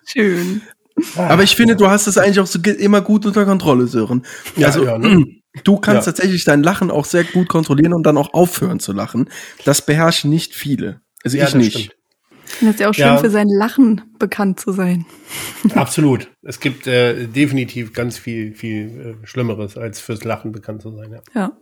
Schön. 0.06 0.62
Aber 1.16 1.42
ich 1.42 1.56
finde, 1.56 1.76
du 1.76 1.88
hast 1.88 2.06
es 2.06 2.18
eigentlich 2.18 2.40
auch 2.40 2.46
so 2.46 2.58
immer 2.60 3.00
gut 3.00 3.24
unter 3.24 3.44
Kontrolle, 3.44 3.86
Sören. 3.86 4.26
Ja, 4.56 4.66
also, 4.68 4.84
ja, 4.84 4.98
ne? 4.98 5.24
du 5.64 5.78
kannst 5.78 6.06
Ja. 6.06 6.12
tatsächlich 6.12 6.44
dein 6.44 6.62
Lachen 6.62 6.90
auch 6.90 7.04
sehr 7.06 7.24
gut 7.24 7.48
kontrollieren 7.48 7.94
und 7.94 8.04
dann 8.04 8.18
auch 8.18 8.34
aufhören 8.34 8.80
zu 8.80 8.92
lachen. 8.92 9.30
Das 9.64 9.84
beherrschen 9.84 10.30
nicht 10.30 10.54
viele. 10.54 11.00
Also 11.24 11.38
Ja, 11.38 11.48
ich 11.48 11.54
nicht. 11.54 11.78
stimmt. 11.78 11.96
Ich 12.52 12.56
finde 12.56 12.74
es 12.74 12.80
ja 12.80 12.90
auch 12.90 12.94
schön, 12.94 13.04
Ja. 13.06 13.16
für 13.18 13.30
sein 13.30 13.48
Lachen 13.48 14.02
bekannt 14.18 14.58
zu 14.60 14.72
sein. 14.72 15.06
Absolut. 15.74 16.30
Es 16.42 16.60
gibt 16.60 16.86
äh, 16.86 17.26
definitiv 17.26 17.92
ganz 17.92 18.18
viel, 18.18 18.54
viel 18.54 19.16
äh, 19.22 19.26
Schlimmeres, 19.26 19.76
als 19.76 20.00
fürs 20.00 20.24
Lachen 20.24 20.52
bekannt 20.52 20.82
zu 20.82 20.94
sein. 20.94 21.12
Ja. 21.12 21.20
Ja. 21.34 21.52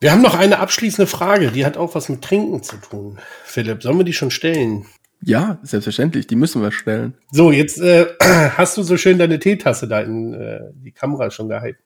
Wir 0.00 0.12
haben 0.12 0.22
noch 0.22 0.34
eine 0.38 0.58
abschließende 0.60 1.06
Frage, 1.06 1.50
die 1.50 1.66
hat 1.66 1.76
auch 1.76 1.94
was 1.94 2.08
mit 2.08 2.22
Trinken 2.22 2.62
zu 2.62 2.76
tun. 2.76 3.18
Philipp, 3.44 3.82
sollen 3.82 3.98
wir 3.98 4.04
die 4.04 4.12
schon 4.14 4.30
stellen? 4.30 4.86
Ja, 5.22 5.58
selbstverständlich. 5.62 6.26
Die 6.26 6.36
müssen 6.36 6.62
wir 6.62 6.72
stellen. 6.72 7.14
So, 7.30 7.50
jetzt 7.52 7.78
äh, 7.80 8.06
hast 8.56 8.76
du 8.78 8.82
so 8.82 8.96
schön 8.96 9.18
deine 9.18 9.38
Teetasse 9.38 9.88
da 9.88 10.00
in 10.00 10.32
äh, 10.32 10.60
die 10.74 10.92
Kamera 10.92 11.30
schon 11.30 11.48
gehalten. 11.48 11.82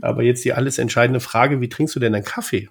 Aber 0.00 0.22
jetzt 0.22 0.42
die 0.46 0.54
alles 0.54 0.78
entscheidende 0.78 1.20
Frage, 1.20 1.60
wie 1.60 1.68
trinkst 1.68 1.94
du 1.94 2.00
denn 2.00 2.14
deinen 2.14 2.24
Kaffee? 2.24 2.70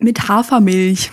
Mit 0.00 0.28
Hafermilch. 0.28 1.12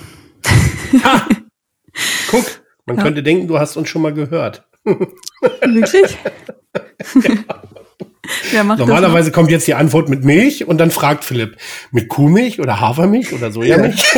Guck, 2.30 2.46
man 2.86 2.98
Ja. 2.98 3.04
könnte 3.04 3.24
denken, 3.24 3.48
du 3.48 3.60
hast 3.60 3.78
uns 3.78 3.90
schon 3.90 4.02
mal 4.02 4.14
gehört. 4.14 4.68
Wirklich? 4.84 6.18
Wer 8.52 8.64
macht 8.64 8.80
Normalerweise 8.80 9.32
kommt 9.32 9.52
jetzt 9.52 9.68
die 9.68 9.74
Antwort 9.74 10.10
mit 10.10 10.24
Milch 10.24 10.66
und 10.68 10.78
dann 10.78 10.92
fragt 10.92 11.24
Philipp, 11.24 11.58
mit 11.92 12.08
Kuhmilch 12.08 12.60
oder 12.60 12.80
Hafermilch 12.80 13.34
oder 13.34 13.52
Sojamilch? 13.52 14.04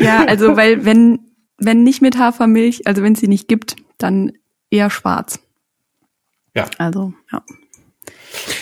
Ja, 0.00 0.24
also 0.24 0.56
weil 0.56 0.84
wenn 0.84 1.20
wenn 1.58 1.84
nicht 1.84 2.02
mit 2.02 2.18
Hafermilch, 2.18 2.86
also 2.86 3.02
wenn 3.02 3.12
es 3.12 3.20
sie 3.20 3.28
nicht 3.28 3.46
gibt, 3.46 3.76
dann 3.98 4.32
eher 4.70 4.90
schwarz. 4.90 5.38
Ja, 6.56 6.68
Also 6.78 7.12
ja. 7.30 7.42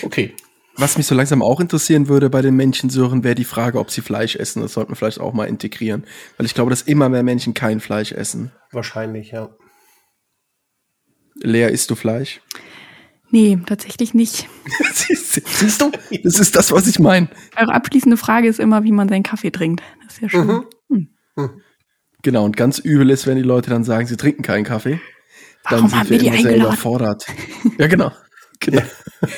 okay. 0.02 0.34
Was 0.80 0.96
mich 0.96 1.06
so 1.06 1.14
langsam 1.14 1.42
auch 1.42 1.60
interessieren 1.60 2.08
würde 2.08 2.30
bei 2.30 2.40
den 2.40 2.56
Menschen, 2.56 2.88
Sören, 2.88 3.22
wäre 3.22 3.34
die 3.34 3.44
Frage, 3.44 3.78
ob 3.78 3.90
sie 3.90 4.00
Fleisch 4.00 4.34
essen. 4.34 4.62
Das 4.62 4.72
sollten 4.72 4.92
wir 4.92 4.96
vielleicht 4.96 5.20
auch 5.20 5.34
mal 5.34 5.44
integrieren. 5.44 6.04
Weil 6.38 6.46
ich 6.46 6.54
glaube, 6.54 6.70
dass 6.70 6.80
immer 6.80 7.10
mehr 7.10 7.22
Menschen 7.22 7.52
kein 7.52 7.80
Fleisch 7.80 8.12
essen. 8.12 8.50
Wahrscheinlich, 8.72 9.32
ja. 9.32 9.50
Lea, 11.34 11.66
isst 11.70 11.90
du 11.90 11.96
Fleisch? 11.96 12.40
Nee, 13.30 13.58
tatsächlich 13.66 14.14
nicht. 14.14 14.48
Siehst 14.94 15.34
siehst 15.46 15.82
du? 15.82 15.92
Das 16.24 16.38
ist 16.40 16.56
das, 16.56 16.72
was 16.72 16.86
ich 16.86 16.98
meine. 16.98 17.28
Eure 17.56 17.74
abschließende 17.74 18.16
Frage 18.16 18.48
ist 18.48 18.58
immer, 18.58 18.82
wie 18.82 18.90
man 18.92 19.08
seinen 19.08 19.22
Kaffee 19.22 19.50
trinkt. 19.50 19.82
Das 20.04 20.14
ist 20.14 20.22
ja 20.22 20.28
schön. 20.30 20.64
Genau, 22.22 22.44
und 22.44 22.56
ganz 22.56 22.78
übel 22.78 23.10
ist, 23.10 23.26
wenn 23.26 23.36
die 23.36 23.42
Leute 23.42 23.68
dann 23.68 23.84
sagen, 23.84 24.06
sie 24.06 24.16
trinken 24.16 24.42
keinen 24.42 24.64
Kaffee. 24.64 24.98
Dann 25.68 25.80
Warum 25.80 25.94
haben 25.94 26.08
wir 26.10 26.18
die 26.18 26.26
immer 26.26 26.36
sehr 26.36 26.50
eingeladen? 26.50 26.72
überfordert. 26.72 27.26
Ja, 27.78 27.86
genau. 27.86 28.12
Genau. 28.60 28.82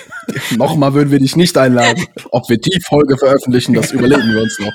Nochmal 0.56 0.94
würden 0.94 1.10
wir 1.10 1.18
dich 1.18 1.36
nicht 1.36 1.56
einladen. 1.58 2.04
Ob 2.30 2.48
wir 2.48 2.58
die 2.58 2.80
Folge 2.86 3.16
veröffentlichen, 3.16 3.74
das 3.74 3.92
überlegen 3.92 4.32
wir 4.32 4.42
uns 4.42 4.58
noch. 4.58 4.72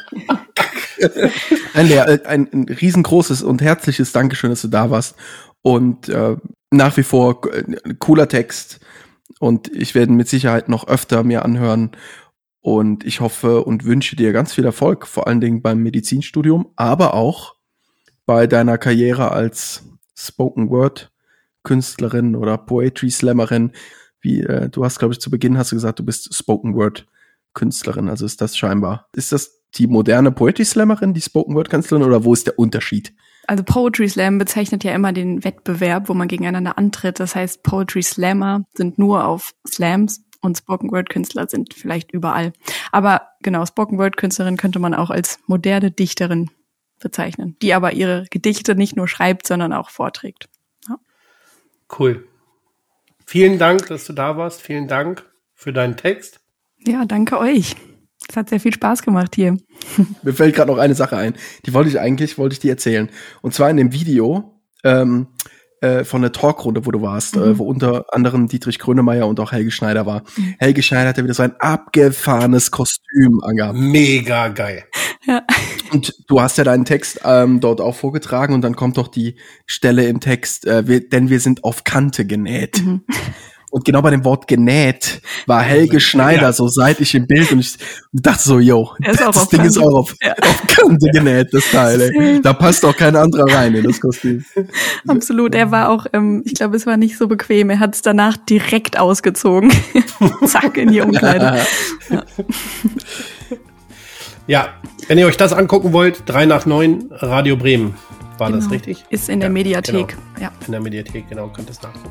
Ein, 1.74 1.88
Lea, 1.88 1.98
äh, 1.98 2.26
ein, 2.26 2.52
ein 2.52 2.64
riesengroßes 2.64 3.44
und 3.44 3.62
herzliches 3.62 4.12
Dankeschön, 4.12 4.50
dass 4.50 4.62
du 4.62 4.68
da 4.68 4.90
warst. 4.90 5.16
Und 5.62 6.10
äh, 6.10 6.36
nach 6.72 6.98
wie 6.98 7.04
vor 7.04 7.42
äh, 7.54 7.94
cooler 8.00 8.28
Text. 8.28 8.80
Und 9.40 9.68
ich 9.74 9.96
werde 9.96 10.12
mit 10.12 10.28
Sicherheit 10.28 10.70
noch 10.70 10.88
öfter 10.88 11.24
mir 11.24 11.46
anhören. 11.46 11.92
Und 12.62 13.06
ich 13.06 13.22
hoffe 13.22 13.64
und 13.64 13.86
wünsche 13.86 14.16
dir 14.16 14.34
ganz 14.34 14.54
viel 14.54 14.66
Erfolg, 14.66 15.08
vor 15.08 15.28
allen 15.28 15.40
Dingen 15.40 15.62
beim 15.62 15.82
Medizinstudium, 15.84 16.72
aber 16.76 17.14
auch 17.14 17.56
bei 18.26 18.46
deiner 18.46 18.78
Karriere 18.78 19.32
als 19.32 19.84
Spoken 20.16 20.70
Word 20.70 21.12
Künstlerin 21.64 22.36
oder 22.36 22.58
Poetry 22.58 23.12
Slammerin. 23.12 23.72
Wie 24.28 24.42
äh, 24.42 24.68
du 24.68 24.84
hast, 24.84 25.00
glaube 25.00 25.14
ich, 25.14 25.22
zu 25.22 25.32
Beginn 25.32 25.58
hast 25.58 25.72
du 25.72 25.78
gesagt, 25.78 26.00
du 26.00 26.04
bist 26.04 26.36
Spoken 26.36 26.76
Word 26.76 27.08
Künstlerin. 27.54 28.10
Also 28.10 28.26
ist 28.26 28.42
das 28.42 28.58
scheinbar. 28.58 29.08
Ist 29.14 29.32
das 29.32 29.64
die 29.76 29.88
moderne 29.88 30.34
Poetry 30.34 30.66
Slammerin, 30.66 31.14
die 31.14 31.22
Spoken 31.22 31.56
Word 31.56 31.70
Künstlerin, 31.70 32.04
oder 32.04 32.26
wo 32.26 32.34
ist 32.34 32.46
der 32.46 32.60
Unterschied? 32.60 33.14
Also 33.48 33.64
Poetry 33.64 34.10
Slam 34.10 34.38
bezeichnet 34.38 34.84
ja 34.84 34.94
immer 34.94 35.14
den 35.14 35.46
Wettbewerb, 35.46 36.10
wo 36.10 36.14
man 36.14 36.28
gegeneinander 36.28 36.78
antritt. 36.78 37.22
Das 37.22 37.36
heißt, 37.36 37.64
Poetry 37.64 38.04
Slammer 38.04 38.66
sind 38.74 39.00
nur 39.00 39.24
auf 39.24 39.54
Slams 39.66 40.26
und 40.42 40.58
Spoken 40.58 40.92
Word 40.92 41.10
Künstler 41.10 41.48
sind 41.48 41.74
vielleicht 41.74 42.12
überall. 42.12 42.52
Aber 42.92 43.30
genau, 43.42 43.66
Spoken 43.66 43.98
Word 43.98 44.18
Künstlerin 44.18 44.58
könnte 44.58 44.80
man 44.80 44.94
auch 44.94 45.10
als 45.10 45.40
moderne 45.48 45.90
Dichterin 45.90 46.52
bezeichnen, 47.00 47.56
die 47.62 47.74
aber 47.74 47.94
ihre 47.94 48.26
Gedichte 48.30 48.76
nicht 48.76 48.98
nur 48.98 49.08
schreibt, 49.08 49.48
sondern 49.48 49.72
auch 49.72 49.90
vorträgt. 49.90 50.50
Cool. 51.98 52.28
Vielen 53.30 53.60
Dank, 53.60 53.88
dass 53.88 54.06
du 54.06 54.14
da 54.14 54.38
warst. 54.38 54.62
Vielen 54.62 54.88
Dank 54.88 55.26
für 55.54 55.74
deinen 55.74 55.98
Text. 55.98 56.40
Ja, 56.80 57.04
danke 57.04 57.38
euch. 57.38 57.76
Es 58.30 58.38
hat 58.38 58.48
sehr 58.48 58.62
viel 58.62 58.74
Spaß 58.74 59.02
gemacht 59.02 59.36
hier. 59.36 59.58
Mir 60.24 60.34
fällt 60.34 60.56
gerade 60.56 60.72
noch 60.72 60.78
eine 60.78 60.96
Sache 60.96 61.18
ein. 61.18 61.36
Die 61.66 61.74
wollte 61.74 61.90
ich 61.90 62.00
eigentlich, 62.00 62.38
wollte 62.38 62.54
ich 62.54 62.60
dir 62.60 62.72
erzählen. 62.72 63.10
Und 63.42 63.54
zwar 63.54 63.70
in 63.70 63.76
dem 63.76 63.92
Video 63.92 64.62
ähm, 64.86 65.28
äh, 65.82 66.04
von 66.04 66.22
der 66.22 66.32
Talkrunde, 66.32 66.86
wo 66.86 66.92
du 66.92 67.02
warst, 67.02 67.36
Mhm. 67.36 67.44
äh, 67.44 67.58
wo 67.58 67.66
unter 67.66 68.06
anderem 68.14 68.48
Dietrich 68.48 68.80
Grönemeyer 68.80 69.28
und 69.28 69.40
auch 69.40 69.52
Helge 69.52 69.72
Schneider 69.72 70.06
war. 70.06 70.24
Helge 70.60 70.82
Schneider 70.84 71.10
hatte 71.10 71.24
wieder 71.24 71.34
so 71.34 71.44
ein 71.44 71.56
abgefahrenes 71.60 72.72
Kostüm 72.72 73.42
angehabt. 73.44 73.78
Mega 73.78 74.48
geil. 74.50 74.84
Ja. 75.26 75.44
Und 75.92 76.14
du 76.28 76.42
hast 76.42 76.58
ja 76.58 76.64
deinen 76.64 76.86
Text 76.86 77.20
ähm, 77.24 77.60
dort 77.60 77.82
auch 77.82 77.96
vorgetragen 77.96 78.54
und 78.54 78.62
dann 78.62 78.76
kommt 78.76 78.98
doch 78.98 79.08
die 79.08 79.36
Stelle 79.66 80.06
im 80.08 80.20
Text, 80.20 80.66
äh, 80.66 80.88
wir, 80.88 81.08
denn 81.08 81.30
wir 81.30 81.40
sind 81.40 81.64
auf 81.64 81.84
Kante 81.84 82.26
genäht. 82.26 82.84
Mhm. 82.84 83.02
Und 83.70 83.84
genau 83.84 84.02
bei 84.02 84.12
dem 84.12 84.24
Wort 84.24 84.48
genäht 84.48 85.22
war 85.46 85.62
Helge 85.62 86.00
Schneider 86.00 86.42
Ja. 86.44 86.54
so 86.54 86.70
seitlich 86.70 87.14
im 87.16 87.28
Bild 87.28 87.52
und 87.52 87.60
ich 87.60 87.76
dachte 88.14 88.42
so, 88.44 88.60
yo, 88.60 88.92
ist 89.06 89.20
das 89.20 89.50
Ding 89.50 89.62
ist 89.66 89.76
Kante. 89.76 89.82
auch 89.90 89.94
auf, 90.00 90.16
Ja. 90.22 90.34
auf 90.42 90.64
Kante 90.68 91.10
genäht, 91.12 91.50
das 91.52 91.70
Teil. 91.72 92.02
Ey. 92.02 92.42
Da 92.42 92.54
passt 92.54 92.86
auch 92.86 92.96
kein 92.96 93.16
anderer 93.18 93.54
rein 93.54 93.76
in 93.76 93.84
das 93.84 94.00
Kostüm. 94.00 94.46
Absolut. 95.08 95.54
Er 95.54 95.70
war 95.72 95.90
auch, 95.90 96.06
ähm, 96.14 96.44
ich 96.46 96.54
glaube, 96.54 96.78
es 96.78 96.86
war 96.86 96.96
nicht 96.96 97.18
so 97.18 97.28
bequem. 97.28 97.70
Er 97.70 97.80
hat 97.80 97.94
es 97.96 98.02
danach 98.02 98.38
direkt 98.38 98.98
ausgezogen. 98.98 99.72
Zack, 100.46 100.78
in 100.78 100.92
die 100.92 101.02
Umkleide. 101.02 101.66
Ja, 104.48 104.70
wenn 105.10 105.18
ihr 105.18 105.28
euch 105.28 105.36
das 105.36 105.52
angucken 105.52 105.92
wollt, 105.92 106.24
3 106.26 106.46
nach 106.46 106.66
9, 106.66 107.10
Radio 107.12 107.58
Bremen. 107.58 107.96
War 108.38 108.50
das 108.50 108.62
Genau. 108.66 108.72
richtig? 108.76 109.04
Ist 109.10 109.28
in 109.28 109.42
der 109.42 109.50
Ja, 109.50 109.54
Mediathek. 109.54 110.16
Ja. 110.40 110.52
In 110.66 110.72
der 110.72 110.80
Mediathek, 110.80 111.28
genau, 111.28 111.48
könnt 111.50 111.68
ihr 111.68 111.72
es 111.74 111.82
nachgucken. 111.82 112.10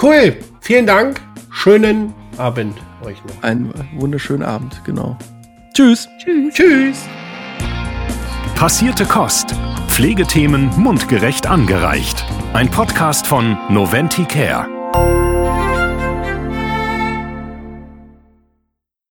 Cool, 0.00 0.36
vielen 0.60 0.86
Dank. 0.86 1.20
Schönen 1.50 2.14
Abend 2.36 2.76
euch 3.04 3.16
noch. 3.24 3.42
Ein 3.42 3.72
wunderschönen 3.96 4.44
Abend, 4.44 4.80
genau. 4.84 5.16
Tschüss. 5.74 6.08
Tschüss. 6.22 6.54
Tschüss. 6.54 7.08
Passierte 8.54 9.04
Kost. 9.04 9.56
Pflegethemen 9.88 10.70
mundgerecht 10.76 11.48
angereicht. 11.48 12.24
Ein 12.52 12.70
Podcast 12.70 13.26
von 13.26 13.58
Noventi 13.70 14.24
Care. 14.24 14.68